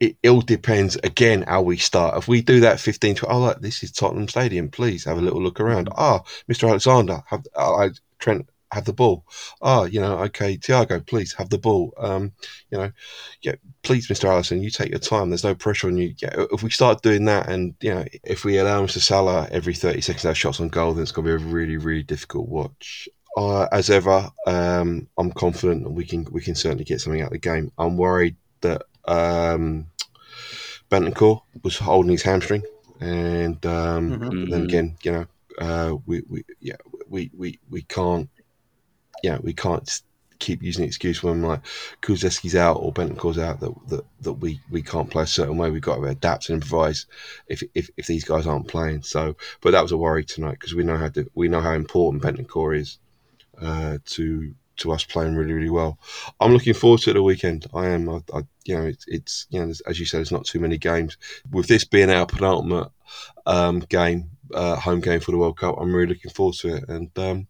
it, 0.00 0.16
it 0.22 0.28
all 0.28 0.40
depends 0.40 0.96
again 0.96 1.42
how 1.42 1.62
we 1.62 1.76
start. 1.76 2.16
If 2.18 2.26
we 2.26 2.42
do 2.42 2.60
that 2.60 2.80
15 2.80 3.14
to 3.16 3.26
oh, 3.28 3.40
look, 3.40 3.60
this 3.60 3.84
is 3.84 3.92
Tottenham 3.92 4.26
Stadium, 4.26 4.68
please 4.68 5.04
have 5.04 5.16
a 5.18 5.20
little 5.20 5.40
look 5.40 5.60
around. 5.60 5.88
Ah, 5.96 6.22
Mr. 6.50 6.68
Alexander, 6.68 7.22
have 7.28 7.46
uh, 7.54 7.88
Trent 8.18 8.48
have 8.72 8.84
the 8.86 8.92
ball. 8.92 9.24
Ah, 9.60 9.84
you 9.84 10.00
know, 10.00 10.18
okay, 10.18 10.56
Thiago, 10.56 11.06
please 11.06 11.34
have 11.34 11.50
the 11.50 11.58
ball. 11.58 11.92
Um, 11.98 12.32
you 12.70 12.78
know, 12.78 12.90
yeah, 13.42 13.54
please, 13.82 14.08
Mr. 14.08 14.28
Alisson, 14.28 14.62
you 14.62 14.70
take 14.70 14.90
your 14.90 14.98
time. 14.98 15.28
There's 15.28 15.44
no 15.44 15.54
pressure 15.54 15.88
on 15.88 15.98
you. 15.98 16.14
Yeah, 16.18 16.46
if 16.52 16.62
we 16.62 16.70
start 16.70 17.02
doing 17.02 17.26
that, 17.26 17.48
and 17.48 17.74
you 17.80 17.94
know, 17.94 18.04
if 18.24 18.44
we 18.44 18.58
allow 18.58 18.84
Mr. 18.84 18.98
Salah 18.98 19.46
every 19.50 19.74
30 19.74 20.00
seconds 20.00 20.22
to 20.22 20.28
have 20.28 20.38
shots 20.38 20.58
on 20.60 20.68
goal, 20.68 20.94
then 20.94 21.02
it's 21.02 21.12
going 21.12 21.26
to 21.28 21.38
be 21.38 21.44
a 21.44 21.46
really, 21.46 21.76
really 21.76 22.02
difficult 22.02 22.48
watch. 22.48 23.08
Uh, 23.36 23.66
as 23.72 23.90
ever, 23.90 24.30
um, 24.46 25.06
I'm 25.18 25.32
confident 25.32 25.84
that 25.84 25.90
we 25.90 26.04
can 26.04 26.26
we 26.30 26.40
can 26.42 26.54
certainly 26.54 26.84
get 26.84 27.00
something 27.00 27.20
out 27.20 27.28
of 27.28 27.32
the 27.32 27.38
game. 27.38 27.72
I'm 27.78 27.96
worried 27.96 28.36
that 28.62 28.82
um, 29.06 29.86
Bentancur 30.90 31.42
was 31.62 31.78
holding 31.78 32.12
his 32.12 32.22
hamstring, 32.22 32.62
and 33.00 33.64
um, 33.66 34.18
Mhm. 34.18 34.50
then 34.50 34.62
again, 34.62 34.96
you 35.02 35.12
know, 35.12 35.26
uh, 35.58 35.96
we, 36.06 36.22
we 36.28 36.44
yeah 36.60 36.76
we, 37.08 37.30
we, 37.36 37.58
we 37.70 37.82
can't 37.82 38.28
yeah 39.22 39.38
we 39.42 39.52
can't 39.52 40.02
keep 40.42 40.60
using 40.60 40.82
the 40.82 40.88
excuse 40.88 41.22
when 41.22 41.40
like 41.40 41.60
Kulusevski's 42.02 42.56
out 42.56 42.78
or 42.78 42.92
Bentancur's 42.92 43.38
out 43.38 43.60
that, 43.60 43.72
that 43.88 44.04
that 44.22 44.32
we 44.32 44.60
we 44.70 44.82
can't 44.82 45.08
play 45.08 45.22
a 45.22 45.26
certain 45.26 45.56
way. 45.56 45.70
We've 45.70 45.80
got 45.80 45.96
to 45.96 46.04
adapt 46.04 46.48
and 46.48 46.56
improvise 46.56 47.06
if 47.46 47.62
if, 47.74 47.88
if 47.96 48.08
these 48.08 48.24
guys 48.24 48.46
aren't 48.46 48.68
playing. 48.68 49.02
So, 49.02 49.36
but 49.60 49.70
that 49.70 49.82
was 49.82 49.92
a 49.92 49.96
worry 49.96 50.24
tonight 50.24 50.58
because 50.58 50.74
we 50.74 50.82
know 50.82 50.96
how 50.96 51.08
to, 51.10 51.30
we 51.34 51.48
know 51.48 51.60
how 51.60 51.72
important 51.72 52.22
Bentancur 52.22 52.76
is 52.76 52.98
uh, 53.60 53.98
to 54.06 54.52
to 54.78 54.90
us 54.90 55.04
playing 55.04 55.36
really 55.36 55.52
really 55.52 55.70
well. 55.70 55.98
I'm 56.40 56.52
looking 56.52 56.74
forward 56.74 57.00
to 57.02 57.12
the 57.12 57.22
weekend. 57.22 57.66
I 57.72 57.86
am. 57.86 58.08
I, 58.08 58.20
I 58.34 58.42
you 58.64 58.76
know 58.76 58.84
it's, 58.84 59.04
it's 59.06 59.46
you 59.50 59.64
know 59.64 59.72
as 59.86 60.00
you 60.00 60.06
said, 60.06 60.18
there's 60.18 60.32
not 60.32 60.44
too 60.44 60.58
many 60.58 60.76
games. 60.76 61.16
With 61.52 61.68
this 61.68 61.84
being 61.84 62.10
our 62.10 62.26
penultimate 62.26 62.90
um, 63.46 63.78
game, 63.80 64.30
uh, 64.52 64.74
home 64.74 65.00
game 65.00 65.20
for 65.20 65.30
the 65.30 65.38
World 65.38 65.58
Cup, 65.58 65.76
I'm 65.78 65.94
really 65.94 66.14
looking 66.14 66.32
forward 66.32 66.56
to 66.56 66.76
it. 66.76 66.88
And 66.88 67.16
um, 67.16 67.46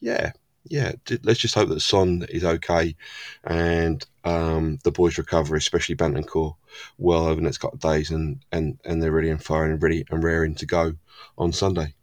yeah, 0.00 0.32
yeah, 0.70 0.92
let's 1.22 1.40
just 1.40 1.54
hope 1.54 1.68
that 1.68 1.80
Son 1.80 2.26
is 2.28 2.44
okay 2.44 2.96
and 3.44 4.04
um, 4.24 4.78
the 4.84 4.90
boys 4.90 5.18
recover, 5.18 5.56
especially 5.56 5.96
Bentancur, 5.96 6.54
well 6.98 7.26
over 7.26 7.36
the 7.36 7.42
next 7.42 7.58
couple 7.58 7.76
of 7.76 7.80
days, 7.80 8.10
and, 8.10 8.44
and, 8.52 8.78
and 8.84 9.02
they're 9.02 9.12
ready 9.12 9.30
and 9.30 9.42
firing 9.42 9.72
and 9.72 9.82
ready 9.82 10.04
and 10.10 10.22
raring 10.22 10.54
to 10.56 10.66
go 10.66 10.94
on 11.38 11.52
Sunday. 11.52 11.94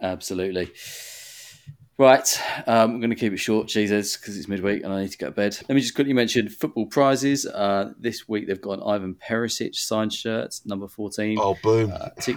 Absolutely. 0.00 0.70
Right, 2.00 2.40
um, 2.68 2.92
I'm 2.92 3.00
going 3.00 3.10
to 3.10 3.16
keep 3.16 3.32
it 3.32 3.38
short, 3.38 3.66
Jesus, 3.66 4.16
because 4.16 4.38
it's 4.38 4.46
midweek 4.46 4.84
and 4.84 4.92
I 4.92 5.02
need 5.02 5.10
to 5.10 5.18
go 5.18 5.26
to 5.26 5.32
bed. 5.32 5.58
Let 5.68 5.74
me 5.74 5.80
just 5.80 5.96
quickly 5.96 6.12
mention 6.12 6.48
football 6.48 6.86
prizes. 6.86 7.44
Uh, 7.44 7.92
this 7.98 8.28
week 8.28 8.46
they've 8.46 8.60
got 8.60 8.78
an 8.78 8.84
Ivan 8.86 9.16
Perisic 9.16 9.74
signed 9.74 10.12
shirt, 10.12 10.60
number 10.64 10.86
14. 10.86 11.38
Oh, 11.40 11.56
boom. 11.60 11.92
Uh, 11.92 12.10
t- 12.20 12.36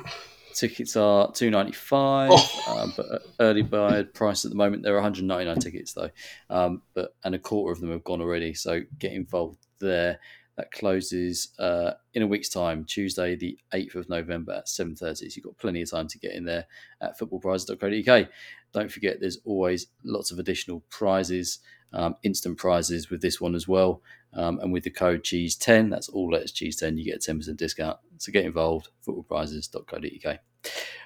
tickets 0.54 0.96
are 0.96 1.32
two 1.32 1.50
ninety 1.50 1.72
five, 1.72 2.30
Oh. 2.34 2.78
um, 2.80 2.94
but 2.98 3.24
early 3.40 3.62
bird 3.62 4.14
price 4.14 4.46
at 4.46 4.52
the 4.52 4.58
moment 4.58 4.84
there 4.84 4.94
are 4.94 4.98
one 4.98 5.04
hundred 5.04 5.26
ninety 5.26 5.46
nine 5.46 5.60
tickets 5.60 5.94
though, 5.94 6.10
um, 6.50 6.82
but 6.94 7.16
and 7.24 7.36
a 7.36 7.40
quarter 7.40 7.72
of 7.72 7.80
them 7.82 7.92
have 7.92 8.04
gone 8.04 8.22
already. 8.22 8.54
So 8.54 8.82
get 9.00 9.14
involved 9.14 9.60
there. 9.80 10.20
That 10.58 10.70
closes 10.72 11.48
uh, 11.60 11.94
in 12.14 12.24
a 12.24 12.28
week's 12.28 12.50
time, 12.50 12.84
Tuesday 12.84 13.36
the 13.38 13.58
eighth 13.74 13.96
of 13.96 14.10
November 14.10 14.52
at 14.52 14.68
seven 14.70 14.96
thirty. 14.96 15.30
So 15.30 15.36
you've 15.38 15.46
got 15.46 15.58
plenty 15.58 15.82
of 15.82 15.90
time 15.90 16.08
to 16.10 16.20
get 16.20 16.34
in 16.34 16.44
there 16.44 16.66
at 17.00 17.18
footballprizes.co.uk. 17.18 18.28
Don't 18.74 18.92
forget, 18.92 19.20
there's 19.22 19.40
always 19.46 19.88
lots 20.04 20.30
of 20.30 20.40
additional 20.40 20.82
prizes, 20.90 21.60
um, 21.94 22.16
instant 22.24 22.58
prizes 22.58 23.10
with 23.10 23.22
this 23.22 23.40
one 23.40 23.56
as 23.56 23.68
well. 23.68 24.02
Um, 24.34 24.60
and 24.60 24.72
with 24.72 24.84
the 24.84 24.90
code 24.90 25.24
Cheese10, 25.24 25.90
that's 25.90 26.10
all 26.10 26.32
letters 26.32 26.54
Cheese10, 26.54 26.98
you 26.98 27.06
get 27.06 27.28
a 27.28 27.34
10% 27.34 27.58
discount. 27.58 27.98
So 28.18 28.32
get 28.32 28.46
involved, 28.46 28.90
footballprizes.co.uk. 29.06 30.40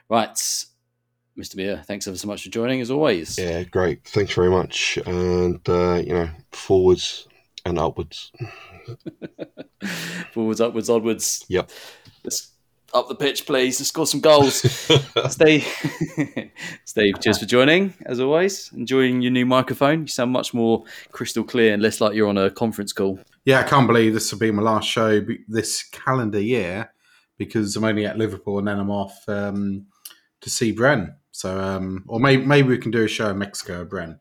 Right, 0.09 0.35
Mr. 1.37 1.55
Beer, 1.55 1.81
thanks 1.85 2.07
ever 2.07 2.17
so 2.17 2.27
much 2.27 2.43
for 2.43 2.49
joining 2.49 2.81
as 2.81 2.91
always. 2.91 3.37
Yeah, 3.37 3.63
great. 3.63 4.03
Thanks 4.07 4.33
very 4.33 4.49
much. 4.49 4.97
And, 5.05 5.67
uh, 5.67 6.01
you 6.05 6.13
know, 6.13 6.29
forwards 6.51 7.27
and 7.65 7.79
upwards. 7.79 8.31
Forwards, 10.33 10.61
upwards, 10.61 10.89
onwards. 10.89 11.45
Yep. 11.47 11.69
Let's 12.23 12.51
up 12.95 13.09
the 13.09 13.15
pitch, 13.15 13.45
please. 13.45 13.79
Let's 13.79 13.89
score 13.89 14.07
some 14.07 14.21
goals. 14.21 14.55
Steve, 15.29 15.67
Steve, 16.85 17.19
cheers 17.21 17.39
for 17.39 17.45
joining 17.45 17.93
as 18.05 18.19
always. 18.19 18.71
Enjoying 18.73 19.21
your 19.21 19.31
new 19.31 19.45
microphone. 19.45 20.01
You 20.01 20.07
sound 20.07 20.31
much 20.31 20.53
more 20.53 20.83
crystal 21.11 21.43
clear 21.43 21.73
and 21.73 21.83
less 21.83 22.01
like 22.01 22.15
you're 22.15 22.29
on 22.29 22.37
a 22.37 22.49
conference 22.49 22.93
call. 22.93 23.19
Yeah, 23.43 23.59
I 23.59 23.63
can't 23.63 23.87
believe 23.87 24.13
this 24.13 24.31
will 24.31 24.39
be 24.39 24.51
my 24.51 24.63
last 24.63 24.87
show 24.87 25.21
this 25.47 25.83
calendar 25.83 26.39
year 26.39 26.91
because 27.37 27.75
I'm 27.75 27.83
only 27.83 28.05
at 28.05 28.17
Liverpool 28.17 28.59
and 28.59 28.67
then 28.67 28.79
I'm 28.79 28.89
off 28.89 29.27
um, 29.27 29.85
to 30.41 30.49
see 30.49 30.73
Bren. 30.73 31.15
So, 31.31 31.59
um, 31.59 32.05
or 32.07 32.19
maybe 32.19 32.45
maybe 32.45 32.69
we 32.69 32.77
can 32.77 32.91
do 32.91 33.03
a 33.03 33.07
show 33.09 33.29
in 33.29 33.37
Mexico, 33.37 33.85
Bren. 33.85 34.19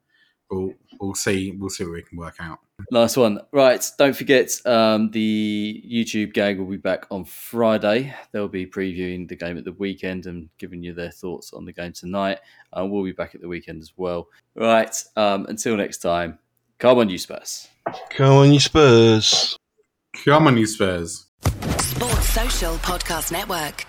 We'll 0.50 0.74
we'll 1.00 1.14
see 1.14 1.52
we'll 1.52 1.70
see 1.70 1.84
what 1.84 1.92
we 1.92 2.02
can 2.02 2.18
work 2.18 2.36
out. 2.40 2.60
Last 2.90 3.16
one. 3.16 3.40
Right. 3.52 3.88
Don't 3.98 4.16
forget 4.16 4.50
um, 4.66 5.10
the 5.10 5.82
YouTube 5.88 6.32
gang 6.34 6.58
will 6.58 6.66
be 6.66 6.76
back 6.76 7.06
on 7.10 7.24
Friday. 7.24 8.14
They'll 8.32 8.48
be 8.48 8.66
previewing 8.66 9.28
the 9.28 9.36
game 9.36 9.56
at 9.56 9.64
the 9.64 9.72
weekend 9.72 10.26
and 10.26 10.48
giving 10.58 10.82
you 10.82 10.92
their 10.92 11.10
thoughts 11.10 11.52
on 11.52 11.64
the 11.64 11.72
game 11.72 11.92
tonight. 11.92 12.40
Uh, 12.72 12.84
we'll 12.84 13.04
be 13.04 13.12
back 13.12 13.34
at 13.34 13.40
the 13.40 13.48
weekend 13.48 13.80
as 13.80 13.92
well. 13.96 14.28
Right. 14.54 14.94
Um, 15.16 15.46
until 15.46 15.76
next 15.76 15.98
time, 15.98 16.38
come 16.78 16.98
on, 16.98 17.08
you 17.08 17.18
Spurs. 17.18 17.68
Come 18.10 18.34
on, 18.34 18.52
you 18.52 18.60
Spurs. 18.60 19.56
Come 20.24 20.46
on, 20.46 20.56
you 20.56 20.66
Spurs. 20.66 21.26
Sports 21.78 22.28
Social 22.30 22.74
Podcast 22.76 23.30
Network. 23.30 23.86